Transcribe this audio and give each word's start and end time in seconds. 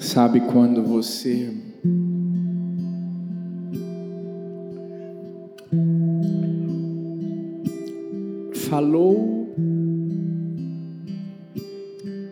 Sabe 0.00 0.40
quando 0.40 0.82
você 0.82 1.52
falou 8.68 9.54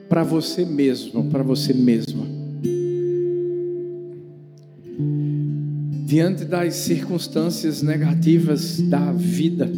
para 0.08 0.22
você 0.22 0.64
mesmo, 0.64 1.30
para 1.30 1.42
você 1.42 1.72
mesma, 1.72 2.26
diante 6.06 6.44
das 6.44 6.74
circunstâncias 6.74 7.80
negativas 7.80 8.80
da 8.82 9.12
vida, 9.12 9.70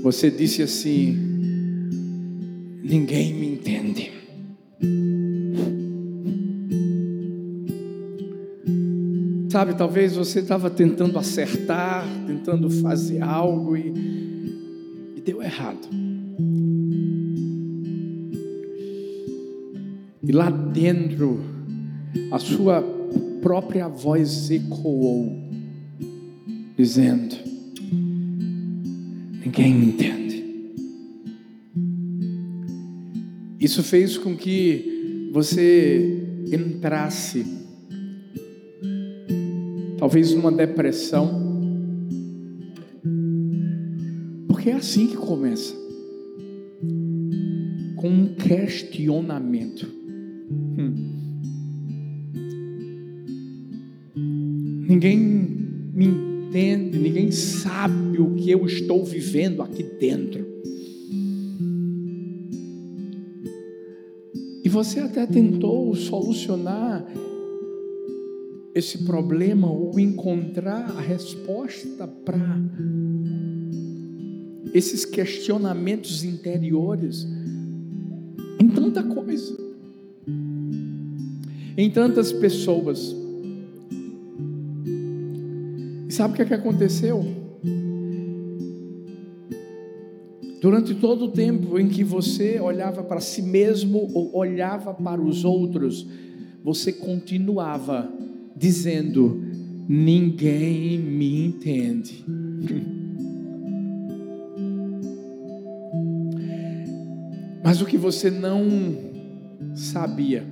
você 0.00 0.30
disse 0.30 0.62
assim: 0.62 1.14
ninguém 2.82 3.34
me 3.34 3.47
Sabe, 9.58 9.74
talvez 9.74 10.14
você 10.14 10.38
estava 10.38 10.70
tentando 10.70 11.18
acertar, 11.18 12.06
tentando 12.28 12.70
fazer 12.70 13.20
algo 13.20 13.76
e, 13.76 13.92
e 15.16 15.20
deu 15.20 15.42
errado. 15.42 15.88
E 20.22 20.30
lá 20.30 20.48
dentro, 20.48 21.40
a 22.30 22.38
sua 22.38 22.82
própria 23.42 23.88
voz 23.88 24.48
ecoou, 24.48 25.36
dizendo: 26.76 27.34
Ninguém 29.44 29.74
me 29.74 29.86
entende. 29.86 30.44
Isso 33.58 33.82
fez 33.82 34.16
com 34.16 34.36
que 34.36 35.28
você 35.32 36.46
entrasse 36.52 37.57
talvez 40.08 40.32
uma 40.32 40.50
depressão. 40.50 41.28
Porque 44.48 44.70
é 44.70 44.72
assim 44.72 45.06
que 45.06 45.18
começa 45.18 45.74
com 47.94 48.08
um 48.08 48.34
questionamento. 48.34 49.86
Hum. 50.78 50.94
Ninguém 54.88 55.18
me 55.92 56.06
entende, 56.06 56.98
ninguém 56.98 57.30
sabe 57.30 58.18
o 58.18 58.34
que 58.34 58.50
eu 58.50 58.64
estou 58.64 59.04
vivendo 59.04 59.60
aqui 59.60 59.82
dentro. 59.82 60.42
E 64.64 64.68
você 64.70 65.00
até 65.00 65.26
tentou 65.26 65.94
solucionar 65.94 67.04
esse 68.78 68.98
problema 68.98 69.68
ou 69.68 69.98
encontrar 69.98 70.88
a 70.96 71.00
resposta 71.00 72.06
para 72.06 72.38
esses 74.72 75.04
questionamentos 75.04 76.22
interiores 76.22 77.26
em 78.60 78.68
tanta 78.68 79.02
coisa, 79.02 79.58
em 81.76 81.90
tantas 81.90 82.32
pessoas. 82.32 83.16
E 86.08 86.12
sabe 86.12 86.34
o 86.34 86.36
que, 86.36 86.42
é 86.42 86.46
que 86.46 86.54
aconteceu? 86.54 87.24
Durante 90.60 90.94
todo 90.94 91.24
o 91.24 91.32
tempo 91.32 91.80
em 91.80 91.88
que 91.88 92.04
você 92.04 92.60
olhava 92.60 93.02
para 93.02 93.20
si 93.20 93.42
mesmo 93.42 94.08
ou 94.14 94.36
olhava 94.36 94.94
para 94.94 95.20
os 95.20 95.44
outros, 95.44 96.06
você 96.62 96.92
continuava 96.92 98.27
dizendo: 98.58 99.40
Ninguém 99.88 100.98
me 100.98 101.46
entende. 101.46 102.24
Mas 107.64 107.80
o 107.82 107.86
que 107.86 107.98
você 107.98 108.30
não 108.30 108.64
sabia 109.74 110.46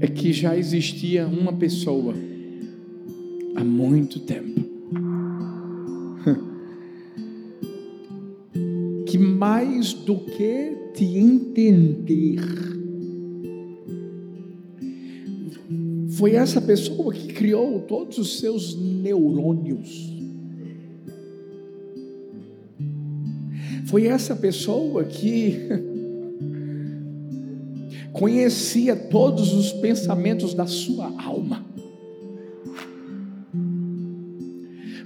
é 0.00 0.06
que 0.08 0.32
já 0.32 0.56
existia 0.56 1.28
uma 1.28 1.52
pessoa 1.52 2.14
há 3.54 3.62
muito 3.62 4.20
tempo 4.20 4.62
que 9.06 9.18
mais 9.18 9.92
do 9.92 10.18
que 10.18 10.74
te 10.94 11.04
entender 11.04 12.71
Foi 16.22 16.36
essa 16.36 16.60
pessoa 16.60 17.12
que 17.12 17.32
criou 17.32 17.80
todos 17.80 18.16
os 18.16 18.38
seus 18.38 18.76
neurônios. 18.76 20.08
Foi 23.86 24.06
essa 24.06 24.36
pessoa 24.36 25.02
que 25.02 25.66
conhecia 28.14 28.94
todos 28.94 29.52
os 29.52 29.72
pensamentos 29.72 30.54
da 30.54 30.64
sua 30.64 31.06
alma. 31.20 31.66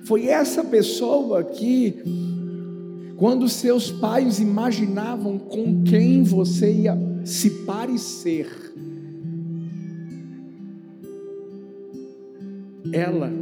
Foi 0.05 0.27
essa 0.27 0.63
pessoa 0.65 1.43
que, 1.45 1.95
quando 3.17 3.49
seus 3.49 3.91
pais 3.91 4.39
imaginavam 4.39 5.39
com 5.39 5.83
quem 5.83 6.23
você 6.23 6.71
ia 6.71 6.99
se 7.25 7.65
parecer, 7.65 8.67
ela 12.93 13.33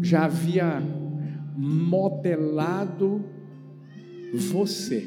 já 0.00 0.24
havia 0.24 0.82
modelado 1.56 3.24
você 4.34 5.06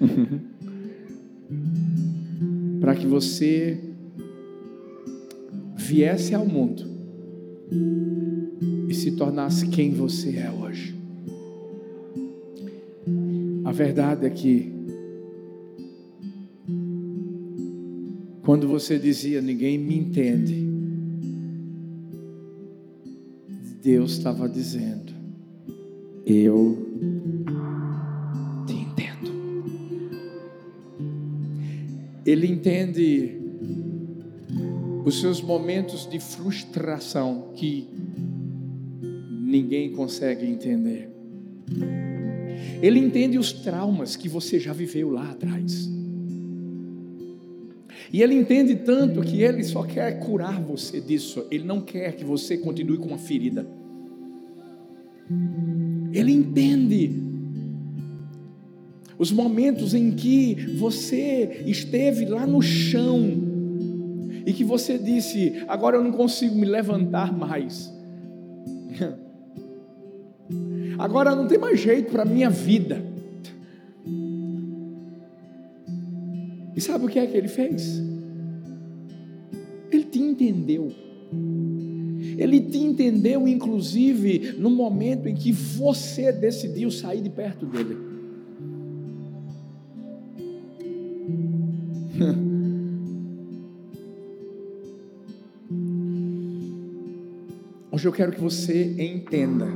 para 2.80 2.94
que 2.94 3.06
você 3.06 3.80
viesse 5.76 6.34
ao 6.34 6.46
mundo 6.46 6.84
e 8.88 8.94
se 8.94 9.12
tornasse 9.12 9.68
quem 9.68 9.92
você 9.92 10.36
é 10.36 10.50
hoje. 10.50 10.94
A 13.64 13.72
verdade 13.72 14.26
é 14.26 14.30
que 14.30 14.72
quando 18.42 18.68
você 18.68 18.98
dizia 18.98 19.40
ninguém 19.40 19.78
me 19.78 19.96
entende, 19.96 20.73
Deus 23.84 24.12
estava 24.12 24.48
dizendo: 24.48 25.12
Eu 26.24 26.74
te 28.66 28.72
entendo. 28.72 29.30
Ele 32.24 32.46
entende 32.46 33.38
os 35.04 35.20
seus 35.20 35.42
momentos 35.42 36.08
de 36.08 36.18
frustração 36.18 37.52
que 37.54 37.86
ninguém 39.02 39.92
consegue 39.92 40.46
entender. 40.46 41.10
Ele 42.80 42.98
entende 42.98 43.38
os 43.38 43.52
traumas 43.52 44.16
que 44.16 44.30
você 44.30 44.58
já 44.58 44.72
viveu 44.72 45.10
lá 45.10 45.30
atrás. 45.30 45.90
E 48.14 48.22
ele 48.22 48.36
entende 48.36 48.76
tanto 48.76 49.22
que 49.22 49.42
ele 49.42 49.64
só 49.64 49.82
quer 49.82 50.20
curar 50.20 50.62
você 50.62 51.00
disso. 51.00 51.44
Ele 51.50 51.64
não 51.64 51.80
quer 51.80 52.14
que 52.14 52.24
você 52.24 52.56
continue 52.56 52.96
com 52.96 53.06
uma 53.06 53.18
ferida. 53.18 53.66
Ele 56.12 56.30
entende 56.30 57.10
os 59.18 59.32
momentos 59.32 59.94
em 59.94 60.12
que 60.12 60.54
você 60.78 61.64
esteve 61.66 62.24
lá 62.26 62.46
no 62.46 62.62
chão 62.62 63.36
e 64.46 64.52
que 64.52 64.62
você 64.62 64.96
disse: 64.96 65.64
Agora 65.66 65.96
eu 65.96 66.04
não 66.04 66.12
consigo 66.12 66.54
me 66.54 66.66
levantar 66.66 67.36
mais. 67.36 67.92
Agora 70.96 71.34
não 71.34 71.48
tem 71.48 71.58
mais 71.58 71.80
jeito 71.80 72.12
para 72.12 72.22
a 72.22 72.26
minha 72.26 72.48
vida. 72.48 73.13
E 76.76 76.80
sabe 76.80 77.04
o 77.04 77.08
que 77.08 77.18
é 77.18 77.26
que 77.26 77.36
ele 77.36 77.48
fez? 77.48 78.02
Ele 79.90 80.04
te 80.04 80.18
entendeu. 80.18 80.92
Ele 82.36 82.60
te 82.60 82.78
entendeu, 82.78 83.46
inclusive, 83.46 84.54
no 84.58 84.70
momento 84.70 85.28
em 85.28 85.34
que 85.34 85.52
você 85.52 86.32
decidiu 86.32 86.90
sair 86.90 87.20
de 87.20 87.30
perto 87.30 87.64
dele. 87.66 87.96
Hoje 97.92 98.08
eu 98.08 98.12
quero 98.12 98.32
que 98.32 98.40
você 98.40 98.96
entenda 99.00 99.68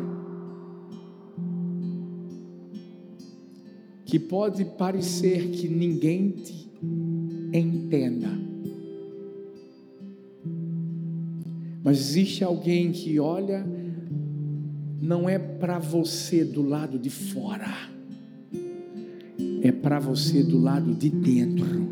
que 4.05 4.19
pode 4.19 4.65
parecer 4.65 5.51
que 5.51 5.69
ninguém 5.69 6.31
te 6.31 6.68
entenda. 7.53 8.29
Mas 11.83 11.99
existe 11.99 12.45
alguém 12.45 12.93
que 12.93 13.19
olha, 13.19 13.67
não 15.01 15.27
é 15.29 15.39
para 15.39 15.79
você 15.79 16.45
do 16.45 16.61
lado 16.61 16.99
de 16.99 17.09
fora, 17.09 17.89
é 19.63 19.73
para 19.73 19.99
você 19.99 20.43
do 20.43 20.59
lado 20.59 20.95
de 20.95 21.09
dentro. 21.09 21.89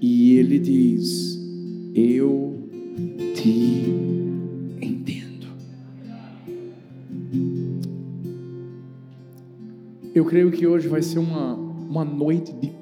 E 0.00 0.34
ele 0.36 0.58
diz: 0.58 1.40
Eu 1.94 2.68
te 3.34 3.84
entendo. 4.82 5.46
Eu 10.14 10.24
creio 10.26 10.50
que 10.50 10.66
hoje 10.66 10.88
vai 10.88 11.00
ser 11.00 11.18
uma, 11.18 11.54
uma 11.54 12.04
noite 12.04 12.52
de. 12.52 12.75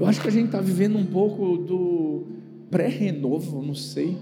Eu 0.00 0.06
acho 0.06 0.20
que 0.22 0.28
a 0.28 0.30
gente 0.30 0.46
está 0.46 0.60
vivendo 0.60 0.96
um 0.96 1.04
pouco 1.04 1.58
do 1.58 2.24
pré-renovo, 2.70 3.62
não 3.62 3.74
sei. 3.74 4.16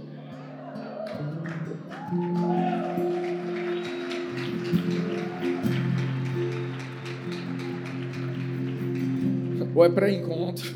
Ou 9.72 9.84
é 9.84 9.88
pré-encontro. 9.88 10.69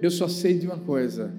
Eu 0.00 0.10
só 0.10 0.26
sei 0.26 0.58
de 0.58 0.66
uma 0.66 0.78
coisa. 0.78 1.30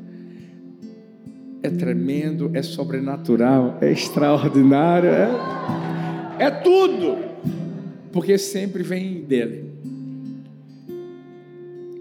É 1.64 1.70
tremendo, 1.72 2.52
é 2.54 2.62
sobrenatural, 2.62 3.80
é 3.82 3.92
extraordinário, 3.92 5.10
é, 5.10 5.28
é 6.38 6.52
tudo. 6.52 7.35
Porque 8.16 8.38
sempre 8.38 8.82
vem 8.82 9.24
dele. 9.24 9.70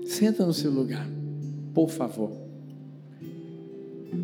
Senta 0.06 0.46
no 0.46 0.52
seu 0.55 0.70
lugar, 0.70 1.05
por 1.75 1.90
favor. 1.90 2.31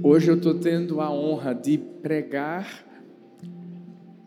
Hoje 0.00 0.28
eu 0.28 0.36
estou 0.36 0.54
tendo 0.54 1.00
a 1.00 1.10
honra 1.10 1.52
de 1.52 1.78
pregar 1.78 2.86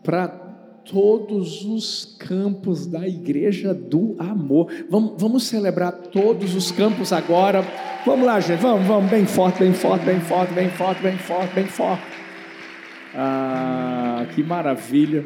para 0.02 0.28
todos 0.28 1.64
os 1.64 2.14
campos 2.18 2.86
da 2.86 3.08
Igreja 3.08 3.72
do 3.72 4.14
Amor. 4.18 4.70
Vamos, 4.90 5.14
vamos 5.16 5.44
celebrar 5.44 5.92
todos 5.92 6.54
os 6.54 6.70
campos 6.70 7.14
agora. 7.14 7.64
Vamos 8.04 8.26
lá, 8.26 8.40
gente. 8.40 8.60
Vamos, 8.60 8.86
vamos. 8.86 9.10
Bem 9.10 9.24
forte, 9.24 9.60
bem 9.60 9.72
forte, 9.72 10.04
bem 10.04 10.20
forte, 10.20 10.52
bem 10.52 10.68
forte, 10.68 11.02
bem 11.02 11.16
forte, 11.16 11.54
bem 11.54 11.66
forte. 11.66 12.02
Ah, 13.14 14.26
que 14.34 14.42
maravilha. 14.42 15.24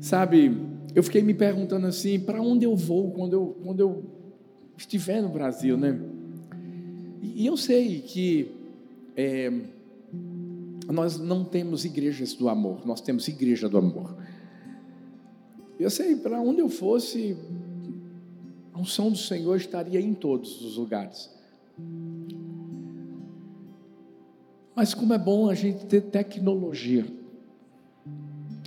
Sabe, 0.00 0.56
eu 0.94 1.02
fiquei 1.02 1.22
me 1.22 1.34
perguntando 1.34 1.86
assim, 1.86 2.20
para 2.20 2.40
onde 2.40 2.64
eu 2.64 2.76
vou 2.76 3.10
quando 3.10 3.32
eu, 3.32 3.56
quando 3.64 3.80
eu 3.80 4.04
estiver 4.76 5.20
no 5.20 5.28
Brasil, 5.28 5.76
né? 5.76 6.00
E 7.22 7.46
eu 7.46 7.56
sei 7.56 8.00
que 8.00 8.52
é, 9.16 9.52
nós 10.88 11.18
não 11.18 11.44
temos 11.44 11.84
igrejas 11.84 12.34
do 12.34 12.48
amor, 12.48 12.86
nós 12.86 13.00
temos 13.00 13.26
igreja 13.26 13.68
do 13.68 13.76
amor. 13.76 14.16
Eu 15.78 15.90
sei, 15.90 16.16
para 16.16 16.40
onde 16.40 16.60
eu 16.60 16.68
fosse, 16.68 17.36
a 18.72 18.80
unção 18.80 19.10
do 19.10 19.18
Senhor 19.18 19.56
estaria 19.56 20.00
em 20.00 20.14
todos 20.14 20.60
os 20.64 20.76
lugares. 20.76 21.30
Mas 24.74 24.94
como 24.94 25.12
é 25.12 25.18
bom 25.18 25.50
a 25.50 25.54
gente 25.54 25.86
ter 25.86 26.02
tecnologia. 26.02 27.04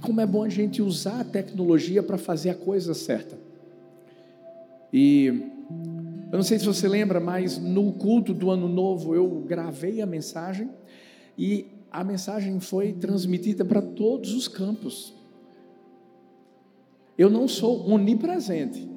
Como 0.01 0.19
é 0.19 0.25
bom 0.25 0.43
a 0.43 0.49
gente 0.49 0.81
usar 0.81 1.21
a 1.21 1.23
tecnologia 1.23 2.01
para 2.01 2.17
fazer 2.17 2.49
a 2.49 2.55
coisa 2.55 2.93
certa. 2.93 3.37
E 4.91 5.27
eu 6.31 6.37
não 6.37 6.43
sei 6.43 6.59
se 6.59 6.65
você 6.65 6.87
lembra, 6.87 7.19
mas 7.19 7.57
no 7.57 7.93
culto 7.93 8.33
do 8.33 8.49
ano 8.49 8.67
novo 8.67 9.15
eu 9.15 9.27
gravei 9.47 10.01
a 10.01 10.05
mensagem 10.05 10.69
e 11.37 11.67
a 11.91 12.03
mensagem 12.03 12.59
foi 12.59 12.93
transmitida 12.93 13.63
para 13.63 13.81
todos 13.81 14.33
os 14.33 14.47
campos. 14.47 15.13
Eu 17.17 17.29
não 17.29 17.47
sou 17.47 17.87
onipresente. 17.89 18.89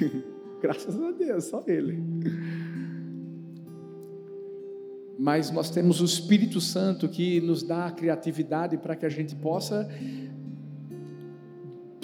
Graças 0.62 1.00
a 1.00 1.10
Deus, 1.10 1.44
só 1.44 1.62
Ele. 1.66 2.02
Mas 5.18 5.50
nós 5.50 5.70
temos 5.70 6.00
o 6.00 6.04
Espírito 6.04 6.60
Santo 6.60 7.08
que 7.08 7.40
nos 7.40 7.62
dá 7.62 7.86
a 7.86 7.90
criatividade 7.90 8.76
para 8.76 8.94
que 8.94 9.06
a 9.06 9.08
gente 9.08 9.34
possa 9.34 9.88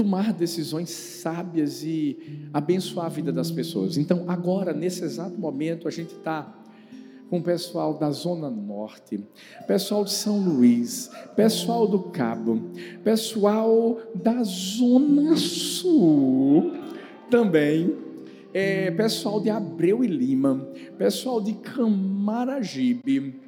tomar 0.03 0.33
decisões 0.33 0.91
sábias 0.91 1.85
e 1.85 2.49
abençoar 2.53 3.07
a 3.07 3.09
vida 3.09 3.33
das 3.33 3.53
pessoas. 3.53 3.97
Então, 3.97 4.25
agora, 4.27 4.73
nesse 4.73 5.05
exato 5.05 5.39
momento, 5.39 5.87
a 5.87 5.93
gente 5.93 6.13
está 6.13 6.53
com 7.31 7.39
o 7.39 7.43
pessoal 7.43 7.95
da 7.95 8.11
Zona 8.11 8.51
Norte, 8.51 9.25
pessoal 9.69 10.03
de 10.05 10.11
São 10.13 10.41
Luís, 10.41 11.09
pessoal 11.37 11.87
do 11.87 12.01
Cabo, 12.01 12.61
pessoal 13.05 13.97
da 14.13 14.43
Zona 14.43 15.37
Sul 15.37 16.73
também, 17.31 17.97
é, 18.53 18.91
pessoal 18.91 19.41
de 19.41 19.51
Abreu 19.51 20.03
e 20.03 20.09
Lima, 20.09 20.69
pessoal 20.99 21.41
de 21.41 21.53
Camaragibe, 21.55 23.41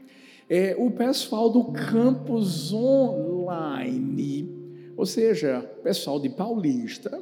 é, 0.49 0.77
o 0.79 0.89
pessoal 0.93 1.51
do 1.51 1.65
campus 1.65 2.73
online, 2.73 4.54
ou 4.97 5.07
seja, 5.07 5.61
pessoal 5.83 6.21
de 6.21 6.29
Paulista, 6.29 7.21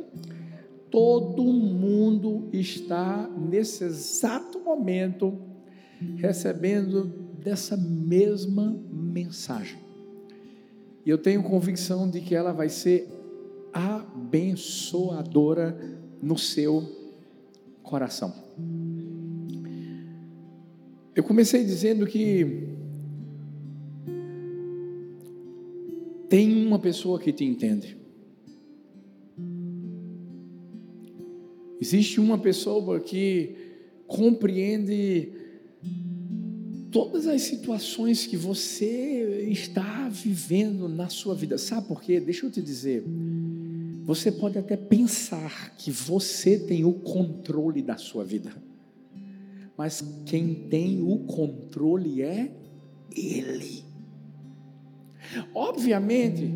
todo 0.91 1.43
mundo 1.43 2.49
está 2.53 3.29
nesse 3.29 3.85
exato 3.85 4.61
momento 4.61 5.39
recebendo 6.17 7.05
dessa 7.43 7.77
mesma 7.77 8.77
mensagem. 8.91 9.79
E 11.05 11.11
eu 11.11 11.19
tenho 11.19 11.43
convicção 11.43 12.09
de 12.09 12.21
que 12.21 12.33
ela 12.35 12.53
vai 12.53 12.69
ser 12.69 13.09
abençoadora 13.73 15.77
no 16.21 16.39
seu 16.39 16.85
coração. 17.83 18.33
Eu 21.15 21.25
comecei 21.25 21.65
dizendo 21.65 22.07
que 22.07 22.69
tem 26.33 26.67
uma 26.67 26.79
pessoa 26.79 27.21
que 27.21 27.31
te 27.31 27.45
entende. 27.45 27.95
Existe 31.79 32.19
uma 32.19 32.39
pessoa 32.39 32.99
que 33.01 33.55
compreende 34.07 35.31
todas 36.91 37.27
as 37.27 37.43
situações 37.43 38.25
que 38.25 38.39
você 38.39 39.47
está 39.51 40.09
vivendo 40.09 40.89
na 40.89 41.11
sua 41.11 41.35
vida. 41.35 41.59
Sabe 41.59 41.87
por 41.87 42.01
quê? 42.01 42.19
Deixa 42.19 42.47
eu 42.47 42.51
te 42.51 42.63
dizer. 42.63 43.05
Você 44.03 44.33
pode 44.33 44.57
até 44.57 44.75
pensar 44.75 45.77
que 45.77 45.91
você 45.91 46.59
tem 46.59 46.83
o 46.83 46.95
controle 46.95 47.83
da 47.83 47.99
sua 47.99 48.25
vida, 48.25 48.51
mas 49.77 50.03
quem 50.25 50.55
tem 50.55 51.03
o 51.03 51.19
controle 51.27 52.23
é 52.23 52.51
Ele. 53.15 53.92
Obviamente 55.55 56.53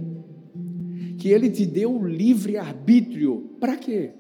que 1.19 1.29
Ele 1.29 1.51
te 1.51 1.67
deu 1.67 1.95
o 1.95 2.07
livre 2.07 2.57
arbítrio. 2.57 3.57
Para 3.59 3.77
quê? 3.77 4.13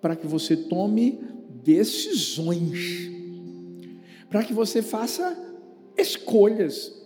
Para 0.00 0.16
que 0.16 0.26
você 0.26 0.56
tome 0.56 1.20
decisões 1.62 3.10
para 4.30 4.44
que 4.44 4.54
você 4.54 4.80
faça 4.80 5.36
escolhas. 5.98 6.96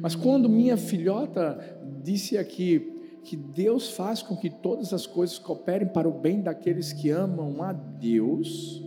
Mas 0.00 0.14
quando 0.14 0.48
minha 0.48 0.78
filhota 0.78 1.78
disse 2.02 2.38
aqui 2.38 2.90
que 3.22 3.36
Deus 3.36 3.90
faz 3.90 4.22
com 4.22 4.34
que 4.34 4.48
todas 4.48 4.92
as 4.92 5.06
coisas 5.06 5.38
cooperem 5.38 5.86
para 5.86 6.08
o 6.08 6.12
bem 6.12 6.40
daqueles 6.40 6.92
que 6.92 7.10
amam 7.10 7.62
a 7.62 7.72
Deus, 7.72 8.82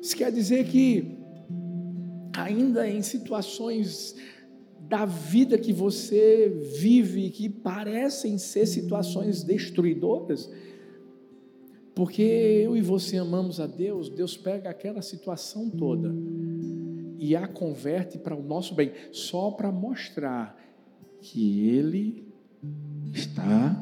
isso 0.00 0.16
quer 0.16 0.30
dizer 0.30 0.66
que 0.66 1.15
ainda 2.36 2.88
em 2.88 3.02
situações 3.02 4.14
da 4.80 5.04
vida 5.04 5.58
que 5.58 5.72
você 5.72 6.48
vive 6.78 7.30
que 7.30 7.48
parecem 7.48 8.38
ser 8.38 8.66
situações 8.66 9.42
destruidoras, 9.42 10.50
porque 11.94 12.22
eu 12.22 12.76
e 12.76 12.82
você 12.82 13.16
amamos 13.16 13.58
a 13.58 13.66
Deus, 13.66 14.08
Deus 14.08 14.36
pega 14.36 14.70
aquela 14.70 15.02
situação 15.02 15.70
toda 15.70 16.14
e 17.18 17.34
a 17.34 17.48
converte 17.48 18.18
para 18.18 18.36
o 18.36 18.42
nosso 18.42 18.74
bem, 18.74 18.92
só 19.10 19.50
para 19.50 19.72
mostrar 19.72 20.56
que 21.20 21.68
Ele 21.70 22.28
está 23.12 23.74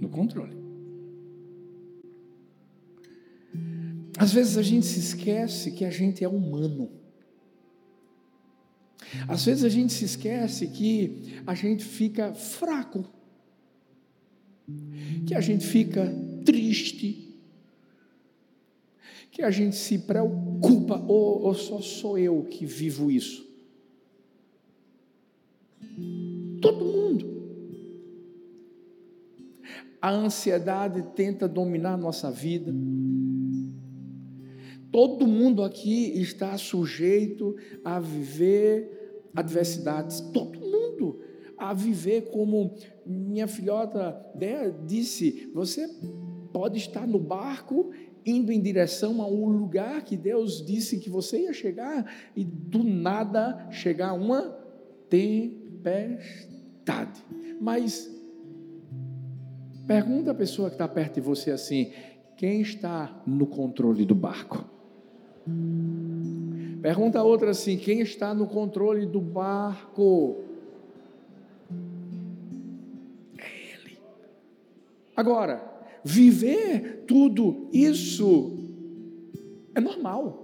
no 0.00 0.08
controle. 0.08 0.56
Às 4.18 4.32
vezes 4.32 4.56
a 4.56 4.62
gente 4.62 4.86
se 4.86 4.98
esquece 4.98 5.72
que 5.72 5.84
a 5.84 5.90
gente 5.90 6.24
é 6.24 6.28
humano. 6.28 6.90
Às 9.28 9.44
vezes 9.44 9.64
a 9.64 9.68
gente 9.68 9.92
se 9.92 10.04
esquece 10.04 10.68
que 10.68 11.42
a 11.46 11.54
gente 11.54 11.84
fica 11.84 12.34
fraco, 12.34 13.04
que 15.26 15.34
a 15.34 15.40
gente 15.40 15.66
fica 15.66 16.12
triste, 16.44 17.38
que 19.30 19.42
a 19.42 19.50
gente 19.50 19.76
se 19.76 19.98
preocupa, 19.98 21.04
ou, 21.06 21.42
ou 21.42 21.54
só 21.54 21.80
sou 21.80 22.18
eu 22.18 22.44
que 22.44 22.64
vivo 22.64 23.10
isso? 23.10 23.46
Todo 26.60 26.84
mundo. 26.84 27.36
A 30.00 30.10
ansiedade 30.10 31.02
tenta 31.14 31.48
dominar 31.48 31.96
nossa 31.96 32.30
vida. 32.30 32.72
Todo 34.90 35.26
mundo 35.26 35.62
aqui 35.62 36.18
está 36.18 36.56
sujeito 36.56 37.54
a 37.84 38.00
viver 38.00 38.95
adversidades. 39.36 40.20
Todo 40.20 40.58
mundo 40.58 41.20
a 41.58 41.72
viver 41.72 42.30
como 42.30 42.74
minha 43.04 43.46
filhota 43.46 44.18
disse: 44.86 45.50
você 45.54 45.88
pode 46.52 46.78
estar 46.78 47.06
no 47.06 47.18
barco 47.18 47.90
indo 48.24 48.50
em 48.50 48.60
direção 48.60 49.22
a 49.22 49.28
um 49.28 49.48
lugar 49.48 50.02
que 50.02 50.16
Deus 50.16 50.64
disse 50.66 50.98
que 50.98 51.08
você 51.08 51.42
ia 51.42 51.52
chegar 51.52 52.12
e 52.34 52.44
do 52.44 52.82
nada 52.82 53.68
chegar 53.70 54.12
uma 54.14 54.58
tempestade. 55.08 57.24
Mas 57.60 58.10
pergunta 59.86 60.32
a 60.32 60.34
pessoa 60.34 60.68
que 60.68 60.74
está 60.74 60.88
perto 60.88 61.14
de 61.14 61.20
você 61.20 61.52
assim: 61.52 61.92
quem 62.36 62.60
está 62.60 63.22
no 63.26 63.46
controle 63.46 64.04
do 64.04 64.14
barco? 64.14 64.75
Pergunta 66.82 67.22
outra 67.22 67.50
assim: 67.50 67.76
quem 67.76 68.00
está 68.00 68.34
no 68.34 68.46
controle 68.46 69.06
do 69.06 69.20
barco? 69.20 70.44
É 73.38 73.74
Ele. 73.74 73.98
Agora, 75.16 75.62
viver 76.04 77.04
tudo 77.06 77.68
isso 77.72 78.56
é 79.74 79.80
normal. 79.80 80.42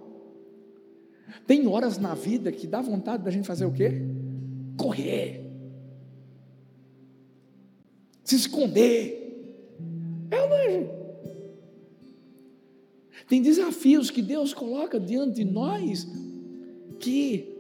Tem 1.47 1.67
horas 1.67 1.99
na 1.99 2.15
vida 2.15 2.53
que 2.53 2.67
dá 2.67 2.81
vontade 2.81 3.25
da 3.25 3.31
gente 3.31 3.47
fazer 3.47 3.65
o 3.65 3.73
quê? 3.73 4.03
Correr. 4.77 5.51
Se 8.25 8.37
esconder. 8.37 9.21
É 10.31 10.49
não 10.49 10.55
é, 10.55 11.02
tem 13.33 13.41
desafios 13.41 14.11
que 14.11 14.21
Deus 14.21 14.53
coloca 14.53 15.01
diante 15.01 15.37
de 15.37 15.45
nós 15.45 16.07
que 17.01 17.57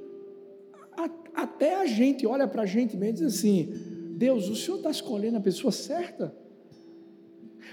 a, 0.94 1.08
até 1.32 1.76
a 1.76 1.86
gente 1.86 2.26
olha 2.26 2.46
para 2.46 2.64
a 2.64 2.66
gente 2.66 2.94
mesmo 2.94 3.24
e 3.24 3.26
diz 3.26 3.38
assim: 3.38 3.72
Deus, 4.18 4.50
o 4.50 4.54
Senhor 4.54 4.76
está 4.76 4.90
escolhendo 4.90 5.38
a 5.38 5.40
pessoa 5.40 5.72
certa? 5.72 6.36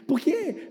Porque 0.08 0.70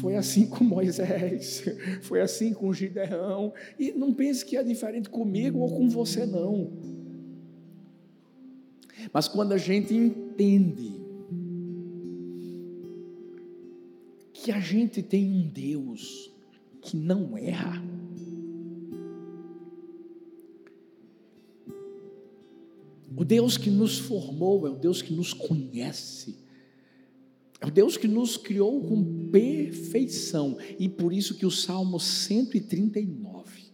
foi 0.00 0.16
assim 0.16 0.48
com 0.48 0.64
Moisés, 0.64 1.62
foi 2.02 2.20
assim 2.20 2.52
com 2.52 2.72
Gideão, 2.72 3.54
e 3.78 3.92
não 3.92 4.12
pense 4.12 4.44
que 4.44 4.56
é 4.56 4.64
diferente 4.64 5.08
comigo 5.08 5.60
ou 5.60 5.68
com 5.68 5.88
você, 5.88 6.26
não. 6.26 6.72
Mas 9.12 9.28
quando 9.28 9.52
a 9.52 9.58
gente 9.58 9.94
entende 9.94 11.05
que 14.46 14.52
a 14.52 14.60
gente 14.60 15.02
tem 15.02 15.28
um 15.28 15.48
Deus 15.48 16.30
que 16.80 16.96
não 16.96 17.36
erra. 17.36 17.82
O 23.16 23.24
Deus 23.24 23.58
que 23.58 23.70
nos 23.70 23.98
formou 23.98 24.64
é 24.64 24.70
o 24.70 24.76
Deus 24.76 25.02
que 25.02 25.12
nos 25.12 25.32
conhece. 25.32 26.36
É 27.60 27.66
o 27.66 27.72
Deus 27.72 27.96
que 27.96 28.06
nos 28.06 28.36
criou 28.36 28.80
com 28.82 29.32
perfeição. 29.32 30.56
E 30.78 30.88
por 30.88 31.12
isso 31.12 31.34
que 31.34 31.44
o 31.44 31.50
Salmo 31.50 31.98
139 31.98 33.64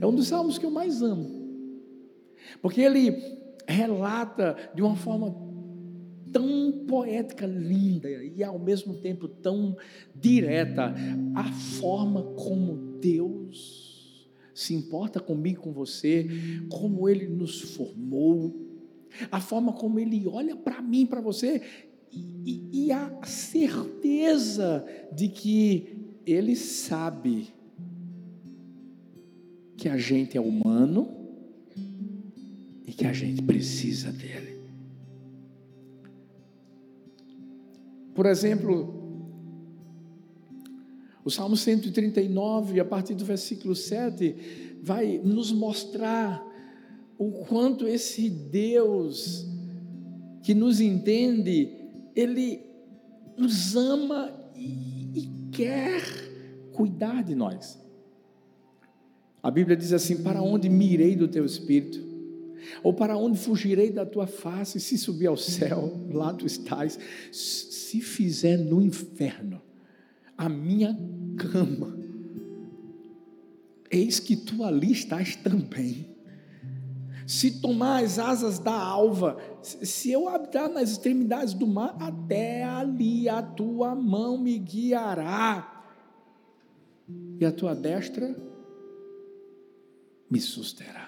é 0.00 0.06
um 0.06 0.14
dos 0.14 0.28
salmos 0.28 0.58
que 0.58 0.64
eu 0.64 0.70
mais 0.70 1.02
amo. 1.02 1.28
Porque 2.62 2.82
ele 2.82 3.36
relata 3.66 4.70
de 4.76 4.80
uma 4.80 4.94
forma 4.94 5.45
tão 6.36 6.84
poética, 6.86 7.46
linda 7.46 8.10
e 8.10 8.44
ao 8.44 8.58
mesmo 8.58 8.92
tempo 8.94 9.26
tão 9.26 9.74
direta 10.14 10.94
a 11.34 11.44
forma 11.50 12.22
como 12.34 12.98
Deus 13.00 14.28
se 14.54 14.74
importa 14.74 15.18
comigo, 15.18 15.62
com 15.62 15.72
você, 15.72 16.26
como 16.68 17.08
Ele 17.08 17.26
nos 17.26 17.62
formou, 17.74 18.54
a 19.30 19.40
forma 19.40 19.72
como 19.72 19.98
Ele 19.98 20.26
olha 20.26 20.54
para 20.54 20.82
mim, 20.82 21.06
para 21.06 21.22
você 21.22 21.62
e, 22.12 22.68
e, 22.70 22.92
a 22.92 23.24
certeza 23.24 24.84
de 25.10 25.28
que 25.28 25.96
Ele 26.26 26.54
sabe 26.54 27.48
que 29.78 29.88
a 29.88 29.96
gente 29.96 30.36
é 30.36 30.40
humano 30.40 31.08
e 32.86 32.92
que 32.92 33.06
a 33.06 33.12
gente 33.14 33.42
precisa 33.42 34.12
dele. 34.12 34.55
Por 38.16 38.24
exemplo, 38.24 38.94
o 41.22 41.30
Salmo 41.30 41.54
139, 41.54 42.80
a 42.80 42.84
partir 42.84 43.14
do 43.14 43.26
versículo 43.26 43.74
7, 43.74 44.78
vai 44.82 45.20
nos 45.22 45.52
mostrar 45.52 46.42
o 47.18 47.30
quanto 47.44 47.86
esse 47.86 48.30
Deus 48.30 49.46
que 50.42 50.54
nos 50.54 50.80
entende, 50.80 51.76
ele 52.14 52.62
nos 53.36 53.76
ama 53.76 54.32
e, 54.54 55.10
e 55.14 55.50
quer 55.52 56.00
cuidar 56.72 57.22
de 57.22 57.34
nós. 57.34 57.78
A 59.42 59.50
Bíblia 59.50 59.76
diz 59.76 59.92
assim: 59.92 60.22
Para 60.22 60.40
onde 60.40 60.70
mirei 60.70 61.14
do 61.14 61.28
teu 61.28 61.44
espírito? 61.44 62.05
Ou 62.82 62.92
para 62.92 63.16
onde 63.16 63.38
fugirei 63.38 63.90
da 63.90 64.06
tua 64.06 64.26
face? 64.26 64.80
Se 64.80 64.98
subir 64.98 65.26
ao 65.26 65.36
céu, 65.36 66.06
lá 66.12 66.32
tu 66.32 66.46
estás 66.46 66.98
se 67.30 68.00
fizer 68.00 68.56
no 68.56 68.80
inferno 68.82 69.62
a 70.36 70.48
minha 70.48 70.96
cama, 71.36 71.96
eis 73.90 74.20
que 74.20 74.36
tu 74.36 74.62
ali 74.62 74.92
estás 74.92 75.34
também. 75.36 76.14
Se 77.26 77.60
tomar 77.60 78.04
as 78.04 78.18
asas 78.20 78.58
da 78.58 78.72
alva, 78.72 79.36
se 79.62 80.12
eu 80.12 80.28
habitar 80.28 80.68
nas 80.68 80.90
extremidades 80.90 81.54
do 81.54 81.66
mar, 81.66 81.96
até 81.98 82.62
ali 82.62 83.28
a 83.28 83.42
tua 83.42 83.96
mão 83.96 84.38
me 84.38 84.58
guiará, 84.58 85.72
e 87.40 87.44
a 87.44 87.50
tua 87.50 87.74
destra 87.74 88.36
me 90.30 90.40
susterá. 90.40 91.05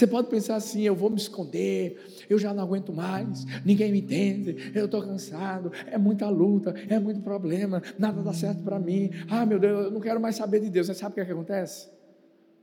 Você 0.00 0.06
pode 0.06 0.28
pensar 0.28 0.56
assim: 0.56 0.80
eu 0.80 0.94
vou 0.94 1.10
me 1.10 1.18
esconder, 1.18 1.98
eu 2.28 2.38
já 2.38 2.54
não 2.54 2.62
aguento 2.62 2.90
mais, 2.90 3.44
ninguém 3.66 3.92
me 3.92 4.00
entende, 4.00 4.72
eu 4.74 4.86
estou 4.86 5.02
cansado, 5.02 5.70
é 5.86 5.98
muita 5.98 6.26
luta, 6.30 6.70
é 6.88 6.98
muito 6.98 7.20
problema, 7.20 7.82
nada 7.98 8.22
dá 8.22 8.32
certo 8.32 8.62
para 8.62 8.78
mim. 8.78 9.10
Ah, 9.28 9.44
meu 9.44 9.58
Deus, 9.58 9.84
eu 9.84 9.90
não 9.90 10.00
quero 10.00 10.18
mais 10.18 10.36
saber 10.36 10.60
de 10.60 10.70
Deus. 10.70 10.86
Você 10.86 10.94
sabe 10.94 11.12
o 11.12 11.14
que, 11.16 11.20
é 11.20 11.24
que 11.26 11.32
acontece? 11.32 11.90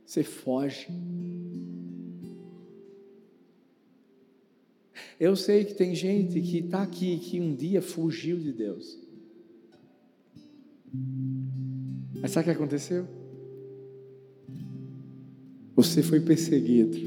Você 0.04 0.24
foge. 0.24 0.88
Eu 5.20 5.36
sei 5.36 5.64
que 5.64 5.74
tem 5.74 5.94
gente 5.94 6.40
que 6.40 6.58
está 6.58 6.82
aqui 6.82 7.18
que 7.18 7.40
um 7.40 7.54
dia 7.54 7.80
fugiu 7.80 8.38
de 8.38 8.52
Deus. 8.52 8.98
Mas 12.20 12.32
sabe 12.32 12.48
o 12.48 12.52
que 12.52 12.56
aconteceu? 12.56 13.17
Você 15.78 16.02
foi 16.02 16.18
perseguido. 16.18 16.98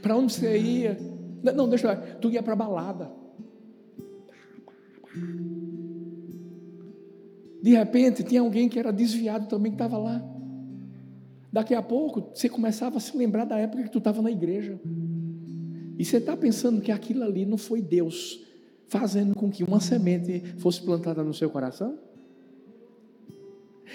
Para 0.00 0.16
onde 0.16 0.32
você 0.32 0.56
ia? 0.56 0.98
Não, 1.42 1.68
deixa 1.68 1.92
eu 1.92 2.20
Tu 2.20 2.30
ia 2.30 2.42
para 2.42 2.56
balada. 2.56 3.12
De 7.62 7.70
repente, 7.70 8.24
tinha 8.24 8.40
alguém 8.40 8.66
que 8.66 8.78
era 8.78 8.90
desviado 8.90 9.46
também 9.46 9.72
que 9.72 9.76
estava 9.76 9.98
lá. 9.98 10.24
Daqui 11.52 11.74
a 11.74 11.82
pouco, 11.82 12.30
você 12.34 12.48
começava 12.48 12.96
a 12.96 13.00
se 13.00 13.14
lembrar 13.14 13.44
da 13.44 13.58
época 13.58 13.82
que 13.82 13.90
tu 13.90 13.98
estava 13.98 14.22
na 14.22 14.30
igreja. 14.30 14.80
E 15.98 16.02
você 16.02 16.16
está 16.16 16.34
pensando 16.34 16.80
que 16.80 16.90
aquilo 16.90 17.24
ali 17.24 17.44
não 17.44 17.58
foi 17.58 17.82
Deus 17.82 18.42
fazendo 18.88 19.34
com 19.34 19.50
que 19.50 19.62
uma 19.62 19.80
semente 19.80 20.40
fosse 20.56 20.80
plantada 20.80 21.22
no 21.22 21.34
seu 21.34 21.50
coração? 21.50 21.98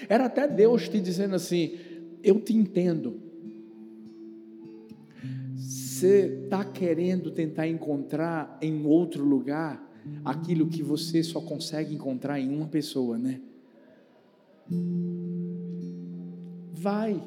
Era 0.08 0.26
até 0.26 0.48
Deus 0.48 0.88
te 0.88 1.00
dizendo 1.00 1.36
assim: 1.36 1.78
Eu 2.24 2.40
te 2.40 2.56
entendo, 2.56 3.22
você 5.56 6.42
está 6.44 6.64
querendo 6.64 7.32
tentar 7.32 7.68
encontrar 7.68 8.58
em 8.62 8.86
outro 8.86 9.26
lugar 9.26 9.84
aquilo 10.24 10.68
que 10.68 10.84
você 10.84 11.24
só 11.24 11.42
consegue 11.42 11.96
encontrar 11.96 12.40
em 12.40 12.50
uma 12.50 12.68
pessoa, 12.68 13.18
né? 13.18 13.42
Vai. 16.74 17.22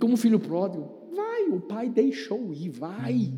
Como 0.00 0.16
filho 0.16 0.38
pródigo, 0.38 0.88
vai, 1.14 1.48
o 1.48 1.60
pai 1.60 1.88
deixou 1.88 2.52
ir, 2.52 2.70
vai. 2.70 3.32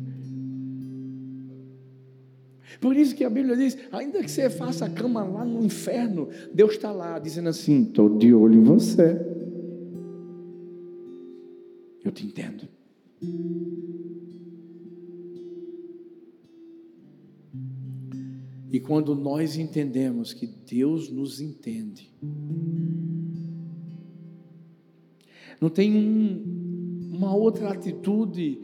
Por 2.79 2.95
isso 2.95 3.15
que 3.15 3.23
a 3.23 3.29
Bíblia 3.29 3.55
diz: 3.55 3.77
ainda 3.91 4.21
que 4.23 4.29
você 4.29 4.49
faça 4.49 4.85
a 4.85 4.89
cama 4.89 5.23
lá 5.23 5.45
no 5.45 5.63
inferno, 5.63 6.29
Deus 6.53 6.73
está 6.73 6.91
lá 6.91 7.19
dizendo 7.19 7.49
assim: 7.49 7.83
estou 7.83 8.17
de 8.17 8.33
olho 8.33 8.55
em 8.55 8.63
você. 8.63 9.19
Eu 12.03 12.11
te 12.11 12.25
entendo. 12.25 12.67
E 18.71 18.79
quando 18.79 19.15
nós 19.15 19.55
entendemos 19.57 20.33
que 20.33 20.45
Deus 20.45 21.09
nos 21.09 21.39
entende, 21.39 22.13
não 25.61 25.69
tem 25.69 25.95
um, 25.95 27.11
uma 27.13 27.33
outra 27.33 27.69
atitude 27.69 28.59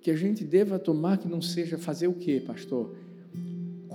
que 0.00 0.10
a 0.10 0.16
gente 0.16 0.44
deva 0.44 0.78
tomar 0.78 1.16
que 1.16 1.26
não 1.26 1.40
seja 1.40 1.78
fazer 1.78 2.06
o 2.06 2.12
que, 2.12 2.38
pastor? 2.38 2.94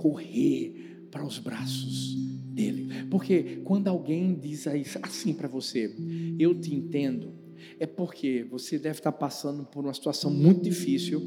Correr 0.00 1.06
para 1.10 1.26
os 1.26 1.38
braços 1.38 2.14
dele. 2.54 2.88
Porque 3.10 3.60
quando 3.64 3.88
alguém 3.88 4.34
diz 4.34 4.66
assim 5.02 5.34
para 5.34 5.46
você, 5.46 5.94
eu 6.38 6.58
te 6.58 6.74
entendo, 6.74 7.34
é 7.78 7.84
porque 7.84 8.46
você 8.50 8.78
deve 8.78 8.98
estar 8.98 9.12
passando 9.12 9.62
por 9.62 9.84
uma 9.84 9.92
situação 9.92 10.30
muito 10.30 10.62
difícil 10.62 11.20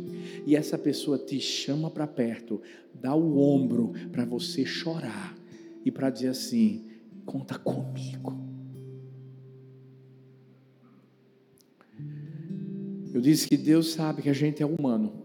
e 0.47 0.55
essa 0.55 0.75
pessoa 0.75 1.19
te 1.19 1.39
chama 1.39 1.91
para 1.91 2.07
perto, 2.07 2.59
dá 2.93 3.13
o 3.13 3.37
ombro 3.37 3.93
para 4.11 4.25
você 4.25 4.65
chorar 4.65 5.37
e 5.85 5.91
para 5.91 6.09
dizer 6.09 6.29
assim: 6.29 6.87
conta 7.27 7.59
comigo. 7.59 8.41
Eu 13.13 13.21
disse 13.21 13.47
que 13.47 13.55
Deus 13.55 13.93
sabe 13.93 14.23
que 14.23 14.29
a 14.29 14.33
gente 14.33 14.63
é 14.63 14.65
humano. 14.65 15.22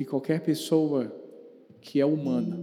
E 0.00 0.04
qualquer 0.04 0.40
pessoa 0.40 1.14
que 1.80 2.00
é 2.00 2.04
humana 2.04 2.60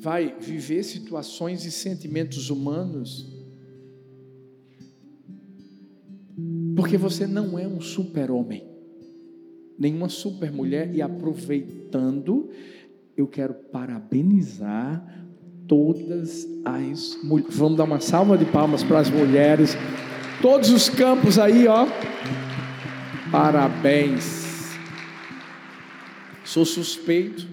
vai 0.00 0.36
viver 0.38 0.84
situações 0.84 1.64
e 1.64 1.72
sentimentos 1.72 2.48
humanos 2.48 3.34
Porque 6.76 6.98
você 6.98 7.26
não 7.26 7.58
é 7.58 7.66
um 7.66 7.80
super-homem, 7.80 8.62
nenhuma 9.78 10.10
super-mulher, 10.10 10.94
e 10.94 11.00
aproveitando, 11.00 12.50
eu 13.16 13.26
quero 13.26 13.54
parabenizar 13.54 15.26
todas 15.66 16.46
as 16.64 17.18
mulheres. 17.24 17.56
Vamos 17.56 17.78
dar 17.78 17.84
uma 17.84 18.00
salva 18.00 18.36
de 18.36 18.44
palmas 18.44 18.84
para 18.84 18.98
as 18.98 19.08
mulheres, 19.08 19.74
todos 20.42 20.68
os 20.68 20.90
campos 20.90 21.38
aí, 21.38 21.66
ó. 21.66 21.86
Parabéns. 23.32 24.45
Sou 26.56 26.64
suspeito, 26.64 27.46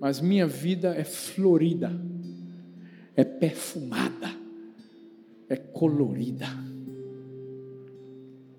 mas 0.00 0.20
minha 0.20 0.48
vida 0.48 0.92
é 0.96 1.04
florida, 1.04 1.92
é 3.14 3.22
perfumada, 3.22 4.28
é 5.48 5.54
colorida. 5.54 6.46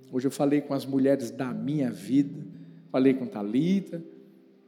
Hoje 0.09 0.27
eu 0.27 0.31
falei 0.31 0.61
com 0.61 0.73
as 0.73 0.85
mulheres 0.85 1.31
da 1.31 1.53
minha 1.53 1.91
vida, 1.91 2.47
falei 2.89 3.13
com 3.13 3.27
Talita, 3.27 4.01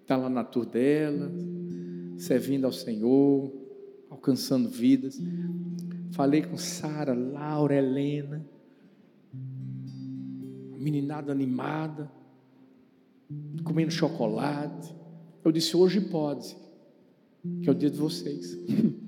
está 0.01 0.17
lá 0.17 0.29
na 0.29 0.43
tour 0.43 0.65
dela, 0.65 1.31
servindo 2.17 2.65
ao 2.65 2.73
Senhor, 2.73 3.53
alcançando 4.09 4.67
vidas. 4.67 5.17
Falei 6.11 6.41
com 6.41 6.57
Sara, 6.57 7.13
Laura, 7.13 7.73
Helena, 7.73 8.45
meninada 10.77 11.31
animada, 11.31 12.11
comendo 13.63 13.91
chocolate. 13.91 14.93
Eu 15.43 15.51
disse: 15.51 15.75
hoje 15.75 16.01
pode, 16.01 16.55
que 17.61 17.69
é 17.69 17.71
o 17.71 17.75
dia 17.75 17.89
de 17.89 17.97
vocês. 17.97 18.57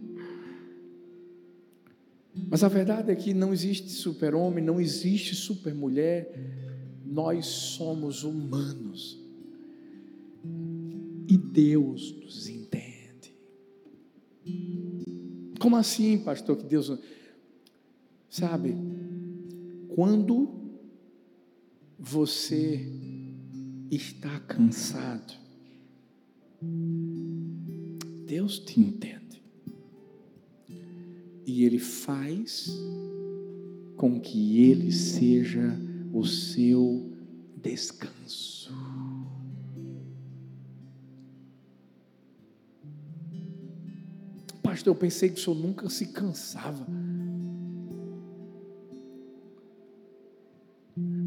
Mas 2.49 2.63
a 2.63 2.67
verdade 2.67 3.11
é 3.11 3.15
que 3.15 3.33
não 3.33 3.51
existe 3.51 3.89
super-homem, 3.89 4.63
não 4.63 4.79
existe 4.79 5.35
super-mulher, 5.35 6.31
nós 7.03 7.45
somos 7.45 8.23
humanos. 8.23 9.19
E 11.27 11.37
Deus 11.37 12.15
nos 12.21 12.47
entende. 12.47 13.35
Como 15.59 15.75
assim, 15.75 16.19
pastor, 16.19 16.55
que 16.57 16.63
Deus. 16.63 16.97
Sabe, 18.29 18.75
quando 19.89 20.49
você 21.97 22.87
está 23.91 24.39
cansado, 24.41 25.33
Deus 28.25 28.59
te 28.59 28.79
entende 28.79 29.41
e 31.45 31.63
Ele 31.63 31.79
faz 31.79 32.69
com 33.95 34.19
que 34.19 34.61
Ele 34.61 34.91
seja 34.91 35.79
o 36.13 36.25
seu 36.25 37.11
descanso. 37.55 38.75
Pastor, 44.61 44.93
eu 44.93 44.95
pensei 44.95 45.29
que 45.29 45.39
o 45.39 45.43
senhor 45.43 45.55
nunca 45.57 45.89
se 45.89 46.07
cansava. 46.07 46.85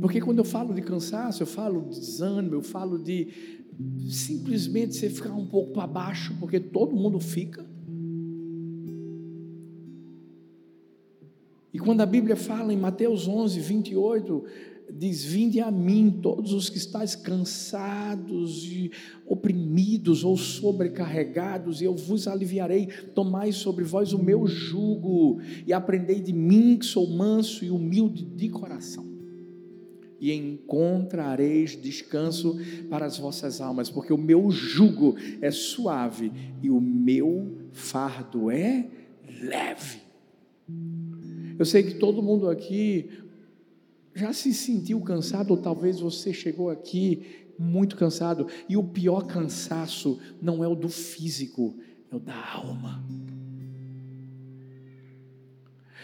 Porque 0.01 0.21
quando 0.21 0.39
eu 0.39 0.45
falo 0.45 0.73
de 0.73 0.81
cansaço, 0.81 1.43
eu 1.43 1.47
falo 1.47 1.83
de 1.83 2.01
desânimo, 2.01 2.55
eu 2.55 2.63
falo 2.63 2.99
de 2.99 3.29
simplesmente 4.11 4.95
você 4.95 5.11
ficar 5.11 5.33
um 5.33 5.47
pouco 5.47 5.73
para 5.73 5.87
baixo, 5.87 6.35
porque 6.41 6.59
todo 6.59 6.97
mundo 6.97 7.21
fica. 7.21 7.69
E 11.73 11.79
quando 11.79 12.01
a 12.01 12.07
Bíblia 12.07 12.35
fala 12.35 12.73
em 12.73 12.77
Mateus 12.77 13.29
11, 13.29 13.61
28, 13.61 14.45
diz: 14.91 15.23
Vinde 15.23 15.61
a 15.61 15.71
mim, 15.71 16.19
todos 16.23 16.53
os 16.53 16.69
que 16.71 16.79
estáis 16.79 17.15
cansados 17.15 18.65
e 18.65 18.91
oprimidos 19.27 20.25
ou 20.25 20.37
sobrecarregados, 20.37 21.81
e 21.81 21.85
eu 21.85 21.95
vos 21.95 22.27
aliviarei. 22.27 22.87
Tomai 23.15 23.53
sobre 23.53 23.85
vós 23.85 24.13
o 24.13 24.23
meu 24.23 24.47
jugo 24.47 25.41
e 25.67 25.73
aprendei 25.73 26.21
de 26.21 26.33
mim, 26.33 26.77
que 26.77 26.87
sou 26.87 27.07
manso 27.07 27.65
e 27.65 27.71
humilde 27.71 28.25
de 28.25 28.49
coração. 28.49 29.10
E 30.21 30.33
encontrareis 30.33 31.81
descanso 31.81 32.59
para 32.91 33.07
as 33.07 33.17
vossas 33.17 33.61
almas, 33.61 33.89
porque 33.89 34.13
o 34.13 34.19
meu 34.19 34.51
jugo 34.51 35.17
é 35.41 35.51
suave 35.51 36.31
e 36.63 36.69
o 36.71 36.81
meu 36.81 37.57
fardo 37.73 38.51
é 38.51 38.87
leve. 39.41 40.01
Eu 41.59 41.65
sei 41.65 41.83
que 41.83 41.95
todo 41.95 42.23
mundo 42.23 42.49
aqui 42.49 43.11
já 44.15 44.33
se 44.33 44.53
sentiu 44.53 45.01
cansado, 45.01 45.53
ou 45.53 45.57
talvez 45.57 46.01
você 46.01 46.33
chegou 46.33 46.69
aqui 46.69 47.23
muito 47.59 47.97
cansado, 47.97 48.47
e 48.69 48.77
o 48.77 48.85
pior 48.85 49.27
cansaço 49.27 50.19
não 50.41 50.65
é 50.65 50.69
o 50.69 50.75
do 50.75 50.89
físico, 50.89 51.77
é 52.11 52.17
o 52.17 52.19
da 52.19 52.55
alma. 52.55 53.05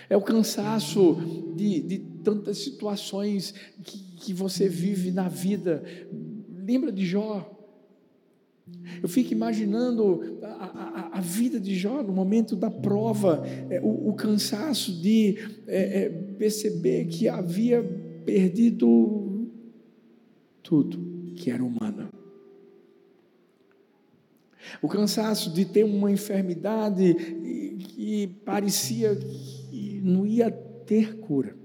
É 0.08 0.16
o 0.16 0.22
cansaço 0.22 1.16
de, 1.56 1.80
de 1.80 1.98
tantas 2.22 2.58
situações 2.58 3.54
que, 3.82 3.98
que 4.16 4.32
você 4.32 4.68
vive 4.68 5.10
na 5.10 5.28
vida. 5.28 5.82
Lembra 6.66 6.92
de 6.92 7.04
Jó? 7.04 7.52
Eu 9.00 9.08
fico 9.08 9.32
imaginando 9.32 10.38
a, 10.42 10.46
a, 10.46 11.18
a, 11.18 11.20
vida 11.20 11.60
de 11.60 11.76
Jó 11.76 12.02
no 12.02 12.12
momento 12.12 12.56
da 12.56 12.68
prova, 12.68 13.44
é, 13.70 13.80
o, 13.80 14.08
o, 14.08 14.14
cansaço 14.14 14.92
de 14.92 15.36
é, 15.68 16.02
é, 16.02 16.08
perceber 16.08 17.06
que 17.06 17.28
havia 17.28 17.82
perdido 18.24 19.48
tudo 20.62 20.98
que 21.36 21.48
era 21.48 21.62
humano. 21.62 22.08
O 24.82 24.88
cansaço 24.88 25.52
de 25.52 25.64
ter 25.64 25.84
uma 25.84 26.10
enfermidade 26.10 27.14
que 27.78 28.26
parecia 28.44 29.16
não 30.06 30.26
ia 30.26 30.50
ter 30.50 31.18
cura. 31.18 31.56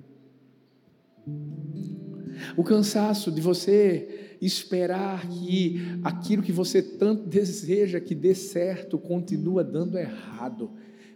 O 2.58 2.64
cansaço 2.64 3.32
de 3.32 3.40
você 3.40 4.36
esperar 4.42 5.28
que 5.30 5.80
aquilo 6.04 6.42
que 6.42 6.52
você 6.52 6.82
tanto 6.82 7.28
deseja 7.28 8.00
que 8.00 8.16
dê 8.16 8.34
certo 8.34 8.98
continua 8.98 9.64
dando 9.64 9.98
errado, 9.98 10.72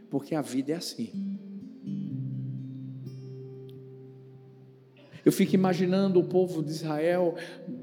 porque 0.09 0.35
a 0.35 0.41
vida 0.41 0.73
é 0.73 0.75
assim. 0.75 1.39
Eu 5.25 5.31
fico 5.31 5.55
imaginando 5.55 6.19
o 6.19 6.23
povo 6.23 6.61
de 6.61 6.69
Israel 6.69 7.33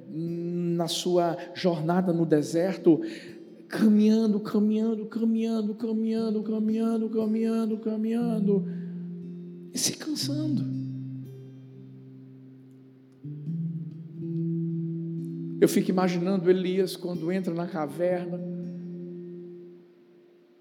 na 0.09 0.87
sua 0.87 1.37
jornada 1.55 2.13
no 2.13 2.25
deserto, 2.25 3.01
caminhando, 3.67 4.39
caminhando, 4.39 5.07
caminhando, 5.07 5.75
caminhando, 5.75 6.43
caminhando, 6.45 7.11
caminhando, 7.11 7.79
caminhando, 7.79 8.82
e 9.73 9.79
se 9.79 9.95
cansando. 9.95 10.63
Eu 15.61 15.69
fico 15.69 15.91
imaginando 15.91 16.51
Elias 16.51 16.97
quando 16.97 17.31
entra 17.31 17.55
na 17.55 17.67
caverna, 17.67 18.39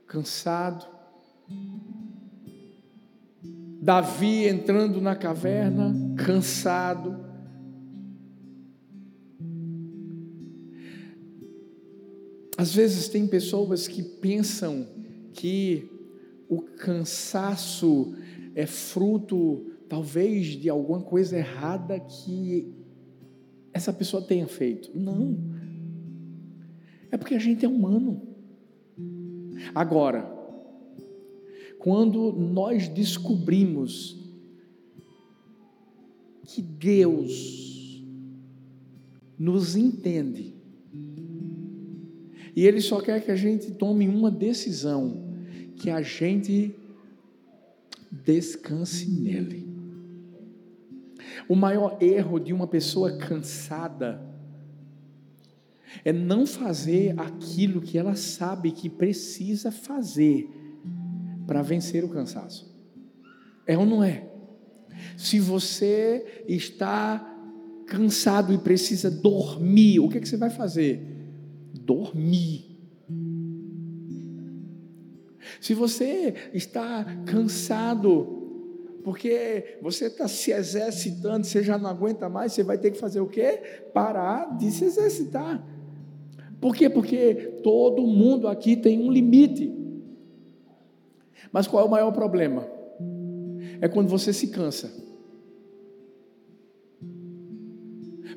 cansado. 0.05 0.85
Davi 3.81 4.47
entrando 4.47 5.01
na 5.01 5.15
caverna, 5.15 5.91
cansado. 6.23 7.19
Às 12.55 12.75
vezes 12.75 13.09
tem 13.09 13.25
pessoas 13.25 13.87
que 13.87 14.03
pensam 14.03 14.87
que 15.33 15.89
o 16.47 16.61
cansaço 16.61 18.13
é 18.55 18.65
fruto, 18.65 19.65
talvez, 19.87 20.47
de 20.47 20.69
alguma 20.69 21.01
coisa 21.01 21.37
errada 21.37 21.99
que 21.99 22.73
essa 23.73 23.93
pessoa 23.93 24.21
tenha 24.21 24.47
feito. 24.47 24.91
Não. 24.97 25.37
É 27.09 27.17
porque 27.17 27.35
a 27.35 27.39
gente 27.39 27.65
é 27.65 27.67
humano. 27.67 28.21
Agora, 29.73 30.29
quando 31.79 32.31
nós 32.31 32.87
descobrimos 32.87 34.19
que 36.45 36.61
Deus 36.61 38.03
nos 39.37 39.75
entende, 39.75 40.53
e 42.55 42.65
Ele 42.65 42.81
só 42.81 42.99
quer 43.01 43.23
que 43.23 43.31
a 43.31 43.35
gente 43.35 43.71
tome 43.71 44.07
uma 44.07 44.29
decisão, 44.29 45.23
que 45.77 45.89
a 45.89 46.01
gente 46.01 46.75
descanse 48.11 49.09
nele. 49.09 49.71
O 51.47 51.55
maior 51.55 51.97
erro 52.01 52.39
de 52.39 52.51
uma 52.51 52.67
pessoa 52.67 53.17
cansada 53.17 54.21
é 56.03 56.11
não 56.11 56.45
fazer 56.45 57.19
aquilo 57.19 57.81
que 57.81 57.97
ela 57.97 58.15
sabe 58.15 58.71
que 58.71 58.89
precisa 58.89 59.71
fazer 59.71 60.49
para 61.45 61.61
vencer 61.61 62.03
o 62.03 62.09
cansaço. 62.09 62.73
É 63.65 63.77
ou 63.77 63.85
não 63.85 64.03
é? 64.03 64.29
Se 65.17 65.39
você 65.39 66.43
está 66.47 67.27
cansado 67.87 68.53
e 68.53 68.57
precisa 68.57 69.11
dormir, 69.11 69.99
o 69.99 70.07
que, 70.07 70.17
é 70.17 70.21
que 70.21 70.27
você 70.27 70.37
vai 70.37 70.49
fazer? 70.49 71.01
Dormir. 71.73 72.70
Se 75.61 75.75
você 75.75 76.33
está 76.55 77.05
cansado, 77.23 78.97
porque 79.03 79.77
você 79.79 80.05
está 80.05 80.27
se 80.27 80.51
exercitando, 80.51 81.45
você 81.45 81.61
já 81.61 81.77
não 81.77 81.87
aguenta 81.87 82.27
mais, 82.27 82.51
você 82.51 82.63
vai 82.63 82.79
ter 82.79 82.89
que 82.89 82.97
fazer 82.97 83.21
o 83.21 83.27
quê? 83.27 83.61
Parar 83.93 84.57
de 84.57 84.71
se 84.71 84.85
exercitar. 84.85 85.63
Por 86.59 86.75
quê? 86.75 86.89
Porque 86.89 87.59
todo 87.63 88.01
mundo 88.07 88.47
aqui 88.47 88.75
tem 88.75 88.99
um 88.99 89.11
limite. 89.11 89.71
Mas 91.51 91.67
qual 91.67 91.83
é 91.83 91.87
o 91.87 91.91
maior 91.91 92.11
problema? 92.11 92.67
É 93.79 93.87
quando 93.87 94.09
você 94.09 94.33
se 94.33 94.47
cansa. 94.47 94.91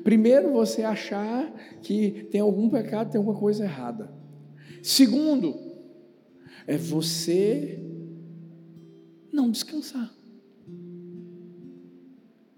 Primeiro, 0.03 0.51
você 0.51 0.83
achar 0.83 1.51
que 1.81 2.27
tem 2.29 2.39
algum 2.39 2.69
pecado, 2.69 3.09
tem 3.09 3.17
alguma 3.17 3.39
coisa 3.39 3.63
errada. 3.63 4.13
Segundo, 4.83 5.64
é 6.67 6.77
você 6.77 7.79
não 9.31 9.51
descansar 9.51 10.11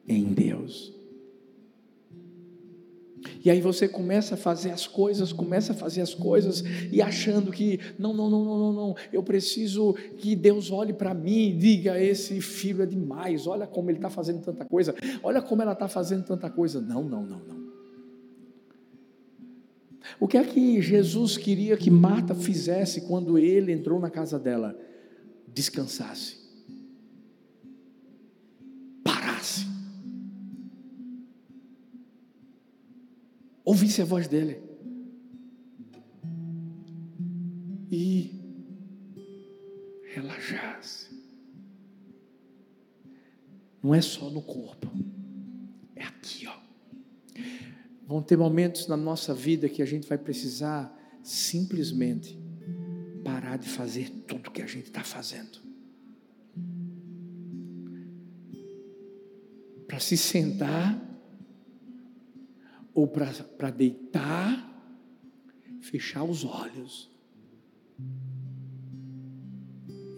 em 0.08 0.24
Deus. 0.26 0.96
E 3.44 3.50
aí 3.50 3.62
você 3.62 3.88
começa 3.88 4.36
a 4.36 4.38
fazer 4.38 4.72
as 4.72 4.88
coisas, 4.88 5.34
começa 5.34 5.74
a 5.74 5.76
fazer 5.76 6.02
as 6.02 6.14
coisas 6.14 6.64
e 6.92 7.02
achando 7.02 7.52
que 7.52 7.80
não, 7.98 8.14
não, 8.14 8.30
não, 8.30 8.46
não, 8.46 8.58
não, 8.58 8.74
não. 8.74 8.96
eu 9.12 9.24
preciso 9.24 9.94
que 10.18 10.36
Deus 10.36 10.72
olhe 10.72 10.94
para 10.94 11.14
mim 11.14 11.50
e 11.50 11.54
diga: 11.54 12.02
esse 12.02 12.40
filho 12.42 12.84
é 12.84 12.86
demais, 12.86 13.48
olha 13.48 13.68
como 13.68 13.90
ele 13.90 13.98
está 13.98 14.10
fazendo 14.10 14.42
tanta 14.42 14.66
coisa, 14.66 14.96
olha 15.24 15.42
como 15.42 15.62
ela 15.62 15.74
está 15.74 15.88
fazendo 15.88 16.24
tanta 16.24 16.50
coisa. 16.50 16.80
Não, 16.80 17.04
não, 17.04 17.24
não, 17.24 17.40
não. 17.40 17.67
O 20.20 20.28
que 20.28 20.38
é 20.38 20.44
que 20.44 20.82
Jesus 20.82 21.38
queria 21.38 21.78
que 21.78 21.92
Marta 21.92 22.34
fizesse 22.34 23.02
quando 23.02 23.38
ele 23.38 23.72
entrou 23.72 24.00
na 24.00 24.10
casa 24.10 24.40
dela? 24.40 24.78
Descansasse. 25.54 26.48
ouvisse 33.68 34.02
a 34.02 34.06
voz 34.06 34.30
dele. 34.30 34.62
E 37.92 38.32
relaxasse. 40.14 41.10
Não 43.84 43.94
é 43.94 44.02
só 44.02 44.30
no 44.30 44.42
corpo. 44.42 44.90
Vão 48.18 48.24
ter 48.24 48.36
momentos 48.36 48.88
na 48.88 48.98
nossa 48.98 49.32
vida 49.32 49.70
que 49.70 49.80
a 49.80 49.86
gente 49.86 50.10
vai 50.10 50.18
precisar 50.18 50.92
simplesmente 51.22 52.36
parar 53.24 53.58
de 53.58 53.70
fazer 53.70 54.10
tudo 54.26 54.50
que 54.50 54.64
a 54.64 54.66
gente 54.66 54.86
está 54.86 55.04
fazendo. 55.04 55.60
Para 59.86 60.00
se 60.00 60.18
sentar 60.18 61.00
ou 62.92 63.08
para 63.08 63.70
deitar, 63.70 64.68
fechar 65.80 66.24
os 66.24 66.44
olhos 66.44 67.12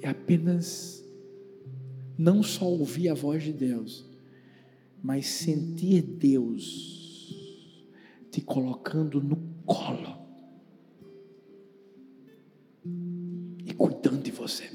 e 0.01 0.05
apenas 0.05 1.03
não 2.17 2.41
só 2.41 2.63
ouvir 2.63 3.09
a 3.09 3.13
voz 3.13 3.43
de 3.43 3.51
Deus, 3.51 4.05
mas 5.03 5.27
sentir 5.27 6.01
Deus 6.01 6.98
te 8.31 8.41
colocando 8.41 9.21
no 9.21 9.37
colo 9.65 10.17
e 13.65 13.73
cuidando 13.73 14.21
de 14.21 14.31
você. 14.31 14.69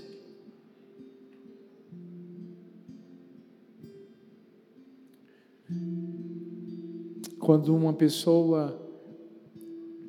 Quando 7.38 7.74
uma 7.74 7.92
pessoa 7.92 8.80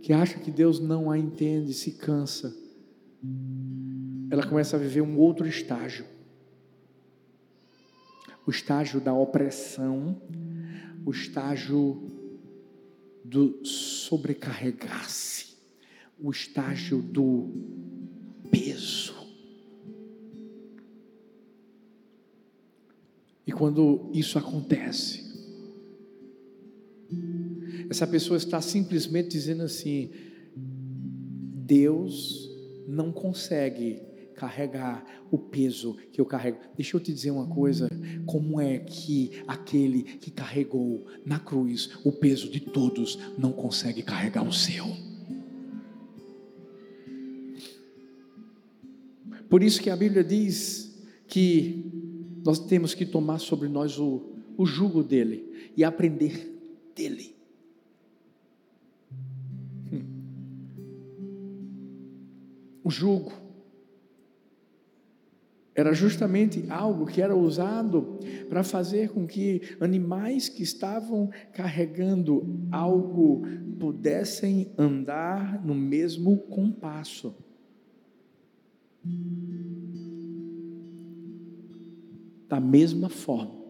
que 0.02 0.14
acha 0.14 0.40
que 0.40 0.52
Deus 0.52 0.80
não 0.80 1.12
a 1.12 1.18
entende 1.18 1.74
se 1.74 1.94
cansa, 1.94 2.56
ela 4.30 4.46
começa 4.46 4.76
a 4.76 4.80
viver 4.80 5.02
um 5.02 5.18
outro 5.18 5.48
estágio. 5.48 6.06
O 8.46 8.52
estágio 8.52 9.02
da 9.02 9.14
opressão, 9.14 10.22
o 11.06 11.12
estágio 11.12 12.15
do 13.26 13.66
sobrecarregar-se, 13.66 15.56
o 16.20 16.30
estágio 16.30 17.02
do 17.02 17.50
peso. 18.52 19.16
E 23.48 23.52
quando 23.52 24.12
isso 24.14 24.38
acontece, 24.38 25.26
essa 27.90 28.06
pessoa 28.06 28.38
está 28.38 28.62
simplesmente 28.62 29.30
dizendo 29.30 29.64
assim: 29.64 30.12
Deus 30.56 32.50
não 32.88 33.12
consegue 33.12 34.02
carregar 34.36 35.04
o 35.32 35.38
peso 35.38 35.98
que 36.12 36.22
eu 36.22 36.26
carrego. 36.26 36.60
Deixa 36.76 36.96
eu 36.96 37.02
te 37.02 37.14
dizer 37.14 37.32
uma 37.32 37.48
coisa: 37.48 37.90
como 38.26 38.60
é 38.60 38.80
que 38.80 39.32
aquele 39.48 40.04
que 40.04 40.30
carregou 40.30 41.06
na 41.26 41.40
cruz 41.40 41.98
o 42.04 42.12
peso 42.12 42.50
de 42.50 42.60
todos 42.60 43.18
não 43.38 43.52
consegue 43.52 44.04
carregar 44.04 44.48
o 44.48 44.54
seu? 44.54 44.86
Por 49.50 49.64
isso 49.64 49.82
que 49.82 49.90
a 49.90 49.96
Bíblia 49.96 50.24
diz 50.24 50.94
que 51.28 51.86
nós 52.44 52.60
temos 52.60 52.94
que 52.94 53.06
tomar 53.06 53.40
sobre 53.40 53.70
nós 53.70 53.98
o, 53.98 54.22
o 54.58 54.66
jugo 54.66 55.02
dele 55.02 55.72
e 55.78 55.84
aprender 55.84 56.52
dele. 56.96 57.36
o 62.86 62.92
jugo. 62.92 63.45
Era 65.76 65.94
justamente 65.94 66.66
algo 66.70 67.06
que 67.06 67.22
era 67.22 67.36
usado 67.36 68.18
para 68.48 68.64
fazer 68.64 69.10
com 69.10 69.28
que 69.28 69.62
animais 69.82 70.48
que 70.48 70.64
estavam 70.64 71.30
carregando 71.52 72.66
algo 72.72 73.44
pudessem 73.78 74.72
andar 74.78 75.64
no 75.66 75.76
mesmo 75.76 76.38
compasso. 76.38 77.36
Da 82.48 82.60
mesma 82.62 83.10
forma. 83.10 83.66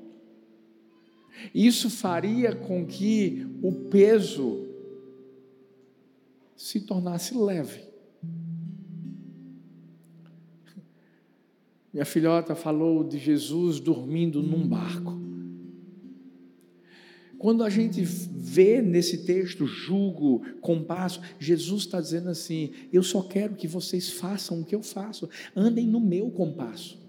Isso 1.53 1.89
faria 1.89 2.55
com 2.55 2.85
que 2.85 3.47
o 3.63 3.89
peso 3.89 4.67
se 6.55 6.81
tornasse 6.81 7.35
leve. 7.35 7.84
Minha 11.95 12.03
filhota 12.03 12.53
falou 12.55 13.05
de 13.05 13.17
Jesus 13.17 13.79
dormindo 13.79 14.43
num 14.43 14.67
barco. 14.67 15.17
Quando 17.37 17.63
a 17.63 17.69
gente 17.69 18.01
vê 18.03 18.81
nesse 18.81 19.25
texto 19.25 19.65
jugo, 19.65 20.41
compasso, 20.59 21.21
Jesus 21.39 21.83
está 21.83 22.01
dizendo 22.01 22.27
assim: 22.27 22.73
Eu 22.91 23.01
só 23.01 23.21
quero 23.21 23.55
que 23.55 23.65
vocês 23.65 24.09
façam 24.09 24.59
o 24.59 24.65
que 24.65 24.75
eu 24.75 24.83
faço, 24.83 25.29
andem 25.55 25.87
no 25.87 26.01
meu 26.01 26.29
compasso. 26.29 27.01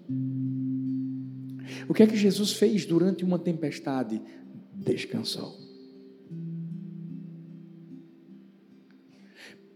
O 1.89 1.93
que 1.93 2.05
é 2.05 2.07
que 2.07 2.17
Jesus 2.17 2.53
fez 2.53 2.87
durante 2.87 3.25
uma 3.25 3.41
tempestade? 3.41 4.23
Descansou. 4.73 5.53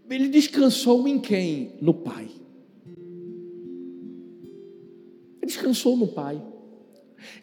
Ele 0.08 0.28
descansou 0.28 1.08
em 1.08 1.18
quem? 1.18 1.78
No 1.80 1.94
Pai. 1.94 2.30
Descansou 5.50 5.96
no 5.96 6.08
Pai. 6.08 6.42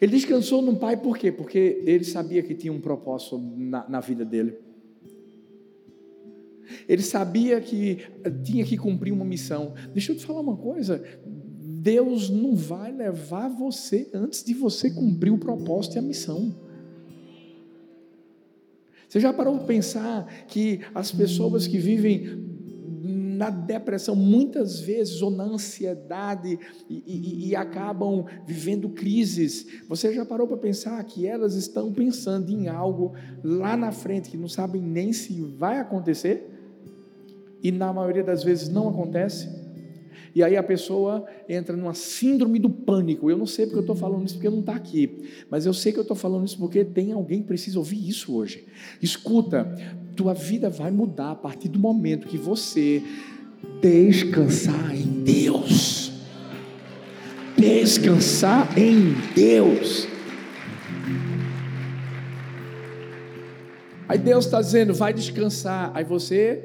Ele 0.00 0.12
descansou 0.12 0.60
no 0.60 0.76
Pai 0.76 0.96
por 0.96 1.16
quê? 1.16 1.30
Porque 1.30 1.80
ele 1.84 2.04
sabia 2.04 2.42
que 2.42 2.54
tinha 2.54 2.72
um 2.72 2.80
propósito 2.80 3.38
na, 3.38 3.88
na 3.88 4.00
vida 4.00 4.24
dele. 4.24 4.56
Ele 6.88 7.02
sabia 7.02 7.60
que 7.60 7.98
tinha 8.44 8.64
que 8.64 8.76
cumprir 8.76 9.12
uma 9.12 9.24
missão. 9.24 9.74
Deixa 9.92 10.12
eu 10.12 10.16
te 10.16 10.26
falar 10.26 10.40
uma 10.40 10.56
coisa: 10.56 11.02
Deus 11.24 12.28
não 12.28 12.54
vai 12.54 12.92
levar 12.92 13.48
você 13.48 14.10
antes 14.12 14.42
de 14.42 14.52
você 14.52 14.90
cumprir 14.90 15.30
o 15.30 15.38
propósito 15.38 15.96
e 15.96 15.98
a 15.98 16.02
missão. 16.02 16.54
Você 19.08 19.20
já 19.20 19.32
parou 19.32 19.56
para 19.56 19.66
pensar 19.66 20.26
que 20.46 20.80
as 20.94 21.10
pessoas 21.10 21.66
que 21.66 21.78
vivem 21.78 22.47
na 23.38 23.50
depressão, 23.50 24.16
muitas 24.16 24.80
vezes, 24.80 25.22
ou 25.22 25.30
na 25.30 25.44
ansiedade, 25.44 26.58
e, 26.90 27.02
e, 27.06 27.48
e 27.48 27.56
acabam 27.56 28.26
vivendo 28.44 28.88
crises. 28.88 29.64
Você 29.88 30.12
já 30.12 30.26
parou 30.26 30.48
para 30.48 30.56
pensar 30.56 31.02
que 31.04 31.24
elas 31.24 31.54
estão 31.54 31.92
pensando 31.92 32.50
em 32.50 32.66
algo 32.66 33.14
lá 33.44 33.76
na 33.76 33.92
frente 33.92 34.28
que 34.28 34.36
não 34.36 34.48
sabem 34.48 34.82
nem 34.82 35.12
se 35.12 35.40
vai 35.40 35.78
acontecer? 35.78 36.50
E 37.62 37.70
na 37.70 37.92
maioria 37.92 38.24
das 38.24 38.42
vezes 38.42 38.68
não 38.68 38.88
acontece? 38.88 39.48
E 40.34 40.42
aí 40.42 40.56
a 40.56 40.62
pessoa 40.62 41.24
entra 41.48 41.76
numa 41.76 41.94
síndrome 41.94 42.58
do 42.58 42.68
pânico. 42.68 43.30
Eu 43.30 43.38
não 43.38 43.46
sei 43.46 43.66
porque 43.66 43.78
eu 43.78 43.82
estou 43.82 43.96
falando 43.96 44.26
isso, 44.26 44.34
porque 44.34 44.50
não 44.50 44.60
está 44.60 44.74
aqui. 44.74 45.44
Mas 45.48 45.64
eu 45.64 45.72
sei 45.72 45.92
que 45.92 45.98
eu 45.98 46.02
estou 46.02 46.16
falando 46.16 46.44
isso 46.44 46.58
porque 46.58 46.84
tem 46.84 47.12
alguém 47.12 47.40
que 47.40 47.46
precisa 47.46 47.78
ouvir 47.78 48.08
isso 48.08 48.34
hoje. 48.34 48.66
Escuta, 49.00 49.72
tua 50.18 50.34
vida 50.34 50.68
vai 50.68 50.90
mudar 50.90 51.30
a 51.30 51.36
partir 51.36 51.68
do 51.68 51.78
momento 51.78 52.26
que 52.26 52.36
você 52.36 53.00
descansar 53.80 54.92
em 54.92 55.22
Deus. 55.22 56.10
Descansar 57.56 58.76
em 58.76 59.14
Deus. 59.32 60.08
Aí 64.08 64.18
Deus 64.18 64.46
está 64.46 64.60
dizendo, 64.60 64.92
vai 64.92 65.14
descansar. 65.14 65.92
Aí 65.94 66.02
você 66.02 66.64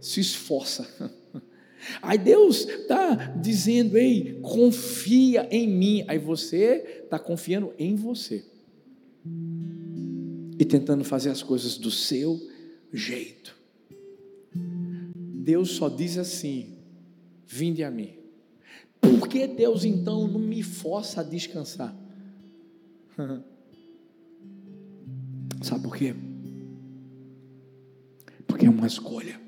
se 0.00 0.20
esforça. 0.20 0.88
Aí 2.00 2.16
Deus 2.16 2.66
está 2.66 3.34
dizendo, 3.36 3.98
ei, 3.98 4.40
confia 4.40 5.46
em 5.50 5.68
mim. 5.68 6.04
Aí 6.08 6.16
você 6.16 7.02
está 7.04 7.18
confiando 7.18 7.74
em 7.78 7.96
você. 7.96 8.42
E 10.58 10.64
tentando 10.64 11.04
fazer 11.04 11.28
as 11.28 11.42
coisas 11.42 11.76
do 11.76 11.90
seu 11.90 12.53
jeito. 12.94 13.56
Deus 14.54 15.72
só 15.72 15.88
diz 15.88 16.16
assim: 16.16 16.78
vinde 17.46 17.82
a 17.82 17.90
mim. 17.90 18.14
Por 19.00 19.28
que 19.28 19.46
Deus 19.46 19.84
então 19.84 20.28
não 20.28 20.38
me 20.40 20.62
força 20.62 21.20
a 21.20 21.24
descansar? 21.24 21.94
Sabe 25.62 25.82
por 25.82 25.96
quê? 25.96 26.14
Porque 28.46 28.66
é 28.66 28.70
uma 28.70 28.86
escolha. 28.86 29.40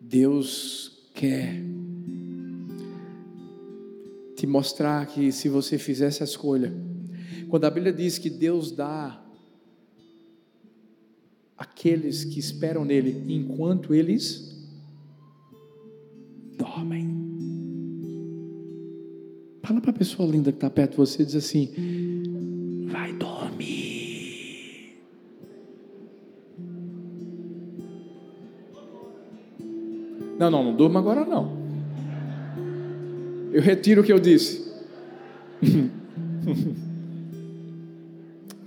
Deus 0.00 1.10
quer 1.14 1.62
te 4.36 4.46
mostrar 4.46 5.06
que 5.06 5.30
se 5.30 5.48
você 5.48 5.78
fizer 5.78 6.06
essa 6.06 6.24
escolha, 6.24 6.72
quando 7.50 7.64
a 7.64 7.70
Bíblia 7.70 7.92
diz 7.92 8.16
que 8.16 8.30
Deus 8.30 8.70
dá 8.70 9.20
aqueles 11.58 12.24
que 12.24 12.38
esperam 12.38 12.84
nele 12.84 13.24
enquanto 13.28 13.92
eles 13.92 14.56
dormem. 16.56 17.10
Fala 19.62 19.80
para 19.80 19.90
a 19.90 19.94
pessoa 19.94 20.30
linda 20.30 20.52
que 20.52 20.56
está 20.56 20.70
perto 20.70 20.92
de 20.92 20.96
você 20.96 21.24
diz 21.24 21.34
assim: 21.34 22.86
vai 22.86 23.12
dormir. 23.12 24.96
Não, 30.38 30.50
não, 30.50 30.64
não 30.64 30.76
durma 30.76 31.00
agora 31.00 31.24
não. 31.26 31.58
Eu 33.52 33.60
retiro 33.60 34.00
o 34.00 34.04
que 34.04 34.12
eu 34.12 34.20
disse. 34.20 34.70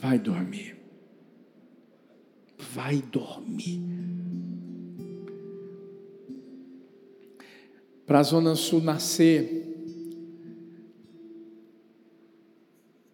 Vai 0.04 0.20
dormir. 0.20 0.76
Vai 2.74 3.02
dormir. 3.02 3.82
Para 8.06 8.20
a 8.20 8.24
Zona 8.24 8.54
Sul 8.54 8.82
nascer, 8.82 9.66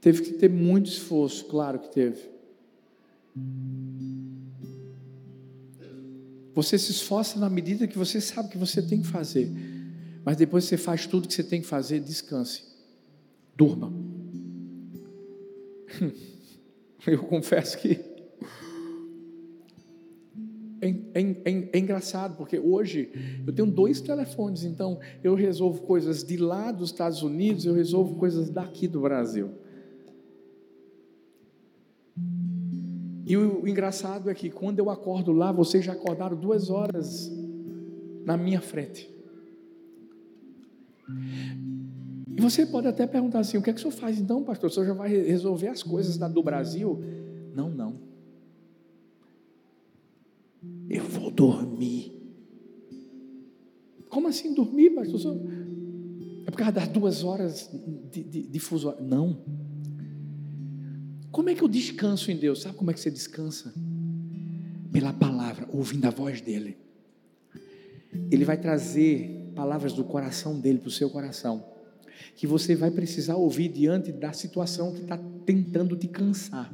teve 0.01 0.23
que 0.23 0.31
ter 0.31 0.49
muito 0.49 0.87
esforço, 0.87 1.45
claro 1.45 1.77
que 1.77 1.91
teve. 1.91 2.27
Você 6.55 6.79
se 6.79 6.89
esforça 6.89 7.37
na 7.37 7.51
medida 7.51 7.85
que 7.85 7.99
você 7.99 8.19
sabe 8.19 8.49
que 8.49 8.57
você 8.57 8.81
tem 8.81 9.03
que 9.03 9.07
fazer. 9.07 9.47
Mas 10.25 10.37
depois 10.37 10.63
você 10.63 10.75
faz 10.75 11.05
tudo 11.05 11.27
que 11.27 11.35
você 11.35 11.43
tem 11.43 11.61
que 11.61 11.67
fazer, 11.67 11.99
descanse. 11.99 12.63
Durma. 13.55 13.93
Eu 17.07 17.23
confesso 17.23 17.77
que 17.77 17.99
é, 20.81 20.89
é, 21.13 21.21
é, 21.21 21.69
é, 21.73 21.79
engraçado, 21.79 22.37
porque 22.37 22.57
hoje 22.57 23.11
eu 23.45 23.53
tenho 23.53 23.69
dois 23.69 23.99
telefones, 23.99 24.63
então 24.63 24.97
eu 25.21 25.35
resolvo 25.35 25.81
coisas 25.81 26.23
de 26.23 26.37
lá 26.37 26.71
dos 26.71 26.91
Estados 26.91 27.21
Unidos, 27.21 27.65
eu 27.65 27.73
resolvo 27.73 28.15
coisas 28.15 28.49
daqui 28.49 28.87
do 28.87 29.01
Brasil. 29.01 29.49
E 33.25 33.37
o 33.37 33.67
engraçado 33.67 34.29
é 34.29 34.33
que 34.33 34.49
quando 34.49 34.79
eu 34.79 34.89
acordo 34.89 35.31
lá, 35.31 35.51
vocês 35.51 35.83
já 35.83 35.91
acordaram 35.91 36.35
duas 36.35 36.69
horas 36.69 37.29
na 38.25 38.37
minha 38.37 38.61
frente. 38.61 39.09
E 42.39 42.41
você 42.41 42.65
pode 42.65 42.87
até 42.87 43.05
perguntar 43.05 43.39
assim: 43.39 43.57
o 43.57 43.61
que 43.61 43.69
é 43.69 43.73
que 43.73 43.79
o 43.79 43.81
senhor 43.81 43.91
faz 43.91 44.17
então, 44.17 44.41
pastor? 44.45 44.69
O 44.69 44.73
senhor 44.73 44.85
já 44.85 44.93
vai 44.93 45.09
resolver 45.09 45.67
as 45.67 45.83
coisas 45.83 46.15
do 46.15 46.41
Brasil? 46.41 47.03
Não, 47.53 47.69
não. 47.69 47.99
Eu 50.89 51.03
vou 51.03 51.29
dormir. 51.29 52.13
Como 54.07 54.29
assim 54.29 54.53
dormir, 54.53 54.91
pastor? 54.91 55.35
É 56.47 56.49
por 56.49 56.55
causa 56.55 56.71
das 56.71 56.87
duas 56.87 57.25
horas 57.25 57.69
de, 58.09 58.23
de, 58.23 58.43
de 58.43 58.59
fuso. 58.59 58.95
Não. 59.01 59.41
Como 61.31 61.49
é 61.49 61.53
que 61.53 61.61
eu 61.61 61.67
descanso 61.67 62.31
em 62.31 62.37
Deus? 62.37 62.61
Sabe 62.61 62.77
como 62.77 62.89
é 62.89 62.93
que 62.93 63.01
você 63.01 63.11
descansa? 63.11 63.73
Pela 64.93 65.11
palavra, 65.11 65.67
ouvindo 65.73 66.05
a 66.05 66.09
voz 66.09 66.39
dEle. 66.39 66.77
Ele 68.31 68.45
vai 68.45 68.55
trazer 68.55 69.51
palavras 69.53 69.91
do 69.91 70.05
coração 70.05 70.57
dele 70.57 70.79
para 70.79 70.87
o 70.87 70.91
seu 70.91 71.09
coração, 71.09 71.78
que 72.35 72.47
você 72.47 72.75
vai 72.75 72.91
precisar 72.91 73.35
ouvir 73.35 73.69
diante 73.69 74.11
da 74.11 74.33
situação 74.33 74.93
que 74.93 75.01
está 75.01 75.17
tentando 75.45 75.95
te 75.95 76.07
cansar. 76.07 76.73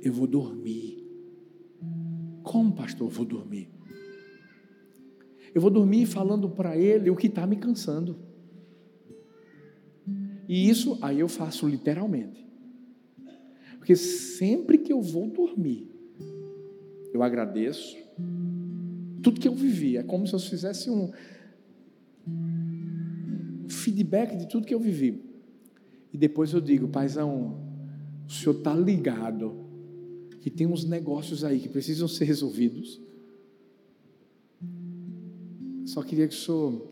Eu 0.00 0.12
vou 0.12 0.26
dormir. 0.26 1.06
Como, 2.42 2.72
pastor, 2.72 3.08
eu 3.08 3.14
vou 3.14 3.24
dormir? 3.24 3.68
Eu 5.54 5.60
vou 5.60 5.70
dormir 5.70 6.06
falando 6.06 6.48
para 6.48 6.76
ele 6.76 7.10
o 7.10 7.16
que 7.16 7.26
está 7.26 7.46
me 7.46 7.56
cansando. 7.56 8.16
E 10.48 10.68
isso 10.68 10.98
aí 11.00 11.20
eu 11.20 11.28
faço 11.28 11.68
literalmente. 11.68 12.46
Porque 13.78 13.96
sempre 13.96 14.78
que 14.78 14.92
eu 14.92 15.00
vou 15.00 15.28
dormir, 15.28 15.90
eu 17.12 17.22
agradeço 17.22 17.96
tudo 19.22 19.40
que 19.40 19.48
eu 19.48 19.54
vivi. 19.54 19.96
É 19.96 20.02
como 20.02 20.26
se 20.26 20.34
eu 20.34 20.38
fizesse 20.38 20.90
um 20.90 21.10
feedback 23.82 24.36
de 24.36 24.48
tudo 24.48 24.66
que 24.66 24.74
eu 24.74 24.80
vivi. 24.80 25.22
E 26.12 26.18
depois 26.18 26.52
eu 26.52 26.60
digo, 26.60 26.88
paizão, 26.88 27.56
o 28.26 28.30
senhor 28.30 28.58
está 28.58 28.74
ligado 28.74 29.62
que 30.40 30.50
tem 30.50 30.66
uns 30.66 30.84
negócios 30.84 31.44
aí 31.44 31.60
que 31.60 31.68
precisam 31.68 32.08
ser 32.08 32.24
resolvidos. 32.24 33.00
Só 35.86 36.02
queria 36.02 36.26
que 36.26 36.34
o 36.34 36.38
senhor. 36.38 36.90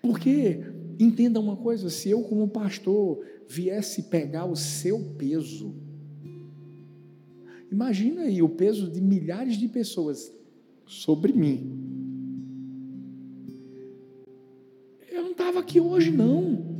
Porque, 0.00 0.60
entenda 0.98 1.38
uma 1.40 1.56
coisa: 1.56 1.90
se 1.90 2.10
eu, 2.10 2.22
como 2.22 2.48
pastor, 2.48 3.24
viesse 3.48 4.04
pegar 4.04 4.46
o 4.46 4.56
seu 4.56 4.98
peso, 5.18 5.74
imagina 7.70 8.22
aí 8.22 8.40
o 8.42 8.48
peso 8.48 8.90
de 8.90 9.00
milhares 9.00 9.56
de 9.56 9.68
pessoas 9.68 10.32
sobre 10.86 11.32
mim. 11.32 11.81
Aqui 15.62 15.80
hoje, 15.80 16.10
não. 16.10 16.72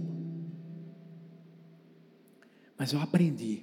Mas 2.76 2.92
eu 2.92 3.00
aprendi 3.00 3.62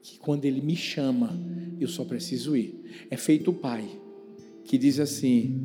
que 0.00 0.18
quando 0.18 0.44
Ele 0.44 0.60
me 0.60 0.76
chama, 0.76 1.38
eu 1.78 1.88
só 1.88 2.04
preciso 2.04 2.56
ir. 2.56 3.06
É 3.10 3.16
feito 3.16 3.50
o 3.50 3.54
pai 3.54 3.84
que 4.64 4.78
diz 4.78 4.98
assim: 5.00 5.60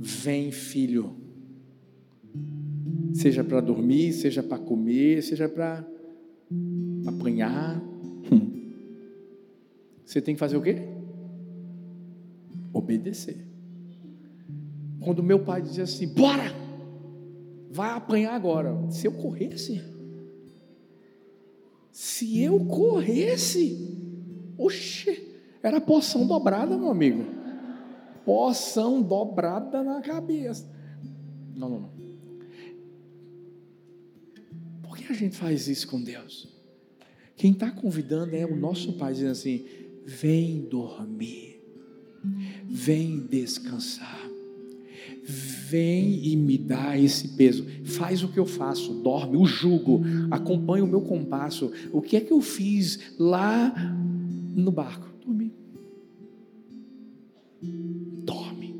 Vem, 0.00 0.50
filho. 0.50 1.16
Seja 3.12 3.44
para 3.44 3.60
dormir, 3.60 4.12
seja 4.12 4.42
para 4.42 4.58
comer, 4.58 5.22
seja 5.22 5.48
para 5.48 5.86
apanhar. 7.06 7.80
Você 10.04 10.20
tem 10.20 10.34
que 10.34 10.40
fazer 10.40 10.56
o 10.56 10.62
quê? 10.62 10.76
Obedecer. 12.72 13.53
Quando 15.04 15.22
meu 15.22 15.40
pai 15.40 15.62
dizia 15.62 15.84
assim: 15.84 16.08
Bora! 16.08 16.64
vai 17.74 17.90
apanhar 17.90 18.34
agora. 18.34 18.72
Se 18.92 19.08
eu 19.08 19.12
corresse, 19.12 19.82
se 21.90 22.40
eu 22.40 22.64
corresse, 22.66 23.98
oxe, 24.56 25.34
era 25.60 25.80
poção 25.80 26.24
dobrada, 26.24 26.78
meu 26.78 26.88
amigo. 26.88 27.24
Poção 28.24 29.02
dobrada 29.02 29.82
na 29.82 30.00
cabeça. 30.00 30.70
Não, 31.56 31.68
não, 31.68 31.80
não. 31.80 31.94
Por 34.80 34.96
que 34.96 35.12
a 35.12 35.16
gente 35.16 35.36
faz 35.36 35.66
isso 35.66 35.88
com 35.88 36.00
Deus? 36.00 36.48
Quem 37.36 37.50
está 37.50 37.72
convidando 37.72 38.36
é 38.36 38.46
o 38.46 38.54
nosso 38.54 38.92
Pai, 38.92 39.14
dizendo 39.14 39.32
assim: 39.32 39.66
vem 40.06 40.60
dormir, 40.60 41.60
vem 42.64 43.18
descansar 43.18 44.33
vem 45.24 46.26
e 46.26 46.36
me 46.36 46.58
dá 46.58 46.98
esse 46.98 47.28
peso. 47.28 47.66
Faz 47.84 48.22
o 48.22 48.28
que 48.28 48.38
eu 48.38 48.46
faço, 48.46 48.94
dorme, 49.02 49.36
o 49.36 49.46
jugo, 49.46 50.02
acompanha 50.30 50.84
o 50.84 50.88
meu 50.88 51.00
compasso. 51.00 51.72
O 51.92 52.02
que 52.02 52.16
é 52.16 52.20
que 52.20 52.32
eu 52.32 52.40
fiz 52.40 53.14
lá 53.18 53.72
no 54.54 54.70
barco? 54.70 55.08
Dormi. 55.24 55.52
Dorme. 58.24 58.76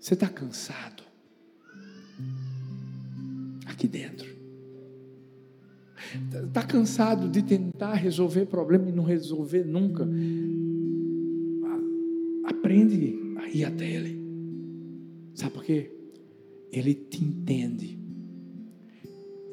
Você 0.00 0.14
está 0.14 0.28
cansado? 0.28 1.02
Aqui 3.66 3.86
dentro. 3.86 4.34
Está 6.46 6.62
cansado 6.62 7.28
de 7.28 7.42
tentar 7.42 7.94
resolver 7.94 8.46
problema 8.46 8.88
e 8.88 8.92
não 8.92 9.04
resolver 9.04 9.64
nunca? 9.64 10.06
Aprende 12.64 13.14
a 13.36 13.48
ir 13.50 13.64
até 13.64 13.86
Ele. 13.86 14.18
Sabe 15.34 15.52
por 15.52 15.64
quê? 15.64 15.90
Ele 16.72 16.94
te 16.94 17.22
entende. 17.22 17.98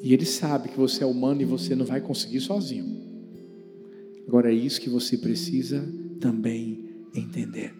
E 0.00 0.14
Ele 0.14 0.24
sabe 0.24 0.70
que 0.70 0.78
você 0.78 1.04
é 1.04 1.06
humano 1.06 1.42
e 1.42 1.44
você 1.44 1.76
não 1.76 1.84
vai 1.84 2.00
conseguir 2.00 2.40
sozinho. 2.40 3.02
Agora 4.26 4.50
é 4.50 4.54
isso 4.54 4.80
que 4.80 4.88
você 4.88 5.18
precisa 5.18 5.86
também 6.20 6.88
entender. 7.14 7.74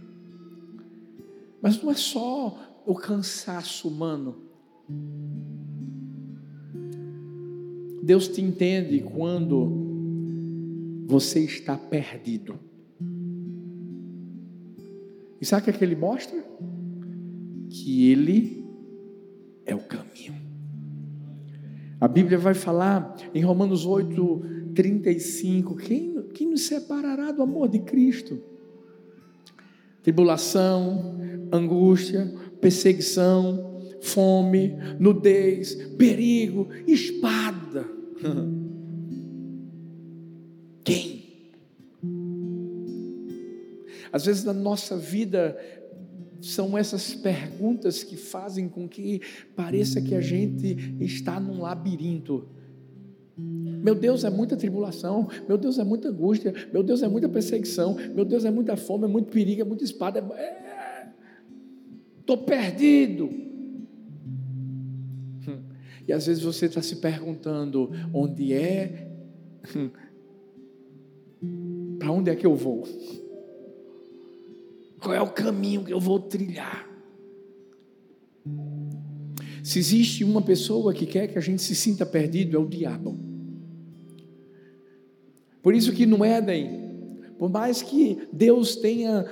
Mas 1.63 1.83
não 1.83 1.91
é 1.91 1.95
só 1.95 2.83
o 2.85 2.95
cansaço 2.95 3.89
humano. 3.89 4.37
Deus 8.03 8.29
te 8.29 8.43
entende 8.43 9.01
quando 9.01 11.07
você 11.07 11.41
está 11.41 11.79
perdido. 11.79 12.72
E 15.43 15.45
sabe 15.45 15.63
o 15.63 15.65
que, 15.65 15.71
é 15.71 15.73
que 15.73 15.85
ele 15.85 15.97
mostra? 15.97 16.41
Que 17.69 18.13
ele 18.13 18.65
é 19.67 19.75
o 19.75 19.81
caminho. 19.81 20.41
A 22.01 22.07
Bíblia 22.07 22.39
vai 22.39 22.55
falar 22.55 23.17
em 23.35 23.43
Romanos 23.43 23.85
8, 23.85 24.73
35: 24.73 25.75
quem, 25.75 26.23
quem 26.33 26.49
nos 26.49 26.63
separará 26.63 27.33
do 27.33 27.43
amor 27.43 27.69
de 27.69 27.81
Cristo? 27.81 28.41
Tribulação, 30.01 31.19
angústia, 31.53 32.33
perseguição, 32.61 33.81
fome, 34.01 34.77
nudez, 35.01 35.75
perigo, 35.99 36.69
espada. 36.87 37.85
Quem? 40.85 41.22
Às 44.13 44.27
vezes 44.27 44.45
na 44.45 44.53
nossa 44.53 44.97
vida 44.97 45.57
são 46.41 46.77
essas 46.77 47.15
perguntas 47.15 48.03
que 48.03 48.17
fazem 48.17 48.69
com 48.69 48.89
que 48.89 49.21
pareça 49.55 50.01
que 50.03 50.15
a 50.15 50.21
gente 50.21 50.77
está 51.01 51.39
num 51.39 51.61
labirinto. 51.61 52.49
Meu 53.37 53.95
Deus, 53.95 54.25
é 54.25 54.31
muita 54.31 54.57
tribulação, 54.57 55.29
meu 55.49 55.57
Deus, 55.57 55.79
é 55.79 55.85
muita 55.85 56.09
angústia, 56.09 56.53
meu 56.73 56.83
Deus, 56.83 57.03
é 57.03 57.09
muita 57.09 57.29
perseguição, 57.29 57.97
meu 58.15 58.25
Deus, 58.25 58.45
é 58.45 58.51
muita 58.51 58.77
fome, 58.77 59.05
é 59.05 59.09
muito 59.09 59.31
perigo, 59.31 59.63
é 59.63 59.65
muita 59.65 59.85
espada. 59.85 60.23
Estou 62.21 62.37
é... 62.37 62.41
perdido. 62.41 63.31
E 66.07 66.13
às 66.13 66.27
vezes 66.27 66.43
você 66.43 66.67
está 66.67 66.83
se 66.83 66.97
perguntando: 66.97 67.91
onde 68.13 68.53
é? 68.53 69.09
Para 71.99 72.11
onde 72.11 72.31
é 72.31 72.37
que 72.37 72.45
eu 72.47 72.55
vou? 72.57 72.85
Qual 75.03 75.13
é 75.13 75.21
o 75.21 75.31
caminho 75.31 75.85
que 75.85 75.93
eu 75.93 75.99
vou 75.99 76.21
trilhar? 76.21 76.89
Se 79.63 79.79
existe 79.79 80.23
uma 80.23 80.41
pessoa 80.41 80.95
que 80.95 81.07
quer 81.07 81.27
que 81.27 81.37
a 81.37 81.41
gente 81.41 81.61
se 81.61 81.75
sinta 81.75 82.07
perdido, 82.07 82.57
é 82.57 82.61
o 82.61 82.69
diabo. 82.69 83.17
Por 85.61 85.75
isso 85.75 85.93
que 85.93 86.07
no 86.07 86.25
Éden, 86.25 87.19
por 87.39 87.51
mais 87.51 87.83
que 87.83 88.29
Deus 88.33 88.77
tenha 88.77 89.25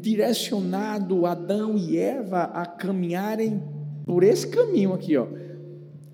direcionado 0.00 1.26
Adão 1.26 1.76
e 1.76 1.96
Eva 1.96 2.44
a 2.44 2.64
caminharem 2.64 3.62
por 4.04 4.22
esse 4.22 4.46
caminho 4.46 4.92
aqui, 4.92 5.16
ó, 5.16 5.26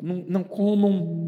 não, 0.02 0.24
não 0.26 0.44
comam 0.44 1.21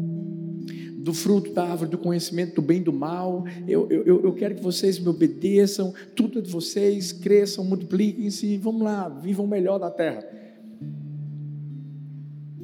do 1.05 1.13
fruto 1.13 1.53
da 1.53 1.63
árvore 1.63 1.91
do 1.91 1.99
conhecimento 1.99 2.55
do 2.55 2.63
bem 2.63 2.79
e 2.79 2.83
do 2.83 2.91
mal. 2.91 3.45
Eu, 3.67 3.87
eu, 3.91 4.23
eu 4.23 4.33
quero 4.33 4.55
que 4.55 4.63
vocês 4.63 4.97
me 4.97 5.07
obedeçam, 5.07 5.93
tudo 6.15 6.39
é 6.39 6.41
de 6.41 6.49
vocês, 6.49 7.11
cresçam, 7.11 7.63
multipliquem-se, 7.63 8.57
vamos 8.57 8.81
lá, 8.81 9.07
vivam 9.07 9.45
melhor 9.45 9.77
da 9.77 9.91
terra. 9.91 10.27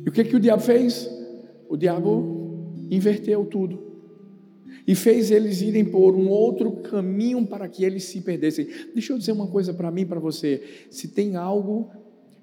E 0.03 0.09
o 0.09 0.11
que, 0.11 0.23
que 0.23 0.35
o 0.35 0.39
diabo 0.39 0.63
fez? 0.63 1.07
O 1.69 1.77
diabo 1.77 2.65
inverteu 2.89 3.45
tudo 3.45 3.79
e 4.87 4.95
fez 4.95 5.29
eles 5.29 5.61
irem 5.61 5.85
por 5.85 6.15
um 6.15 6.27
outro 6.27 6.71
caminho 6.77 7.45
para 7.45 7.69
que 7.69 7.85
eles 7.85 8.05
se 8.05 8.21
perdessem. 8.21 8.67
Deixa 8.91 9.13
eu 9.13 9.19
dizer 9.19 9.33
uma 9.33 9.45
coisa 9.45 9.71
para 9.71 9.91
mim, 9.91 10.03
para 10.03 10.19
você: 10.19 10.63
se 10.89 11.09
tem 11.09 11.35
algo 11.35 11.91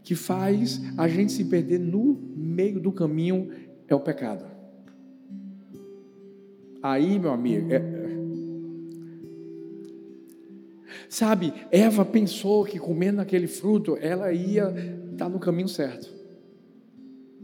que 0.05 0.15
faz 0.15 0.81
a 0.97 1.09
gente 1.09 1.33
se 1.33 1.45
perder 1.45 1.81
no 1.81 2.17
meio 2.37 2.79
do 2.79 2.93
caminho, 2.93 3.51
é 3.89 3.95
o 3.97 4.01
pecado. 4.01 4.58
Aí, 6.89 7.19
meu 7.19 7.33
amigo, 7.33 7.69
é... 7.71 7.83
sabe, 11.07 11.53
Eva 11.71 12.03
pensou 12.03 12.65
que 12.65 12.79
comendo 12.79 13.21
aquele 13.21 13.47
fruto 13.47 13.99
ela 14.01 14.33
ia 14.33 14.73
estar 15.13 15.29
no 15.29 15.39
caminho 15.39 15.69
certo. 15.69 16.09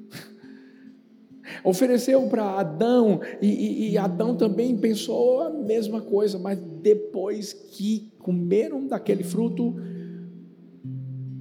Ofereceu 1.62 2.26
para 2.28 2.58
Adão, 2.58 3.20
e, 3.42 3.48
e, 3.48 3.90
e 3.90 3.98
Adão 3.98 4.34
também 4.34 4.78
pensou 4.78 5.42
a 5.42 5.50
mesma 5.50 6.00
coisa, 6.00 6.38
mas 6.38 6.58
depois 6.80 7.52
que 7.52 8.14
comeram 8.20 8.86
daquele 8.86 9.24
fruto, 9.24 9.74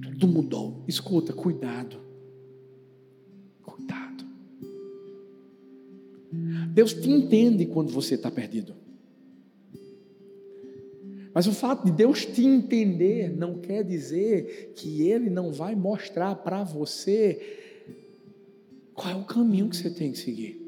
tudo 0.02 0.28
mudou. 0.28 0.84
Escuta. 0.86 1.32
Cuidado. 1.32 2.03
Deus 6.74 6.92
te 6.92 7.08
entende 7.08 7.66
quando 7.66 7.92
você 7.92 8.16
está 8.16 8.32
perdido. 8.32 8.74
Mas 11.32 11.46
o 11.46 11.52
fato 11.52 11.84
de 11.84 11.92
Deus 11.92 12.26
te 12.26 12.44
entender 12.44 13.30
não 13.30 13.60
quer 13.60 13.84
dizer 13.84 14.72
que 14.74 15.08
Ele 15.08 15.30
não 15.30 15.52
vai 15.52 15.76
mostrar 15.76 16.34
para 16.34 16.64
você 16.64 17.40
qual 18.92 19.08
é 19.08 19.14
o 19.14 19.22
caminho 19.22 19.68
que 19.68 19.76
você 19.76 19.88
tem 19.88 20.10
que 20.10 20.18
seguir. 20.18 20.60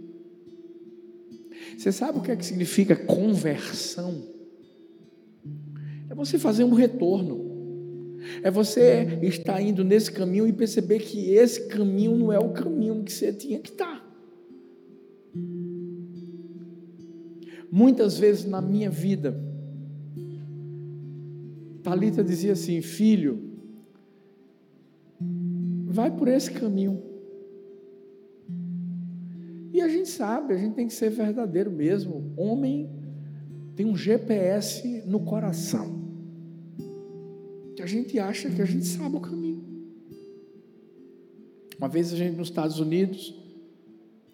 Você 1.76 1.90
sabe 1.90 2.18
o 2.18 2.22
que 2.22 2.30
é 2.30 2.36
que 2.36 2.46
significa 2.46 2.94
conversão? 2.94 4.28
É 6.08 6.14
você 6.14 6.38
fazer 6.38 6.62
um 6.62 6.72
retorno. 6.72 8.16
É 8.44 8.50
você 8.50 9.18
estar 9.22 9.60
indo 9.60 9.82
nesse 9.82 10.12
caminho 10.12 10.46
e 10.46 10.52
perceber 10.52 11.00
que 11.00 11.30
esse 11.30 11.66
caminho 11.66 12.16
não 12.16 12.32
é 12.32 12.38
o 12.38 12.52
caminho 12.52 13.02
que 13.02 13.12
você 13.12 13.32
tinha 13.32 13.58
que 13.58 13.70
estar. 13.70 14.06
Muitas 17.70 18.18
vezes 18.18 18.44
na 18.44 18.60
minha 18.60 18.90
vida, 18.90 19.38
Talita 21.82 22.22
dizia 22.22 22.52
assim: 22.52 22.80
"Filho, 22.80 23.42
vai 25.86 26.10
por 26.10 26.28
esse 26.28 26.50
caminho". 26.50 27.02
E 29.72 29.80
a 29.82 29.88
gente 29.88 30.08
sabe, 30.08 30.54
a 30.54 30.56
gente 30.56 30.74
tem 30.74 30.86
que 30.86 30.94
ser 30.94 31.10
verdadeiro 31.10 31.70
mesmo. 31.70 32.32
Homem 32.36 32.90
tem 33.74 33.84
um 33.84 33.94
GPS 33.94 35.02
no 35.06 35.20
coração. 35.20 36.02
Que 37.76 37.82
a 37.82 37.86
gente 37.86 38.18
acha 38.18 38.50
que 38.50 38.62
a 38.62 38.64
gente 38.64 38.86
sabe 38.86 39.16
o 39.16 39.20
caminho. 39.20 39.62
Uma 41.78 41.88
vez 41.88 42.10
a 42.10 42.16
gente 42.16 42.36
nos 42.36 42.48
Estados 42.48 42.80
Unidos, 42.80 43.38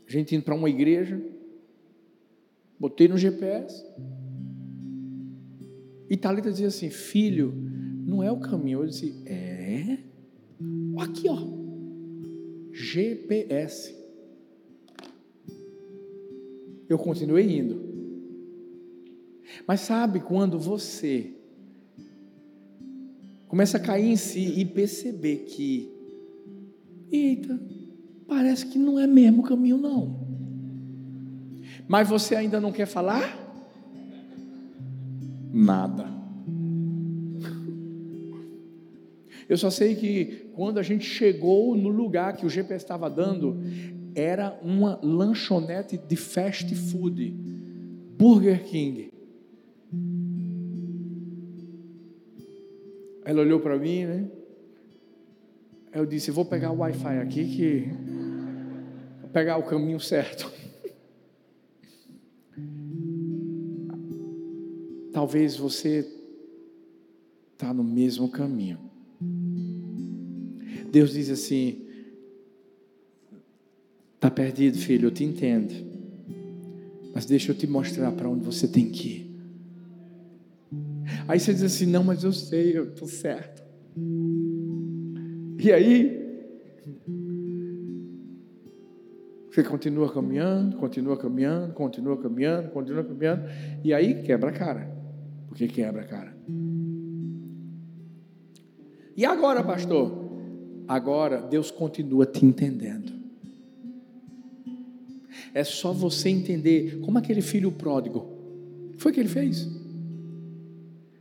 a 0.06 0.12
gente 0.12 0.36
indo 0.36 0.44
para 0.44 0.54
uma 0.54 0.70
igreja, 0.70 1.20
botei 2.82 3.06
no 3.06 3.16
GPS, 3.16 3.86
e 6.10 6.16
Thalita 6.16 6.50
dizia 6.50 6.66
assim: 6.66 6.90
Filho, 6.90 7.54
não 8.04 8.24
é 8.24 8.30
o 8.32 8.40
caminho. 8.40 8.80
Eu 8.80 8.86
disse: 8.86 9.22
É? 9.24 9.98
Aqui, 10.98 11.28
ó. 11.28 11.38
GPS. 12.72 13.94
Eu 16.88 16.98
continuei 16.98 17.56
indo. 17.56 17.80
Mas 19.64 19.82
sabe 19.82 20.18
quando 20.18 20.58
você 20.58 21.32
começa 23.46 23.76
a 23.76 23.80
cair 23.80 24.08
em 24.08 24.16
si 24.16 24.58
e 24.58 24.64
perceber 24.64 25.44
que, 25.44 25.88
eita, 27.12 27.60
parece 28.26 28.66
que 28.66 28.78
não 28.78 28.98
é 28.98 29.06
mesmo 29.06 29.42
o 29.42 29.44
caminho, 29.44 29.78
não. 29.78 30.21
Mas 31.88 32.08
você 32.08 32.34
ainda 32.34 32.60
não 32.60 32.72
quer 32.72 32.86
falar? 32.86 33.42
nada. 35.52 36.06
Eu 39.48 39.56
só 39.58 39.70
sei 39.70 39.94
que 39.94 40.50
quando 40.54 40.78
a 40.78 40.82
gente 40.82 41.04
chegou 41.04 41.76
no 41.76 41.90
lugar 41.90 42.36
que 42.36 42.46
o 42.46 42.50
GPS 42.50 42.84
estava 42.84 43.10
dando, 43.10 43.58
era 44.14 44.58
uma 44.62 44.98
lanchonete 45.02 45.98
de 45.98 46.16
fast 46.16 46.74
food, 46.74 47.30
Burger 48.18 48.64
King. 48.64 49.12
Ela 53.24 53.42
olhou 53.42 53.60
para 53.60 53.78
mim, 53.78 54.04
né? 54.04 54.28
Eu 55.92 56.04
disse: 56.06 56.30
Vou 56.30 56.44
pegar 56.44 56.72
o 56.72 56.78
Wi-Fi 56.78 57.18
aqui 57.18 57.44
que 57.56 57.90
vou 59.20 59.30
pegar 59.30 59.58
o 59.58 59.62
caminho 59.62 60.00
certo. 60.00 60.50
Talvez 65.12 65.56
você 65.56 66.06
está 67.52 67.72
no 67.72 67.84
mesmo 67.84 68.28
caminho. 68.28 68.78
Deus 70.90 71.12
diz 71.12 71.30
assim: 71.30 71.86
está 74.14 74.30
perdido, 74.30 74.78
filho, 74.78 75.06
eu 75.06 75.10
te 75.10 75.24
entendo. 75.24 75.72
Mas 77.14 77.26
deixa 77.26 77.52
eu 77.52 77.56
te 77.56 77.66
mostrar 77.66 78.10
para 78.12 78.28
onde 78.28 78.44
você 78.44 78.66
tem 78.66 78.90
que 78.90 79.08
ir. 79.08 79.32
Aí 81.28 81.38
você 81.38 81.52
diz 81.52 81.62
assim: 81.62 81.86
não, 81.86 82.02
mas 82.02 82.24
eu 82.24 82.32
sei, 82.32 82.76
eu 82.76 82.90
estou 82.90 83.06
certo. 83.06 83.62
E 85.58 85.70
aí, 85.70 86.22
você 89.50 89.62
continua 89.62 90.12
caminhando, 90.12 90.76
continua 90.78 91.16
caminhando, 91.16 91.74
continua 91.74 92.16
caminhando, 92.20 92.70
continua 92.70 93.04
caminhando, 93.04 93.44
e 93.84 93.92
aí 93.92 94.22
quebra 94.22 94.50
a 94.50 94.52
cara. 94.52 95.01
Porque 95.52 95.68
quebra, 95.68 96.02
cara. 96.04 96.34
E 99.14 99.22
agora, 99.22 99.62
pastor? 99.62 100.10
Agora 100.88 101.42
Deus 101.42 101.70
continua 101.70 102.24
te 102.24 102.42
entendendo. 102.42 103.12
É 105.52 105.62
só 105.62 105.92
você 105.92 106.30
entender 106.30 107.00
como 107.00 107.18
aquele 107.18 107.42
filho 107.42 107.70
pródigo. 107.70 108.26
Foi 108.96 109.12
que 109.12 109.20
ele 109.20 109.28
fez. 109.28 109.68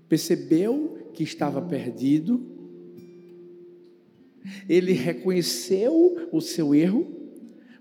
Percebeu 0.07 1.09
que 1.13 1.23
estava 1.23 1.61
perdido. 1.61 2.41
Ele 4.69 4.93
reconheceu 4.93 6.29
o 6.31 6.39
seu 6.39 6.73
erro, 6.73 7.05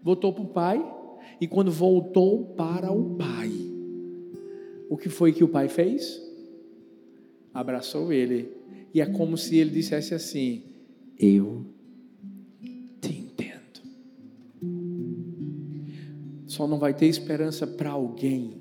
voltou 0.02 0.32
para 0.32 0.42
o 0.42 0.48
pai, 0.48 0.96
e 1.40 1.46
quando 1.46 1.70
voltou 1.70 2.46
para 2.56 2.90
o 2.90 3.14
pai, 3.14 3.52
o 4.88 4.96
que 4.96 5.08
foi 5.08 5.32
que 5.32 5.44
o 5.44 5.48
pai 5.48 5.68
fez? 5.68 6.29
Abraçou 7.52 8.12
ele, 8.12 8.50
e 8.92 9.00
é 9.00 9.06
como 9.06 9.36
se 9.36 9.56
ele 9.56 9.70
dissesse 9.70 10.14
assim: 10.14 10.62
Eu 11.18 11.66
te 13.00 13.12
entendo. 13.12 13.82
Só 16.46 16.66
não 16.66 16.78
vai 16.78 16.94
ter 16.94 17.06
esperança 17.06 17.66
para 17.66 17.90
alguém 17.90 18.60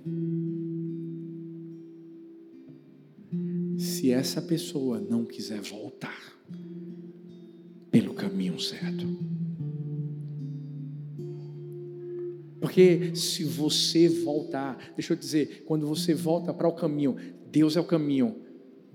se 3.77 4.11
essa 4.11 4.41
pessoa 4.41 4.99
não 4.99 5.25
quiser 5.25 5.61
voltar 5.61 6.37
pelo 7.89 8.13
caminho 8.13 8.59
certo. 8.59 9.07
Porque 12.59 13.15
se 13.15 13.43
você 13.43 14.07
voltar, 14.07 14.93
deixa 14.95 15.13
eu 15.13 15.17
dizer, 15.17 15.63
quando 15.65 15.87
você 15.87 16.13
volta 16.13 16.53
para 16.53 16.67
o 16.67 16.75
caminho, 16.75 17.15
Deus 17.49 17.75
é 17.75 17.79
o 17.79 17.85
caminho, 17.85 18.35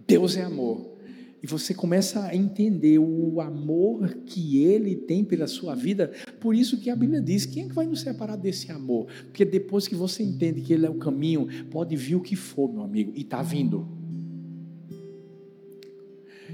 Deus 0.06 0.36
é 0.36 0.42
amor. 0.42 0.94
E 1.42 1.46
você 1.46 1.74
começa 1.74 2.24
a 2.24 2.34
entender 2.34 2.98
o 2.98 3.38
amor 3.38 4.08
que 4.24 4.64
Ele 4.64 4.96
tem 4.96 5.22
pela 5.22 5.46
sua 5.46 5.74
vida. 5.74 6.10
Por 6.40 6.54
isso 6.54 6.80
que 6.80 6.88
a 6.88 6.96
Bíblia 6.96 7.20
diz: 7.20 7.44
quem 7.44 7.64
é 7.64 7.68
que 7.68 7.74
vai 7.74 7.86
nos 7.86 8.00
separar 8.00 8.36
desse 8.36 8.72
amor? 8.72 9.08
Porque 9.24 9.44
depois 9.44 9.86
que 9.86 9.94
você 9.94 10.22
entende 10.22 10.62
que 10.62 10.72
Ele 10.72 10.86
é 10.86 10.90
o 10.90 10.94
caminho, 10.94 11.46
pode 11.70 11.94
vir 11.96 12.14
o 12.14 12.22
que 12.22 12.34
for, 12.34 12.72
meu 12.72 12.82
amigo, 12.82 13.12
e 13.14 13.20
está 13.20 13.42
vindo. 13.42 13.86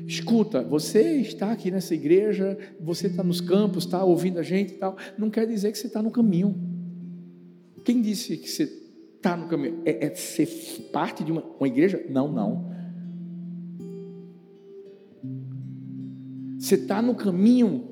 Escuta, 0.09 0.61
você 0.61 1.21
está 1.21 1.53
aqui 1.53 1.71
nessa 1.71 1.95
igreja, 1.95 2.59
você 2.81 3.07
está 3.07 3.23
nos 3.23 3.41
campos, 3.41 3.85
está 3.85 4.03
ouvindo 4.03 4.41
a 4.41 4.43
gente 4.43 4.73
e 4.75 4.77
tal, 4.77 4.97
não 5.17 5.31
quer 5.31 5.47
dizer 5.47 5.71
que 5.71 5.79
você 5.79 5.87
está 5.87 6.03
no 6.03 6.11
caminho. 6.11 6.53
Quem 7.85 8.03
disse 8.03 8.37
que 8.37 8.51
você 8.51 8.65
está 9.17 9.37
no 9.37 9.47
caminho? 9.47 9.83
É, 9.85 10.07
é 10.07 10.15
ser 10.17 10.49
parte 10.93 11.23
de 11.23 11.31
uma, 11.31 11.45
uma 11.45 11.69
igreja? 11.69 12.05
Não, 12.09 12.33
não. 12.33 12.70
Você 16.71 16.77
está 16.77 17.03
no 17.03 17.17
caminho 17.17 17.83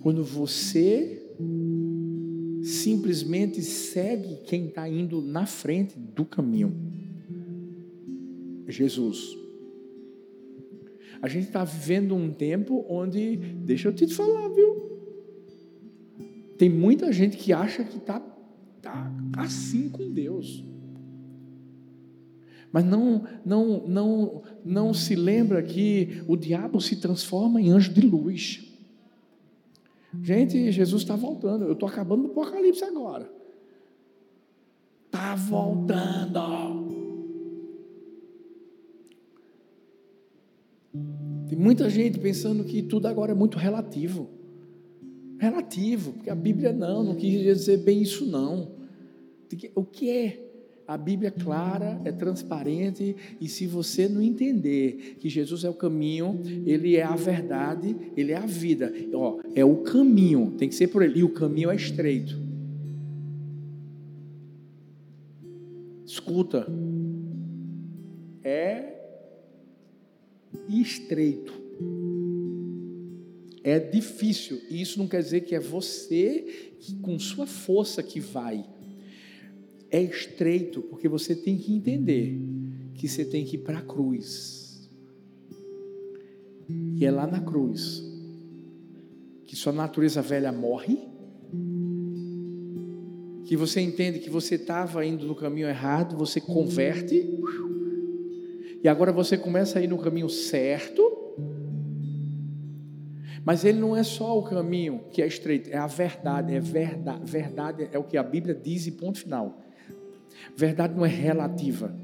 quando 0.00 0.22
você 0.22 1.28
simplesmente 2.62 3.60
segue 3.62 4.36
quem 4.46 4.68
está 4.68 4.88
indo 4.88 5.20
na 5.20 5.44
frente 5.44 5.98
do 5.98 6.24
caminho. 6.24 6.72
Jesus. 8.68 9.36
A 11.20 11.26
gente 11.26 11.48
está 11.48 11.64
vivendo 11.64 12.14
um 12.14 12.32
tempo 12.32 12.86
onde, 12.88 13.38
deixa 13.38 13.88
eu 13.88 13.92
te 13.92 14.06
falar, 14.06 14.48
viu? 14.50 15.00
Tem 16.56 16.70
muita 16.70 17.10
gente 17.10 17.36
que 17.36 17.52
acha 17.52 17.82
que 17.82 17.96
está 17.96 18.20
tá 18.80 19.12
assim 19.36 19.88
com 19.88 20.12
Deus 20.12 20.62
mas 22.74 22.84
não, 22.84 23.22
não, 23.46 23.86
não, 23.86 24.42
não 24.64 24.92
se 24.92 25.14
lembra 25.14 25.62
que 25.62 26.24
o 26.26 26.36
diabo 26.36 26.80
se 26.80 26.96
transforma 26.96 27.60
em 27.60 27.70
anjo 27.70 27.94
de 27.94 28.00
luz. 28.00 28.68
Gente, 30.20 30.72
Jesus 30.72 31.02
está 31.02 31.14
voltando. 31.14 31.66
Eu 31.66 31.74
estou 31.74 31.88
acabando 31.88 32.24
no 32.24 32.30
Apocalipse 32.30 32.82
agora. 32.82 33.30
Está 35.06 35.36
voltando. 35.36 36.40
Tem 41.48 41.56
muita 41.56 41.88
gente 41.88 42.18
pensando 42.18 42.64
que 42.64 42.82
tudo 42.82 43.06
agora 43.06 43.30
é 43.30 43.36
muito 43.36 43.56
relativo. 43.56 44.28
Relativo, 45.38 46.14
porque 46.14 46.30
a 46.30 46.34
Bíblia 46.34 46.72
não, 46.72 47.04
não 47.04 47.14
quis 47.14 47.40
dizer 47.40 47.84
bem 47.84 48.02
isso 48.02 48.26
não. 48.26 48.72
O 49.76 49.84
que 49.84 50.10
é? 50.10 50.53
A 50.86 50.98
Bíblia 50.98 51.28
é 51.28 51.42
clara, 51.42 51.98
é 52.04 52.12
transparente, 52.12 53.16
e 53.40 53.48
se 53.48 53.66
você 53.66 54.06
não 54.06 54.20
entender 54.20 55.16
que 55.18 55.30
Jesus 55.30 55.64
é 55.64 55.70
o 55.70 55.74
caminho, 55.74 56.42
Ele 56.66 56.96
é 56.96 57.02
a 57.02 57.16
verdade, 57.16 57.96
Ele 58.14 58.32
é 58.32 58.36
a 58.36 58.44
vida, 58.44 58.92
ó, 59.14 59.40
é 59.54 59.64
o 59.64 59.76
caminho, 59.76 60.52
tem 60.58 60.68
que 60.68 60.74
ser 60.74 60.88
por 60.88 61.02
Ele, 61.02 61.20
e 61.20 61.24
o 61.24 61.30
caminho 61.30 61.70
é 61.70 61.76
estreito. 61.76 62.38
Escuta, 66.04 66.66
é 68.42 68.92
estreito. 70.68 71.64
É 73.62 73.78
difícil, 73.78 74.60
e 74.68 74.82
isso 74.82 74.98
não 74.98 75.08
quer 75.08 75.22
dizer 75.22 75.40
que 75.40 75.54
é 75.54 75.60
você 75.60 76.74
que, 76.78 76.96
com 76.96 77.18
sua 77.18 77.46
força 77.46 78.02
que 78.02 78.20
vai. 78.20 78.62
É 79.94 80.02
estreito, 80.02 80.82
porque 80.82 81.08
você 81.08 81.36
tem 81.36 81.56
que 81.56 81.72
entender 81.72 82.36
que 82.94 83.06
você 83.06 83.24
tem 83.24 83.44
que 83.44 83.54
ir 83.54 83.60
para 83.60 83.78
a 83.78 83.80
cruz. 83.80 84.90
E 86.68 87.06
é 87.06 87.12
lá 87.12 87.28
na 87.28 87.40
cruz 87.40 88.02
que 89.44 89.54
sua 89.54 89.72
natureza 89.72 90.20
velha 90.20 90.50
morre, 90.50 90.98
que 93.44 93.56
você 93.56 93.80
entende 93.80 94.18
que 94.18 94.28
você 94.28 94.56
estava 94.56 95.06
indo 95.06 95.24
no 95.26 95.36
caminho 95.36 95.68
errado, 95.68 96.16
você 96.16 96.40
converte 96.40 97.24
e 98.82 98.88
agora 98.88 99.12
você 99.12 99.38
começa 99.38 99.78
a 99.78 99.82
ir 99.82 99.86
no 99.86 99.98
caminho 99.98 100.28
certo. 100.28 101.08
Mas 103.44 103.64
ele 103.64 103.78
não 103.78 103.94
é 103.94 104.02
só 104.02 104.36
o 104.36 104.42
caminho 104.42 105.04
que 105.12 105.22
é 105.22 105.26
estreito, 105.28 105.70
é 105.70 105.76
a 105.76 105.86
verdade, 105.86 106.52
é 106.52 106.58
verdade, 106.58 107.30
verdade 107.30 107.88
é 107.92 107.98
o 107.98 108.02
que 108.02 108.16
a 108.16 108.24
Bíblia 108.24 108.56
diz 108.56 108.88
e 108.88 108.90
ponto 108.90 109.20
final. 109.20 109.60
Verdade 110.56 110.94
não 110.94 111.04
é 111.04 111.08
relativa. 111.08 111.94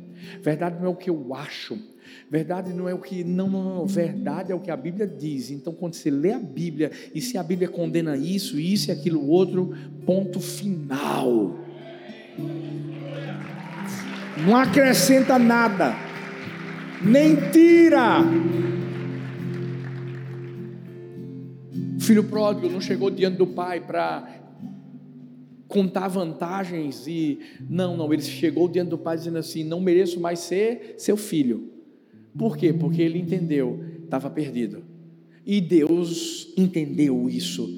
Verdade 0.42 0.76
não 0.78 0.86
é 0.86 0.88
o 0.88 0.96
que 0.96 1.10
eu 1.10 1.34
acho. 1.34 1.78
Verdade 2.30 2.72
não 2.72 2.88
é 2.88 2.94
o 2.94 2.98
que. 2.98 3.24
Não, 3.24 3.48
não, 3.48 3.62
não. 3.62 3.86
Verdade 3.86 4.52
é 4.52 4.54
o 4.54 4.60
que 4.60 4.70
a 4.70 4.76
Bíblia 4.76 5.06
diz. 5.06 5.50
Então, 5.50 5.72
quando 5.72 5.94
você 5.94 6.10
lê 6.10 6.32
a 6.32 6.38
Bíblia, 6.38 6.90
e 7.14 7.20
se 7.20 7.38
a 7.38 7.42
Bíblia 7.42 7.68
condena 7.68 8.16
isso, 8.16 8.58
isso 8.58 8.90
e 8.90 8.92
aquilo 8.92 9.26
outro, 9.28 9.74
ponto 10.04 10.40
final. 10.40 11.58
Não 14.46 14.56
acrescenta 14.56 15.38
nada 15.38 16.10
nem 17.02 17.36
tira. 17.50 18.20
O 21.96 22.00
filho 22.00 22.24
pródigo 22.24 22.68
não 22.68 22.80
chegou 22.80 23.10
diante 23.10 23.36
do 23.36 23.46
pai 23.46 23.80
para 23.80 24.39
contar 25.70 26.08
vantagens 26.08 27.06
e 27.06 27.38
não, 27.68 27.96
não, 27.96 28.12
ele 28.12 28.22
chegou 28.22 28.68
diante 28.68 28.90
do 28.90 28.98
pai 28.98 29.16
dizendo 29.16 29.38
assim: 29.38 29.64
"Não 29.64 29.80
mereço 29.80 30.20
mais 30.20 30.40
ser 30.40 30.96
seu 30.98 31.16
filho". 31.16 31.70
Por 32.36 32.56
quê? 32.56 32.72
Porque 32.72 33.00
ele 33.00 33.18
entendeu, 33.18 33.82
estava 34.04 34.28
perdido. 34.28 34.82
E 35.46 35.60
Deus 35.60 36.52
entendeu 36.56 37.28
isso. 37.28 37.68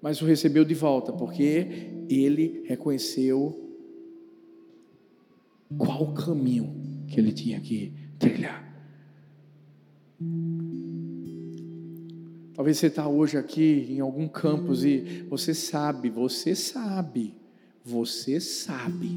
Mas 0.00 0.22
o 0.22 0.24
recebeu 0.24 0.64
de 0.64 0.74
volta, 0.74 1.12
porque 1.12 1.66
ele 2.08 2.62
reconheceu 2.66 3.68
qual 5.76 6.02
o 6.02 6.14
caminho 6.14 6.74
que 7.08 7.20
ele 7.20 7.32
tinha 7.32 7.60
que 7.60 7.92
trilhar. 8.18 8.67
Talvez 12.58 12.76
você 12.76 12.88
está 12.88 13.06
hoje 13.06 13.38
aqui 13.38 13.86
em 13.88 14.00
algum 14.00 14.26
campus 14.26 14.82
e 14.82 15.24
você 15.30 15.54
sabe, 15.54 16.10
você 16.10 16.56
sabe, 16.56 17.32
você 17.84 18.40
sabe. 18.40 19.12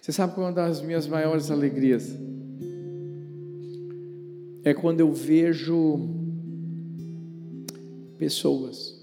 Você 0.00 0.10
sabe 0.10 0.32
qual 0.32 0.46
é 0.46 0.48
uma 0.48 0.56
das 0.56 0.80
minhas 0.80 1.06
maiores 1.06 1.50
alegrias? 1.50 2.10
É 4.64 4.72
quando 4.72 5.00
eu 5.00 5.12
vejo 5.12 6.00
pessoas 8.16 8.98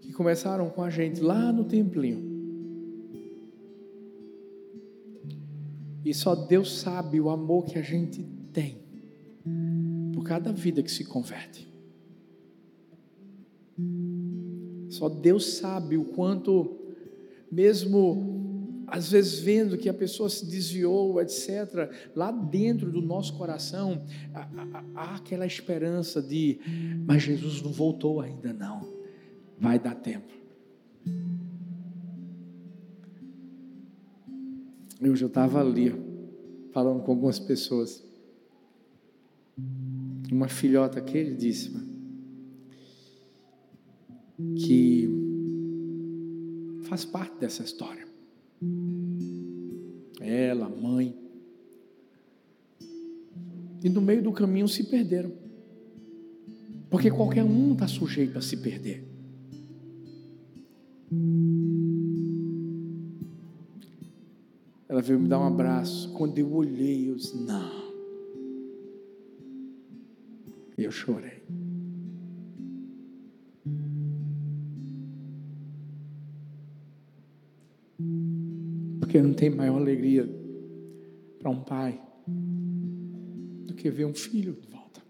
que 0.00 0.12
começaram 0.12 0.68
com 0.68 0.82
a 0.82 0.90
gente 0.90 1.20
lá 1.20 1.52
no 1.52 1.62
templinho. 1.62 2.31
E 6.04 6.12
só 6.12 6.34
Deus 6.34 6.80
sabe 6.80 7.20
o 7.20 7.30
amor 7.30 7.64
que 7.64 7.78
a 7.78 7.82
gente 7.82 8.22
tem 8.52 8.82
por 10.12 10.24
cada 10.24 10.52
vida 10.52 10.82
que 10.82 10.90
se 10.90 11.04
converte. 11.04 11.70
Só 14.88 15.08
Deus 15.08 15.54
sabe 15.54 15.96
o 15.96 16.04
quanto, 16.04 16.76
mesmo 17.50 18.42
às 18.86 19.10
vezes 19.10 19.38
vendo 19.38 19.78
que 19.78 19.88
a 19.88 19.94
pessoa 19.94 20.28
se 20.28 20.44
desviou, 20.44 21.18
etc., 21.18 21.90
lá 22.14 22.30
dentro 22.30 22.92
do 22.92 23.00
nosso 23.00 23.34
coração 23.38 24.04
há, 24.94 25.14
aquela 25.14 25.46
esperança 25.46 26.20
de, 26.20 26.60
mas 27.06 27.22
Jesus 27.22 27.62
não 27.62 27.72
voltou 27.72 28.20
ainda 28.20 28.52
não. 28.52 28.86
Vai 29.58 29.78
dar 29.78 29.94
tempo. 29.94 30.41
Eu 35.02 35.16
já 35.16 35.26
estava 35.26 35.60
ali, 35.60 35.92
falando 36.70 37.02
com 37.02 37.10
algumas 37.10 37.38
pessoas. 37.38 38.04
Uma 40.30 40.48
filhota 40.48 41.00
queridíssima, 41.00 41.84
que 44.56 45.08
faz 46.84 47.04
parte 47.04 47.36
dessa 47.38 47.62
história. 47.62 48.06
Ela, 50.20 50.68
mãe. 50.68 51.14
E 53.84 53.88
no 53.90 54.00
meio 54.00 54.22
do 54.22 54.32
caminho 54.32 54.68
se 54.68 54.84
perderam. 54.84 55.32
Porque 56.88 57.10
qualquer 57.10 57.42
um 57.42 57.72
está 57.72 57.88
sujeito 57.88 58.38
a 58.38 58.40
se 58.40 58.56
perder. 58.56 59.04
Ela 64.92 65.00
veio 65.00 65.18
me 65.18 65.26
dar 65.26 65.40
um 65.40 65.46
abraço. 65.46 66.12
Quando 66.12 66.36
eu 66.36 66.52
olhei, 66.52 67.08
eu 67.08 67.14
disse: 67.14 67.34
Não. 67.34 67.94
E 70.76 70.84
eu 70.84 70.90
chorei. 70.90 71.42
Porque 79.00 79.22
não 79.22 79.32
tem 79.32 79.48
maior 79.48 79.78
alegria 79.78 80.28
para 81.38 81.50
um 81.50 81.64
pai 81.64 81.98
do 82.26 83.72
que 83.72 83.90
ver 83.90 84.04
um 84.04 84.14
filho 84.14 84.52
de 84.52 84.68
volta. 84.68 85.02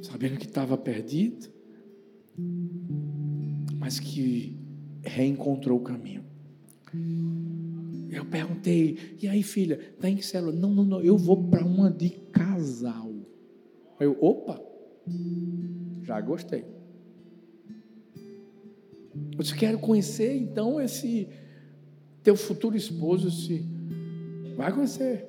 Sabendo 0.00 0.38
que 0.38 0.46
estava 0.46 0.78
perdido, 0.78 1.50
mas 3.78 4.00
que 4.00 4.58
reencontrou 5.02 5.78
o 5.78 5.82
caminho. 5.82 6.33
Eu 8.10 8.24
perguntei, 8.26 9.16
e 9.20 9.26
aí 9.26 9.42
filha, 9.42 9.74
está 9.74 10.08
em 10.08 10.20
célula? 10.20 10.52
Não, 10.52 10.70
não, 10.70 10.84
não, 10.84 11.00
eu 11.00 11.16
vou 11.16 11.48
para 11.48 11.64
uma 11.64 11.90
de 11.90 12.10
casal. 12.10 13.12
Eu, 13.98 14.16
opa, 14.20 14.60
já 16.02 16.20
gostei. 16.20 16.64
Eu 19.32 19.38
disse, 19.38 19.54
quero 19.54 19.78
conhecer 19.78 20.36
então 20.36 20.80
esse 20.80 21.28
teu 22.22 22.36
futuro 22.36 22.76
esposo, 22.76 23.28
esse, 23.28 23.64
vai 24.56 24.72
conhecer. 24.72 25.28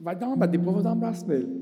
Vai 0.00 0.16
dar 0.16 0.28
uma, 0.28 0.46
depois 0.46 0.68
eu 0.68 0.74
vou 0.74 0.82
dar 0.82 0.90
um 0.90 0.92
abraço 0.92 1.26
nele. 1.26 1.61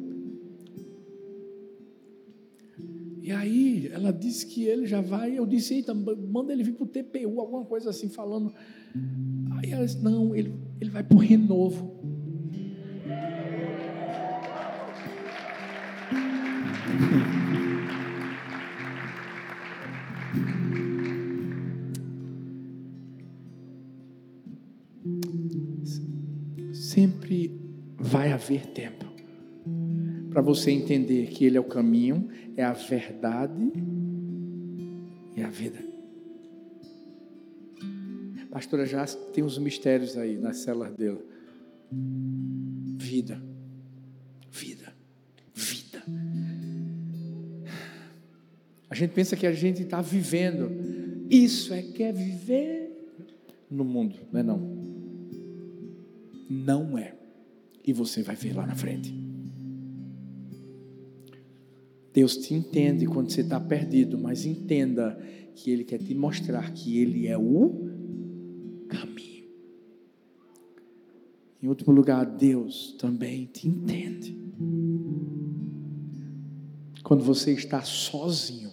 E 3.30 3.32
aí 3.32 3.88
ela 3.92 4.12
disse 4.12 4.44
que 4.44 4.64
ele 4.64 4.88
já 4.88 5.00
vai. 5.00 5.38
Eu 5.38 5.46
disse, 5.46 5.74
eita, 5.74 5.94
manda 5.94 6.52
ele 6.52 6.64
vir 6.64 6.72
para 6.72 6.82
o 6.82 6.88
TPU, 6.88 7.38
alguma 7.38 7.64
coisa 7.64 7.90
assim, 7.90 8.08
falando. 8.08 8.52
Aí 9.52 9.70
ela 9.70 9.86
disse, 9.86 10.02
não, 10.02 10.34
ele, 10.34 10.52
ele 10.80 10.90
vai 10.90 11.04
para 11.04 11.16
o 11.16 11.20
renovo. 11.20 11.94
sempre 26.74 27.56
vai 27.96 28.32
haver 28.32 28.66
tempo 28.72 29.06
para 30.30 30.40
você 30.40 30.70
entender 30.70 31.28
que 31.28 31.44
Ele 31.44 31.56
é 31.56 31.60
o 31.60 31.64
caminho, 31.64 32.28
é 32.56 32.64
a 32.64 32.72
verdade 32.72 33.72
e 35.36 35.42
a 35.42 35.48
vida. 35.48 35.78
A 38.42 38.46
pastora 38.46 38.86
já 38.86 39.04
tem 39.06 39.44
os 39.44 39.58
mistérios 39.58 40.16
aí 40.16 40.36
nas 40.36 40.58
celas 40.58 40.94
dela. 40.94 41.20
Vida, 41.92 43.42
vida, 44.50 44.92
vida. 45.54 46.02
A 48.88 48.94
gente 48.94 49.12
pensa 49.12 49.36
que 49.36 49.46
a 49.46 49.52
gente 49.52 49.82
está 49.82 50.00
vivendo. 50.00 50.70
Isso 51.28 51.72
é 51.72 51.82
que 51.82 52.02
é 52.02 52.12
viver 52.12 52.90
no 53.70 53.84
mundo, 53.84 54.16
não 54.32 54.40
é 54.40 54.42
não? 54.42 54.80
Não 56.48 56.98
é. 56.98 57.14
E 57.86 57.92
você 57.92 58.22
vai 58.22 58.34
ver 58.34 58.52
lá 58.54 58.66
na 58.66 58.74
frente. 58.74 59.29
Deus 62.12 62.36
te 62.36 62.54
entende 62.54 63.06
quando 63.06 63.30
você 63.30 63.40
está 63.40 63.60
perdido, 63.60 64.18
mas 64.18 64.44
entenda 64.44 65.18
que 65.54 65.70
Ele 65.70 65.84
quer 65.84 65.98
te 65.98 66.14
mostrar 66.14 66.72
que 66.72 66.98
Ele 66.98 67.26
é 67.26 67.38
o 67.38 67.88
caminho. 68.88 69.44
Em 71.62 71.68
último 71.68 71.92
lugar, 71.92 72.26
Deus 72.26 72.96
também 72.98 73.46
te 73.46 73.68
entende. 73.68 74.36
Quando 77.04 77.22
você 77.22 77.52
está 77.52 77.82
sozinho, 77.82 78.70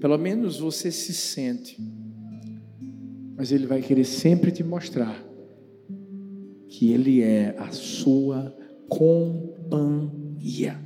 pelo 0.00 0.18
menos 0.18 0.58
você 0.58 0.92
se 0.92 1.12
sente, 1.12 1.78
mas 3.36 3.50
Ele 3.50 3.66
vai 3.66 3.80
querer 3.82 4.04
sempre 4.04 4.52
te 4.52 4.62
mostrar 4.62 5.24
que 6.68 6.92
Ele 6.92 7.20
é 7.22 7.56
a 7.58 7.72
sua 7.72 8.56
companhia 8.88 10.21
ia. 10.42 10.78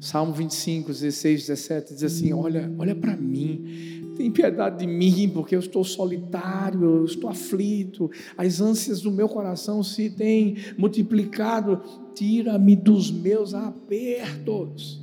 Salmo 0.00 0.32
25, 0.32 0.92
16, 0.92 1.46
17 1.46 1.94
diz 1.94 2.04
assim: 2.04 2.32
Olha, 2.32 2.72
olha 2.78 2.94
para 2.94 3.16
mim, 3.16 4.10
tem 4.16 4.30
piedade 4.30 4.78
de 4.78 4.86
mim, 4.86 5.30
porque 5.32 5.54
eu 5.54 5.60
estou 5.60 5.84
solitário, 5.84 6.82
eu 6.82 7.04
estou 7.04 7.30
aflito, 7.30 8.10
as 8.36 8.60
ânsias 8.60 9.00
do 9.00 9.10
meu 9.10 9.28
coração 9.28 9.82
se 9.82 10.10
têm 10.10 10.56
multiplicado, 10.76 11.82
tira-me 12.14 12.76
dos 12.76 13.10
meus 13.10 13.54
apertos. 13.54 15.00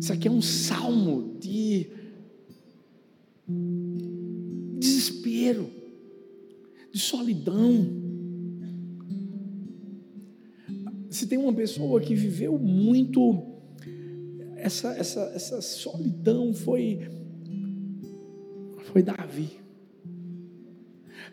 Isso 0.00 0.12
aqui 0.12 0.26
é 0.26 0.30
um 0.30 0.42
salmo 0.42 1.36
de 1.40 1.86
desespero, 4.78 5.70
de 6.92 6.98
solidão. 6.98 8.01
Se 11.22 11.28
tem 11.28 11.38
uma 11.38 11.52
pessoa 11.52 12.00
que 12.00 12.16
viveu 12.16 12.58
muito 12.58 13.46
essa, 14.56 14.88
essa, 14.96 15.20
essa 15.34 15.62
solidão 15.62 16.52
foi 16.52 17.08
foi 18.90 19.02
Davi. 19.02 19.50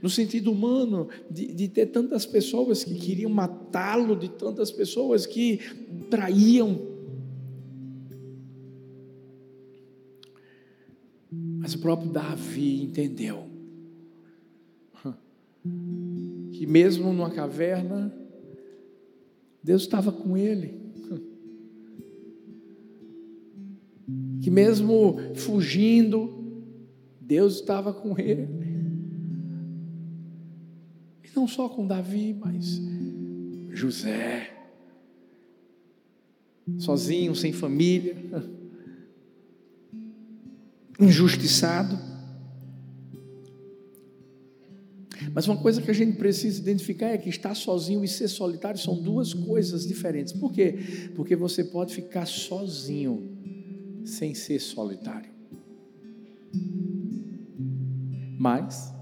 No 0.01 0.09
sentido 0.09 0.51
humano, 0.51 1.09
de, 1.29 1.51
de 1.53 1.67
ter 1.67 1.87
tantas 1.87 2.25
pessoas 2.25 2.83
que 2.83 2.93
queriam 2.93 3.31
matá-lo, 3.31 4.15
de 4.15 4.29
tantas 4.29 4.71
pessoas 4.71 5.25
que 5.25 5.59
traíam. 6.09 6.79
Mas 11.31 11.73
o 11.73 11.79
próprio 11.79 12.11
Davi 12.11 12.83
entendeu 12.83 13.47
que, 16.53 16.65
mesmo 16.67 17.11
numa 17.11 17.31
caverna, 17.31 18.28
Deus 19.63 19.83
estava 19.83 20.11
com 20.11 20.37
ele. 20.37 20.79
Que 24.41 24.49
mesmo 24.49 25.17
fugindo, 25.35 26.63
Deus 27.19 27.55
estava 27.55 27.93
com 27.93 28.17
ele. 28.17 28.47
E 31.23 31.35
não 31.35 31.47
só 31.47 31.69
com 31.69 31.85
Davi, 31.85 32.33
mas 32.33 32.81
José, 33.69 34.51
sozinho, 36.77 37.35
sem 37.35 37.53
família, 37.53 38.15
injustiçado. 40.99 42.08
Mas 45.33 45.47
uma 45.47 45.57
coisa 45.57 45.81
que 45.81 45.91
a 45.91 45.93
gente 45.93 46.17
precisa 46.17 46.61
identificar 46.61 47.07
é 47.07 47.17
que 47.17 47.29
estar 47.29 47.55
sozinho 47.55 48.03
e 48.03 48.07
ser 48.07 48.27
solitário 48.27 48.79
são 48.79 49.01
duas 49.01 49.33
coisas 49.33 49.85
diferentes. 49.85 50.33
Por 50.33 50.51
quê? 50.51 50.79
Porque 51.15 51.35
você 51.35 51.63
pode 51.63 51.93
ficar 51.93 52.25
sozinho 52.25 53.37
sem 54.05 54.33
ser 54.33 54.59
solitário. 54.59 55.31
Mas 58.37 58.93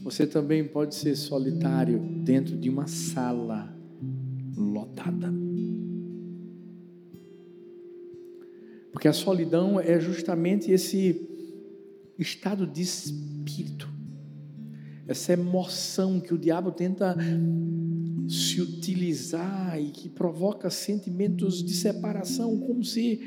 você 0.00 0.26
também 0.26 0.66
pode 0.66 0.94
ser 0.94 1.16
solitário 1.16 1.98
dentro 2.22 2.56
de 2.56 2.68
uma 2.68 2.86
sala 2.86 3.74
lotada. 4.56 5.32
Porque 8.92 9.08
a 9.08 9.12
solidão 9.12 9.80
é 9.80 9.98
justamente 9.98 10.70
esse 10.70 11.28
estado 12.16 12.66
de 12.66 12.82
espírito 12.82 13.93
essa 15.06 15.32
emoção 15.32 16.18
que 16.20 16.32
o 16.32 16.38
diabo 16.38 16.72
tenta 16.72 17.16
se 18.28 18.60
utilizar 18.60 19.80
e 19.80 19.90
que 19.90 20.08
provoca 20.08 20.70
sentimentos 20.70 21.62
de 21.62 21.74
separação, 21.74 22.58
como 22.58 22.82
se 22.82 23.20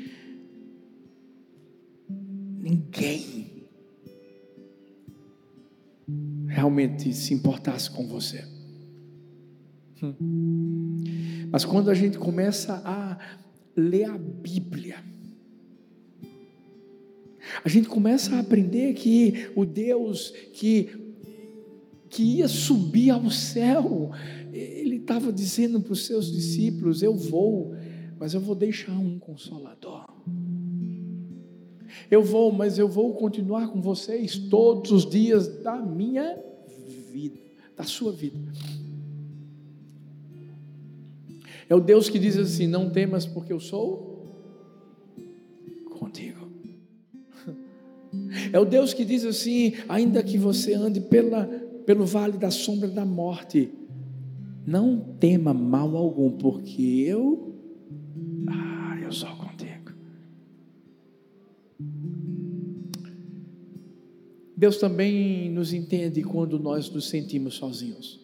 ninguém 2.58 3.66
realmente 6.46 7.12
se 7.12 7.32
importasse 7.32 7.90
com 7.90 8.06
você. 8.08 8.44
Mas 11.50 11.64
quando 11.64 11.90
a 11.90 11.94
gente 11.94 12.18
começa 12.18 12.82
a 12.84 13.18
ler 13.76 14.04
a 14.04 14.18
Bíblia, 14.18 14.96
a 17.64 17.68
gente 17.68 17.88
começa 17.88 18.36
a 18.36 18.40
aprender 18.40 18.94
que 18.94 19.50
o 19.54 19.64
Deus 19.64 20.30
que 20.52 21.07
que 22.08 22.22
ia 22.22 22.48
subir 22.48 23.10
ao 23.10 23.30
céu. 23.30 24.10
Ele 24.52 24.96
estava 24.96 25.32
dizendo 25.32 25.80
para 25.80 25.92
os 25.92 26.06
seus 26.06 26.30
discípulos: 26.30 27.02
Eu 27.02 27.14
vou, 27.14 27.74
mas 28.18 28.34
eu 28.34 28.40
vou 28.40 28.54
deixar 28.54 28.92
um 28.92 29.18
consolador. 29.18 30.06
Eu 32.10 32.22
vou, 32.22 32.50
mas 32.50 32.78
eu 32.78 32.88
vou 32.88 33.14
continuar 33.14 33.68
com 33.68 33.80
vocês 33.80 34.36
todos 34.36 34.90
os 34.90 35.08
dias 35.08 35.62
da 35.62 35.76
minha 35.76 36.38
vida, 37.12 37.38
da 37.76 37.84
sua 37.84 38.12
vida. 38.12 38.38
É 41.68 41.74
o 41.74 41.80
Deus 41.80 42.08
que 42.08 42.18
diz 42.18 42.36
assim: 42.36 42.66
Não 42.66 42.88
temas, 42.88 43.26
porque 43.26 43.52
eu 43.52 43.60
sou 43.60 44.26
contigo. 45.98 46.48
É 48.52 48.58
o 48.58 48.64
Deus 48.64 48.94
que 48.94 49.04
diz 49.04 49.24
assim: 49.24 49.74
Ainda 49.88 50.22
que 50.22 50.38
você 50.38 50.72
ande 50.72 51.00
pela 51.00 51.67
pelo 51.88 52.04
vale 52.04 52.36
da 52.36 52.50
sombra 52.50 52.86
da 52.86 53.06
morte, 53.06 53.72
não 54.66 55.00
tema 55.18 55.54
mal 55.54 55.96
algum, 55.96 56.30
porque 56.32 56.82
eu, 56.82 57.54
ah, 58.46 58.98
eu 59.02 59.10
sou 59.10 59.34
contigo. 59.36 59.94
Deus 64.54 64.76
também 64.76 65.48
nos 65.48 65.72
entende 65.72 66.22
quando 66.22 66.58
nós 66.58 66.90
nos 66.90 67.08
sentimos 67.08 67.54
sozinhos. 67.54 68.20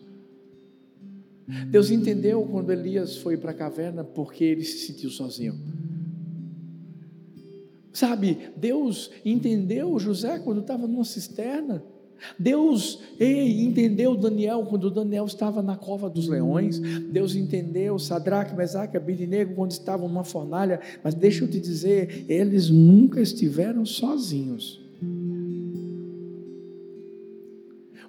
Deus 1.70 1.90
entendeu 1.90 2.42
quando 2.44 2.70
Elias 2.70 3.16
foi 3.16 3.38
para 3.38 3.52
a 3.52 3.54
caverna 3.54 4.04
porque 4.04 4.44
ele 4.44 4.62
se 4.62 4.86
sentiu 4.86 5.08
sozinho. 5.08 5.58
Sabe, 7.94 8.50
Deus 8.58 9.10
entendeu 9.24 9.98
José 9.98 10.38
quando 10.38 10.60
estava 10.60 10.86
numa 10.86 11.06
cisterna. 11.06 11.82
Deus 12.38 13.02
ei, 13.18 13.62
entendeu 13.62 14.16
Daniel 14.16 14.64
quando 14.64 14.90
Daniel 14.90 15.26
estava 15.26 15.62
na 15.62 15.76
cova 15.76 16.08
dos 16.08 16.28
leões. 16.28 16.78
Deus 16.78 17.34
entendeu 17.34 17.98
Sadraque, 17.98 18.56
Mesaque 18.56 18.96
Abidinego 18.96 19.54
quando 19.54 19.72
estavam 19.72 20.08
numa 20.08 20.24
fornalha. 20.24 20.80
Mas 21.02 21.14
deixa 21.14 21.44
eu 21.44 21.48
te 21.48 21.60
dizer, 21.60 22.24
eles 22.28 22.70
nunca 22.70 23.20
estiveram 23.20 23.84
sozinhos. 23.84 24.82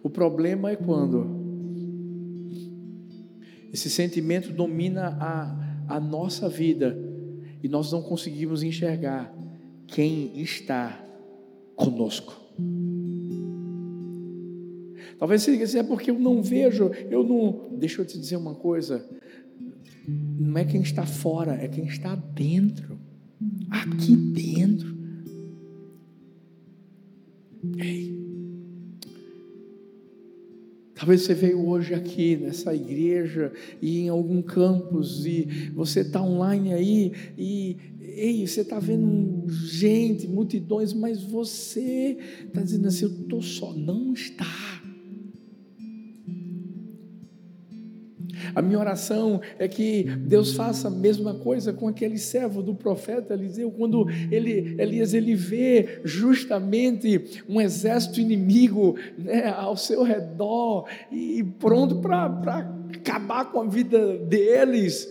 O 0.01 0.09
problema 0.09 0.69
é 0.69 0.75
quando 0.75 1.43
esse 3.73 3.89
sentimento 3.89 4.53
domina 4.53 5.17
a, 5.19 5.95
a 5.95 5.99
nossa 5.99 6.47
vida 6.47 6.97
e 7.61 7.67
nós 7.67 7.91
não 7.91 8.01
conseguimos 8.01 8.63
enxergar 8.63 9.35
quem 9.87 10.39
está 10.39 11.03
conosco. 11.75 12.39
Talvez 15.17 15.41
você 15.41 15.51
diga 15.51 15.63
assim, 15.63 15.79
é 15.79 15.83
porque 15.83 16.11
eu 16.11 16.19
não 16.19 16.41
vejo, 16.41 16.91
eu 17.09 17.23
não. 17.23 17.77
Deixa 17.77 18.01
eu 18.01 18.05
te 18.05 18.19
dizer 18.19 18.35
uma 18.35 18.55
coisa. 18.55 19.07
Não 20.07 20.57
é 20.57 20.65
quem 20.65 20.81
está 20.81 21.05
fora, 21.05 21.53
é 21.53 21.67
quem 21.67 21.85
está 21.85 22.15
dentro. 22.15 22.99
Aqui 23.69 24.15
dentro. 24.15 24.95
Ei. 27.77 28.15
Talvez 30.93 31.21
você 31.21 31.33
veio 31.33 31.67
hoje 31.67 31.93
aqui 31.93 32.37
nessa 32.37 32.73
igreja 32.73 33.51
e 33.81 33.99
em 33.99 34.09
algum 34.09 34.41
campus 34.41 35.25
e 35.25 35.71
você 35.73 35.99
está 35.99 36.21
online 36.21 36.73
aí 36.73 37.11
e 37.37 37.77
ei, 37.99 38.47
você 38.47 38.61
está 38.61 38.79
vendo 38.79 39.49
gente, 39.49 40.25
multidões, 40.25 40.93
mas 40.93 41.21
você 41.21 42.17
está 42.45 42.61
dizendo 42.61 42.87
assim, 42.87 43.05
eu 43.05 43.11
estou 43.11 43.41
só. 43.41 43.73
Não 43.73 44.13
está. 44.13 44.74
A 48.55 48.61
minha 48.61 48.79
oração 48.79 49.41
é 49.59 49.67
que 49.67 50.03
Deus 50.03 50.53
faça 50.53 50.87
a 50.87 50.91
mesma 50.91 51.33
coisa 51.33 51.73
com 51.73 51.89
aquele 51.89 52.17
servo 52.17 52.63
do 52.63 52.73
profeta 52.73 53.33
Eliseu, 53.33 53.69
quando 53.69 54.07
ele, 54.31 54.75
Elias 54.81 55.13
ele 55.13 55.35
vê 55.35 55.99
justamente 56.05 57.43
um 57.49 57.59
exército 57.59 58.21
inimigo 58.21 58.95
né, 59.17 59.49
ao 59.49 59.75
seu 59.75 60.03
redor 60.03 60.87
e 61.11 61.43
pronto 61.59 61.97
para 61.97 62.25
acabar 62.95 63.51
com 63.51 63.61
a 63.61 63.67
vida 63.67 64.17
deles. 64.19 65.09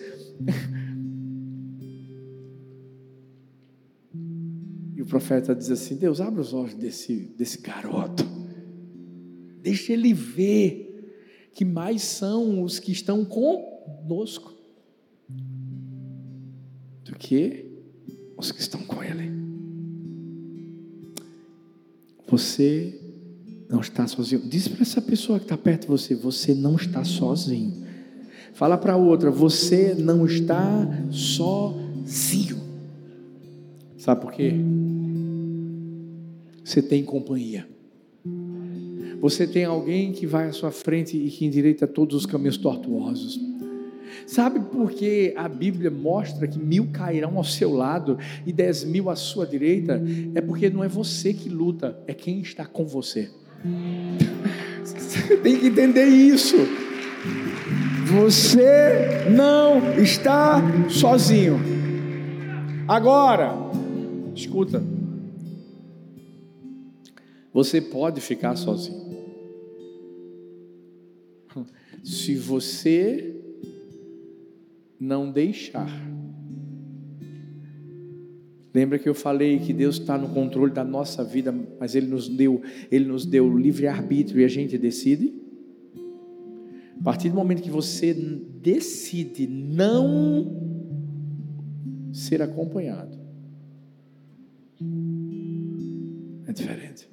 E 4.96 5.02
o 5.02 5.06
profeta 5.06 5.54
diz 5.54 5.70
assim: 5.70 5.96
Deus, 5.96 6.18
abre 6.20 6.40
os 6.40 6.54
olhos 6.54 6.74
desse, 6.74 7.34
desse 7.36 7.60
garoto, 7.60 8.24
deixa 9.60 9.92
ele 9.92 10.14
ver 10.14 10.93
que 11.54 11.64
mais 11.64 12.02
são 12.02 12.62
os 12.62 12.80
que 12.80 12.90
estão 12.90 13.24
conosco 13.24 14.52
do 17.04 17.14
que 17.16 17.66
os 18.36 18.50
que 18.50 18.60
estão 18.60 18.82
com 18.82 19.02
Ele. 19.02 19.32
Você 22.26 23.00
não 23.68 23.80
está 23.80 24.06
sozinho. 24.06 24.42
Diz 24.48 24.66
para 24.66 24.82
essa 24.82 25.00
pessoa 25.00 25.38
que 25.38 25.44
está 25.44 25.56
perto 25.56 25.82
de 25.82 25.86
você: 25.88 26.14
você 26.14 26.52
não 26.54 26.74
está 26.74 27.04
sozinho. 27.04 27.84
Fala 28.52 28.76
para 28.76 28.96
outra: 28.96 29.30
você 29.30 29.94
não 29.94 30.26
está 30.26 30.88
sozinho. 31.12 32.60
Sabe 33.96 34.20
por 34.20 34.32
quê? 34.32 34.52
Você 36.64 36.82
tem 36.82 37.04
companhia. 37.04 37.68
Você 39.24 39.46
tem 39.46 39.64
alguém 39.64 40.12
que 40.12 40.26
vai 40.26 40.48
à 40.48 40.52
sua 40.52 40.70
frente 40.70 41.16
e 41.16 41.30
que 41.30 41.46
endireita 41.46 41.86
todos 41.86 42.14
os 42.14 42.26
caminhos 42.26 42.58
tortuosos. 42.58 43.40
Sabe 44.26 44.60
por 44.60 44.90
que 44.92 45.32
a 45.34 45.48
Bíblia 45.48 45.90
mostra 45.90 46.46
que 46.46 46.58
mil 46.58 46.88
cairão 46.92 47.38
ao 47.38 47.42
seu 47.42 47.72
lado 47.72 48.18
e 48.44 48.52
dez 48.52 48.84
mil 48.84 49.08
à 49.08 49.16
sua 49.16 49.46
direita? 49.46 49.98
É 50.34 50.42
porque 50.42 50.68
não 50.68 50.84
é 50.84 50.88
você 50.88 51.32
que 51.32 51.48
luta, 51.48 51.98
é 52.06 52.12
quem 52.12 52.40
está 52.40 52.66
com 52.66 52.84
você. 52.84 53.30
Você 54.84 55.38
tem 55.38 55.58
que 55.58 55.68
entender 55.68 56.04
isso. 56.04 56.56
Você 58.04 59.24
não 59.34 59.98
está 60.02 60.60
sozinho. 60.90 61.58
Agora, 62.86 63.54
escuta. 64.34 64.84
Você 67.54 67.80
pode 67.80 68.20
ficar 68.20 68.54
sozinho 68.56 69.03
se 72.02 72.34
você 72.34 73.34
não 74.98 75.30
deixar. 75.30 75.90
Lembra 78.74 78.98
que 78.98 79.08
eu 79.08 79.14
falei 79.14 79.60
que 79.60 79.72
Deus 79.72 79.98
está 79.98 80.18
no 80.18 80.30
controle 80.30 80.72
da 80.72 80.82
nossa 80.82 81.22
vida, 81.22 81.54
mas 81.78 81.94
Ele 81.94 82.08
nos 82.08 82.28
deu, 82.28 82.60
Ele 82.90 83.04
nos 83.04 83.24
deu 83.24 83.56
livre 83.56 83.86
arbítrio 83.86 84.40
e 84.40 84.44
a 84.44 84.48
gente 84.48 84.76
decide. 84.76 85.32
A 86.98 87.02
partir 87.04 87.28
do 87.28 87.36
momento 87.36 87.62
que 87.62 87.70
você 87.70 88.12
decide 88.14 89.46
não 89.46 90.60
ser 92.12 92.42
acompanhado, 92.42 93.16
é 96.46 96.52
diferente. 96.52 97.08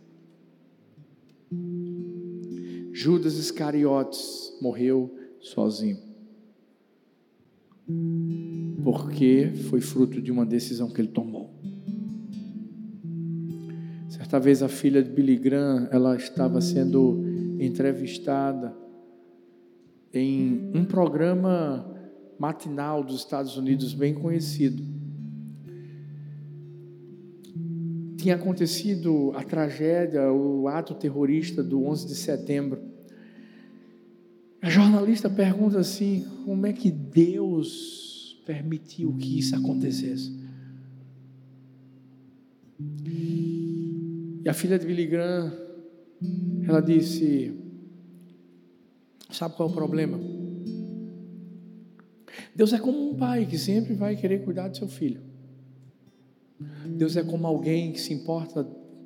Judas 2.94 3.38
Iscariotes 3.38 4.54
morreu 4.62 5.16
sozinho. 5.40 5.98
Porque 8.84 9.52
foi 9.70 9.82
fruto 9.82 10.22
de 10.22 10.32
uma 10.32 10.46
decisão 10.46 10.90
que 10.90 11.02
ele 11.02 11.10
tomou. 11.10 11.54
Certa 14.10 14.40
vez 14.40 14.62
a 14.64 14.70
filha 14.70 15.04
de 15.04 15.10
Billy 15.10 15.38
Graham, 15.38 15.88
ela 15.92 16.16
estava 16.16 16.62
sendo 16.62 17.24
entrevistada 17.60 18.76
em 20.14 20.72
um 20.74 20.86
programa 20.86 21.86
matinal 22.40 23.04
dos 23.04 23.18
Estados 23.18 23.58
Unidos 23.58 23.94
bem 23.94 24.14
conhecido. 24.14 25.01
Tinha 28.22 28.36
acontecido 28.36 29.32
a 29.34 29.44
tragédia, 29.44 30.32
o 30.32 30.68
ato 30.68 30.94
terrorista 30.94 31.64
do 31.64 31.84
11 31.88 32.06
de 32.06 32.14
setembro. 32.14 32.80
A 34.62 34.70
jornalista 34.70 35.28
pergunta 35.28 35.80
assim: 35.80 36.24
como 36.46 36.68
é 36.68 36.72
que 36.72 36.92
Deus 36.92 38.40
permitiu 38.46 39.18
que 39.18 39.40
isso 39.40 39.56
acontecesse? 39.56 40.40
E 44.44 44.48
a 44.48 44.54
filha 44.54 44.78
de 44.78 44.86
Billy 44.86 45.08
Graham, 45.08 45.52
ela 46.68 46.80
disse: 46.80 47.60
Sabe 49.32 49.56
qual 49.56 49.68
é 49.68 49.72
o 49.72 49.74
problema? 49.74 50.20
Deus 52.56 52.72
é 52.72 52.78
como 52.78 53.10
um 53.10 53.16
pai 53.16 53.48
que 53.48 53.58
sempre 53.58 53.96
vai 53.96 54.16
querer 54.16 54.44
cuidar 54.44 54.68
do 54.68 54.78
seu 54.78 54.88
filho. 54.88 55.31
Deus 56.98 57.16
é 57.16 57.24
como 57.24 57.48
alguém 57.48 57.92
que 57.92 58.00
se 58.00 58.14
importa 58.14 58.64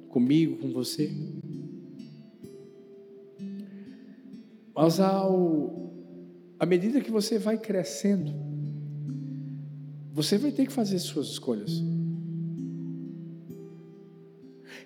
comigo, 0.10 0.58
com 0.58 0.72
você. 0.72 1.12
Mas 4.76 5.00
ao, 5.00 5.94
à 6.60 6.66
medida 6.66 7.02
que 7.02 7.12
você 7.12 7.38
vai 7.40 7.58
crescendo, 7.58 8.34
você 10.14 10.38
vai 10.38 10.52
ter 10.52 10.66
que 10.66 10.72
fazer 10.72 11.00
suas 11.00 11.28
escolhas. 11.28 11.84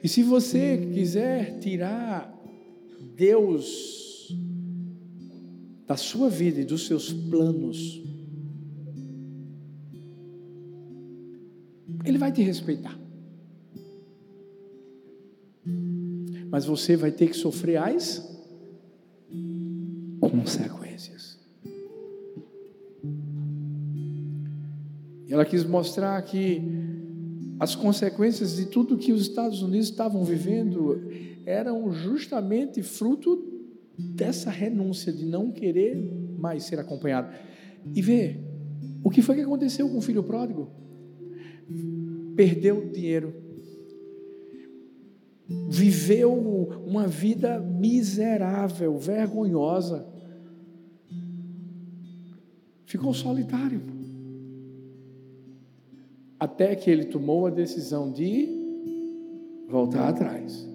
E 0.03 0.07
se 0.07 0.23
você 0.23 0.77
quiser 0.93 1.59
tirar 1.59 2.35
Deus 3.15 4.35
da 5.85 5.97
sua 5.97 6.29
vida 6.29 6.61
e 6.61 6.65
dos 6.65 6.87
seus 6.87 7.11
planos, 7.11 8.01
Ele 12.05 12.17
vai 12.17 12.31
te 12.31 12.41
respeitar. 12.41 12.97
Mas 16.49 16.65
você 16.65 16.95
vai 16.95 17.11
ter 17.11 17.27
que 17.27 17.35
sofrer 17.35 17.77
as 17.77 18.27
consequências. 20.19 21.37
Ela 25.29 25.45
quis 25.45 25.63
mostrar 25.63 26.19
que 26.23 26.61
as 27.59 27.75
consequências 27.75 28.55
de 28.55 28.65
tudo 28.65 28.97
que 28.97 29.11
os 29.11 29.21
Estados 29.21 29.61
Unidos 29.61 29.89
estavam 29.89 30.23
vivendo 30.23 31.03
eram 31.45 31.91
justamente 31.91 32.81
fruto 32.81 33.45
dessa 33.97 34.49
renúncia 34.49 35.11
de 35.11 35.25
não 35.25 35.51
querer 35.51 35.95
mais 36.37 36.63
ser 36.63 36.79
acompanhado. 36.79 37.31
E 37.93 38.01
ver 38.01 38.43
o 39.03 39.09
que 39.09 39.21
foi 39.21 39.35
que 39.35 39.41
aconteceu 39.41 39.89
com 39.89 39.97
o 39.97 40.01
filho 40.01 40.23
pródigo? 40.23 40.69
Perdeu 42.35 42.89
dinheiro, 42.89 43.33
viveu 45.69 46.33
uma 46.33 47.07
vida 47.07 47.59
miserável, 47.59 48.97
vergonhosa, 48.97 50.07
ficou 52.85 53.13
solitário. 53.13 53.81
Até 56.39 56.75
que 56.75 56.89
ele 56.89 57.05
tomou 57.05 57.47
a 57.47 57.49
decisão 57.49 58.11
de 58.11 58.47
voltar 59.67 60.07
atrás 60.07 60.67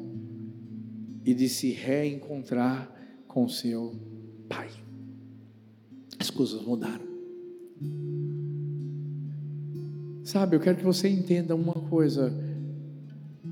e 1.24 1.32
de 1.32 1.48
se 1.48 1.70
reencontrar 1.70 2.92
com 3.26 3.48
seu 3.48 3.94
pai. 4.48 4.68
As 6.18 6.30
coisas 6.30 6.62
mudaram. 6.62 7.04
Sabe, 10.34 10.56
eu 10.56 10.60
quero 10.60 10.78
que 10.78 10.84
você 10.84 11.08
entenda 11.08 11.54
uma 11.54 11.74
coisa. 11.74 12.34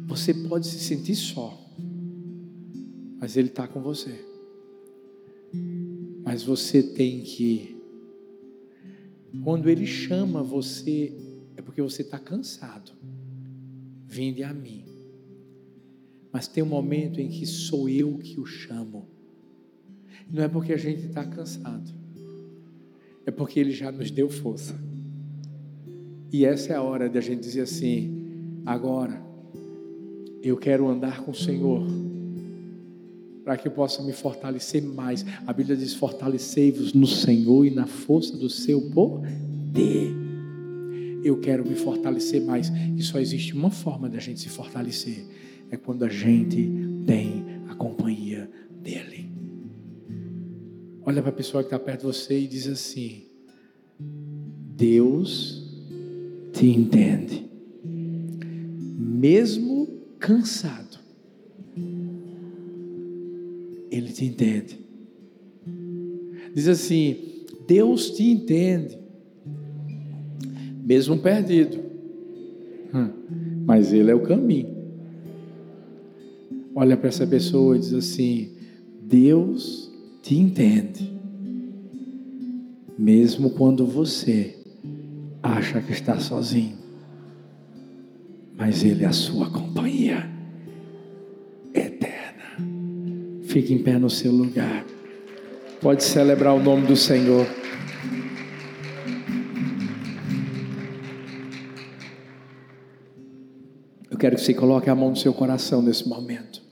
Você 0.09 0.35
pode 0.35 0.67
se 0.67 0.81
sentir 0.81 1.15
só, 1.15 1.57
mas 3.21 3.37
Ele 3.37 3.47
está 3.47 3.69
com 3.69 3.81
você. 3.81 4.21
Mas 6.25 6.43
você 6.43 6.83
tem 6.83 7.21
que, 7.21 7.81
quando 9.45 9.71
Ele 9.71 9.87
chama 9.87 10.43
você, 10.43 11.17
é 11.57 11.63
porque 11.63 11.81
você 11.81 12.03
está 12.03 12.19
cansado. 12.19 12.91
Vinde 14.09 14.43
a 14.43 14.53
mim. 14.53 14.85
Mas 16.33 16.49
tem 16.49 16.65
um 16.65 16.67
momento 16.67 17.21
em 17.21 17.29
que 17.29 17.47
sou 17.47 17.89
eu 17.89 18.19
que 18.19 18.41
o 18.41 18.45
chamo. 18.45 19.07
Não 20.29 20.43
é 20.43 20.49
porque 20.49 20.73
a 20.73 20.79
gente 20.79 21.07
está 21.07 21.25
cansado, 21.25 21.93
é 23.25 23.31
porque 23.31 23.61
Ele 23.61 23.71
já 23.71 23.93
nos 23.93 24.11
deu 24.11 24.29
força. 24.29 24.77
E 26.33 26.47
essa 26.47 26.73
é 26.73 26.77
a 26.77 26.83
hora 26.83 27.11
de 27.11 27.19
a 27.19 27.21
gente 27.21 27.41
dizer 27.41 27.61
assim: 27.61 28.63
agora, 28.65 29.23
eu 30.43 30.57
quero 30.57 30.89
andar 30.89 31.21
com 31.23 31.31
o 31.31 31.35
Senhor, 31.35 31.87
para 33.45 33.59
que 33.59 33.69
eu 33.69 33.73
possa 33.73 34.03
me 34.03 34.15
fortalecer 34.15 34.83
mais. 34.83 35.27
A 35.47 35.53
Bíblia 35.53 35.77
diz: 35.77 35.93
fortalecei-vos 35.93 36.95
no 36.95 37.07
Senhor 37.07 37.67
e 37.67 37.71
na 37.71 37.87
força 37.87 38.35
do 38.35 38.49
seu 38.49 38.81
poder. 38.91 40.17
Eu 41.23 41.39
quero 41.39 41.69
me 41.69 41.77
fortalecer 41.77 42.41
mais. 42.41 42.73
E 42.97 43.03
só 43.03 43.21
existe 43.21 43.53
uma 43.53 43.71
forma 43.71 44.09
da 44.09 44.19
gente 44.19 44.41
se 44.41 44.49
fortalecer: 44.49 45.27
é 45.71 45.77
quando 45.77 46.03
a 46.03 46.09
gente 46.09 46.73
tem 47.07 47.45
a 47.69 47.75
companhia 47.75 48.51
dEle. 48.81 49.31
Olha 51.05 51.21
para 51.21 51.31
a 51.31 51.35
pessoa 51.35 51.63
que 51.63 51.67
está 51.67 51.79
perto 51.79 52.01
de 52.01 52.07
você 52.07 52.41
e 52.41 52.47
diz 52.47 52.67
assim: 52.67 53.27
Deus 53.99 55.62
te 56.63 56.69
entende, 56.69 57.45
mesmo 58.97 59.89
cansado, 60.21 60.97
Ele 63.91 64.13
te 64.13 64.25
entende. 64.27 64.79
Diz 66.55 66.69
assim: 66.69 67.17
Deus 67.67 68.13
te 68.13 68.23
entende, 68.31 68.97
mesmo 70.85 71.19
perdido, 71.19 71.81
hum, 72.95 73.11
mas 73.67 73.93
Ele 73.93 74.13
é 74.13 74.15
o 74.15 74.23
caminho. 74.23 74.71
Olha 76.77 76.97
para 76.97 77.09
essa 77.09 77.27
pessoa 77.27 77.75
e 77.75 77.81
diz 77.81 77.93
assim: 77.93 78.53
Deus 79.03 79.93
te 80.23 80.37
entende, 80.37 81.13
mesmo 82.97 83.51
quando 83.51 83.85
você 83.85 84.62
acha 85.43 85.81
que 85.81 85.93
está 85.93 86.19
sozinho, 86.21 86.79
mas 88.57 88.85
Ele 88.85 89.05
é 89.05 89.09
a 89.09 89.13
sua 89.13 89.51
companhia 89.51 90.31
eterna. 91.75 92.57
Fique 93.45 93.75
em 93.75 93.83
pé 93.83 93.99
no 93.99 94.09
seu 94.09 94.31
lugar. 94.31 94.85
Pode 95.81 96.05
celebrar 96.05 96.55
o 96.55 96.63
nome 96.63 96.87
do 96.87 96.95
Senhor. 96.95 97.47
Eu 104.09 104.17
quero 104.17 104.37
que 104.37 104.43
você 104.43 104.55
coloque 104.55 104.89
a 104.89 104.95
mão 104.95 105.11
no 105.11 105.17
seu 105.17 105.35
coração 105.35 105.83
nesse 105.83 106.09
momento. 106.09 106.63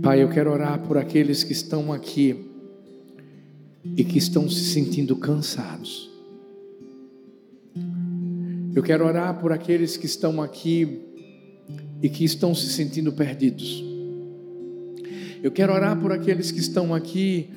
Pai, 0.00 0.22
eu 0.22 0.28
quero 0.28 0.52
orar 0.52 0.78
por 0.80 0.96
aqueles 0.96 1.42
que 1.42 1.52
estão 1.52 1.92
aqui 1.92 2.55
e 3.94 4.04
que 4.04 4.18
estão 4.18 4.48
se 4.48 4.64
sentindo 4.72 5.16
cansados. 5.16 6.10
Eu 8.74 8.82
quero 8.82 9.06
orar 9.06 9.40
por 9.40 9.52
aqueles 9.52 9.96
que 9.96 10.06
estão 10.06 10.42
aqui 10.42 11.00
e 12.02 12.08
que 12.08 12.24
estão 12.24 12.54
se 12.54 12.68
sentindo 12.68 13.12
perdidos. 13.12 13.82
Eu 15.42 15.50
quero 15.50 15.72
orar 15.72 15.98
por 16.00 16.12
aqueles 16.12 16.50
que 16.50 16.60
estão 16.60 16.94
aqui 16.94 17.48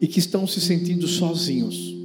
e 0.00 0.06
que 0.06 0.18
estão 0.18 0.46
se 0.46 0.60
sentindo 0.60 1.06
sozinhos. 1.06 1.96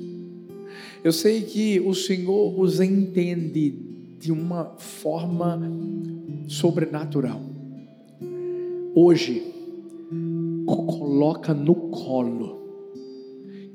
Eu 1.03 1.11
sei 1.11 1.41
que 1.41 1.81
o 1.81 1.93
Senhor 1.93 2.57
os 2.57 2.79
entende 2.79 3.71
de 4.17 4.31
uma 4.31 4.75
forma 4.77 5.61
sobrenatural. 6.47 7.41
Hoje, 8.95 9.43
coloca 10.65 11.53
no 11.53 11.75
colo 11.75 12.62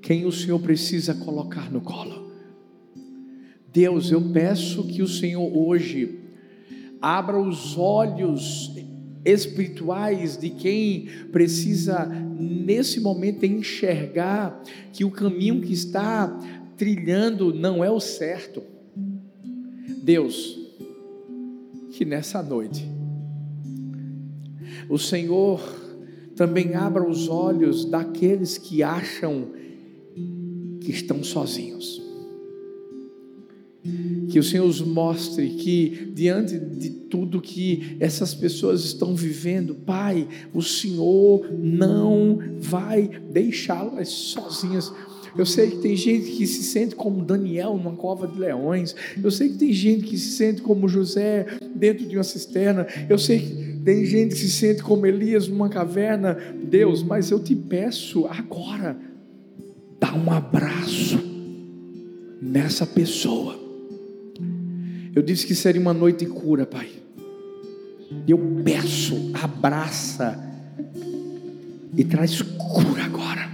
quem 0.00 0.24
o 0.26 0.32
Senhor 0.32 0.60
precisa 0.60 1.14
colocar 1.14 1.70
no 1.70 1.80
colo. 1.80 2.32
Deus, 3.72 4.10
eu 4.10 4.20
peço 4.32 4.84
que 4.84 5.02
o 5.02 5.08
Senhor 5.08 5.56
hoje 5.56 6.20
abra 7.00 7.38
os 7.38 7.76
olhos 7.76 8.72
espirituais 9.24 10.36
de 10.36 10.50
quem 10.50 11.06
precisa 11.30 12.06
nesse 12.06 13.00
momento 13.00 13.44
enxergar 13.44 14.62
que 14.92 15.04
o 15.04 15.10
caminho 15.10 15.60
que 15.60 15.72
está 15.72 16.26
trilhando 16.76 17.52
não 17.52 17.84
é 17.84 17.90
o 17.90 18.00
certo. 18.00 18.62
Deus, 20.02 20.56
que 21.92 22.04
nessa 22.04 22.42
noite 22.42 22.88
o 24.88 24.98
Senhor 24.98 25.60
também 26.34 26.74
abra 26.74 27.06
os 27.06 27.28
olhos 27.28 27.84
daqueles 27.84 28.56
que 28.56 28.82
acham 28.82 29.48
que 30.88 30.94
estão 30.94 31.22
sozinhos. 31.22 32.02
Que 34.30 34.38
o 34.38 34.42
Senhor 34.42 34.66
os 34.66 34.80
mostre 34.80 35.50
que, 35.50 36.10
diante 36.14 36.58
de 36.58 36.90
tudo 36.90 37.42
que 37.42 37.96
essas 38.00 38.34
pessoas 38.34 38.84
estão 38.84 39.14
vivendo, 39.14 39.74
Pai, 39.74 40.26
o 40.52 40.62
Senhor 40.62 41.46
não 41.52 42.38
vai 42.58 43.10
deixá-las 43.30 44.08
sozinhas. 44.08 44.90
Eu 45.36 45.44
sei 45.44 45.70
que 45.70 45.76
tem 45.76 45.94
gente 45.94 46.30
que 46.32 46.46
se 46.46 46.62
sente 46.62 46.94
como 46.94 47.22
Daniel 47.22 47.76
numa 47.76 47.94
cova 47.94 48.26
de 48.26 48.38
leões. 48.38 48.96
Eu 49.22 49.30
sei 49.30 49.50
que 49.50 49.58
tem 49.58 49.72
gente 49.72 50.04
que 50.04 50.16
se 50.16 50.32
sente 50.32 50.62
como 50.62 50.88
José 50.88 51.46
dentro 51.76 52.06
de 52.06 52.16
uma 52.16 52.24
cisterna. 52.24 52.86
Eu 53.08 53.18
sei 53.18 53.40
que 53.40 53.84
tem 53.84 54.06
gente 54.06 54.34
que 54.34 54.40
se 54.40 54.50
sente 54.50 54.82
como 54.82 55.06
Elias 55.06 55.48
numa 55.48 55.68
caverna. 55.68 56.36
Deus, 56.62 57.02
mas 57.02 57.30
eu 57.30 57.38
te 57.38 57.54
peço 57.54 58.26
agora 58.26 59.07
dá 59.98 60.14
um 60.14 60.30
abraço 60.30 61.18
nessa 62.40 62.86
pessoa. 62.86 63.58
Eu 65.14 65.22
disse 65.22 65.46
que 65.46 65.54
seria 65.54 65.80
uma 65.80 65.94
noite 65.94 66.24
de 66.24 66.30
cura, 66.30 66.64
Pai. 66.64 66.88
Eu 68.26 68.38
peço, 68.64 69.30
abraça 69.34 70.38
e 71.96 72.04
traz 72.04 72.40
cura 72.40 73.04
agora. 73.04 73.48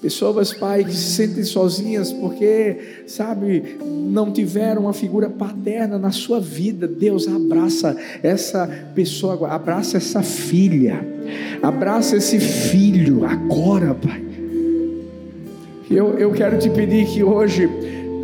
Pessoas, 0.00 0.52
Pai, 0.52 0.84
que 0.84 0.92
se 0.92 1.12
sentem 1.12 1.44
sozinhas 1.44 2.12
porque, 2.12 3.04
sabe, 3.06 3.76
não 3.84 4.32
tiveram 4.32 4.82
uma 4.82 4.92
figura 4.92 5.30
paterna 5.30 5.96
na 5.96 6.10
sua 6.10 6.40
vida. 6.40 6.88
Deus 6.88 7.28
abraça 7.28 7.96
essa 8.20 8.66
pessoa, 8.94 9.48
abraça 9.48 9.98
essa 9.98 10.22
filha, 10.22 11.06
abraça 11.62 12.16
esse 12.16 12.40
filho 12.40 13.24
agora, 13.24 13.94
Pai. 13.94 14.31
Eu, 15.94 16.18
eu 16.18 16.32
quero 16.32 16.58
te 16.58 16.70
pedir 16.70 17.06
que 17.06 17.22
hoje, 17.22 17.68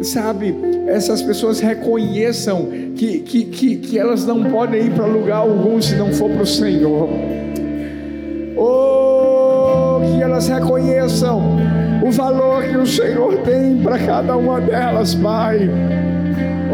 sabe, 0.02 0.54
essas 0.86 1.20
pessoas 1.20 1.60
reconheçam 1.60 2.66
que, 2.96 3.20
que, 3.20 3.44
que, 3.44 3.76
que 3.76 3.98
elas 3.98 4.24
não 4.24 4.44
podem 4.44 4.86
ir 4.86 4.90
para 4.92 5.04
lugar 5.04 5.38
algum 5.38 5.80
se 5.80 5.94
não 5.94 6.12
for 6.12 6.30
para 6.30 6.42
o 6.42 6.46
Senhor. 6.46 7.08
Oh, 8.56 10.00
que 10.00 10.22
elas 10.22 10.48
reconheçam 10.48 11.58
o 12.02 12.10
valor 12.10 12.62
que 12.64 12.76
o 12.76 12.86
Senhor 12.86 13.36
tem 13.42 13.76
para 13.82 13.98
cada 13.98 14.36
uma 14.36 14.60
delas, 14.60 15.14
Pai. 15.14 15.68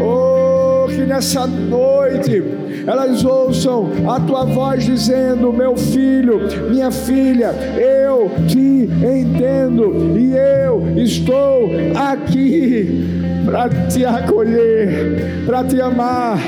Oh, 0.01 0.87
que 0.87 1.01
nessa 1.01 1.45
noite 1.45 2.41
elas 2.87 3.23
ouçam 3.25 3.89
a 4.07 4.19
tua 4.19 4.45
voz 4.45 4.85
dizendo: 4.85 5.51
Meu 5.51 5.75
filho, 5.75 6.41
minha 6.69 6.91
filha, 6.91 7.51
eu 7.77 8.31
te 8.47 8.89
entendo 8.89 10.17
e 10.17 10.33
eu 10.35 10.97
estou 10.97 11.71
aqui 11.95 13.23
para 13.45 13.69
te 13.87 14.05
acolher, 14.05 15.43
para 15.45 15.63
te 15.63 15.79
amar 15.81 16.39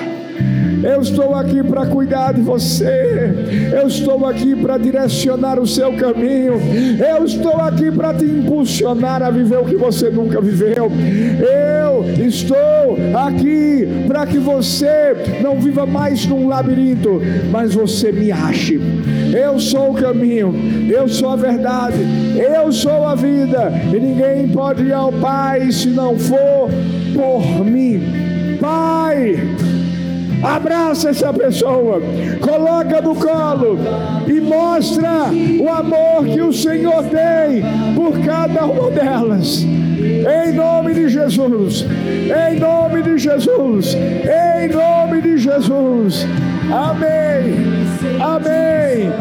eu 0.83 1.01
estou 1.01 1.35
aqui 1.35 1.63
para 1.63 1.85
cuidar 1.85 2.33
de 2.33 2.41
você. 2.41 3.33
Eu 3.71 3.87
estou 3.87 4.25
aqui 4.25 4.55
para 4.55 4.77
direcionar 4.77 5.59
o 5.59 5.67
seu 5.67 5.93
caminho. 5.93 6.53
Eu 6.99 7.25
estou 7.25 7.57
aqui 7.61 7.91
para 7.91 8.13
te 8.13 8.25
impulsionar 8.25 9.21
a 9.23 9.29
viver 9.29 9.57
o 9.57 9.65
que 9.65 9.75
você 9.75 10.09
nunca 10.09 10.41
viveu. 10.41 10.91
Eu 11.39 12.27
estou 12.27 12.97
aqui 13.15 13.87
para 14.07 14.25
que 14.25 14.37
você 14.37 15.15
não 15.41 15.59
viva 15.59 15.85
mais 15.85 16.25
num 16.25 16.47
labirinto, 16.47 17.21
mas 17.51 17.73
você 17.73 18.11
me 18.11 18.31
ache 18.31 18.79
Eu 19.33 19.59
sou 19.59 19.91
o 19.91 19.93
caminho, 19.93 20.53
eu 20.89 21.07
sou 21.07 21.29
a 21.29 21.35
verdade, 21.35 21.97
eu 22.35 22.71
sou 22.71 23.05
a 23.05 23.15
vida, 23.15 23.71
e 23.93 23.99
ninguém 23.99 24.47
pode 24.49 24.83
ir 24.83 24.93
ao 24.93 25.11
Pai 25.11 25.71
se 25.71 25.89
não 25.89 26.17
for 26.17 26.69
por 27.13 27.65
mim. 27.65 28.01
Pai, 28.59 29.35
Abraça 30.43 31.09
essa 31.09 31.33
pessoa, 31.33 32.01
coloca 32.41 33.01
no 33.01 33.15
colo 33.15 33.77
e 34.27 34.39
mostra 34.39 35.31
o 35.59 35.69
amor 35.69 36.25
que 36.25 36.41
o 36.41 36.53
Senhor 36.53 37.03
tem 37.05 37.63
por 37.95 38.19
cada 38.19 38.65
uma 38.65 38.91
delas. 38.91 39.63
Em 39.63 40.53
nome 40.53 40.93
de 40.93 41.09
Jesus, 41.09 41.83
em 41.83 42.59
nome 42.59 43.01
de 43.01 43.17
Jesus, 43.17 43.95
em 43.95 44.69
nome 44.69 45.21
de 45.21 45.37
Jesus. 45.37 46.25
Amém, 46.71 47.55
amém. 48.21 49.11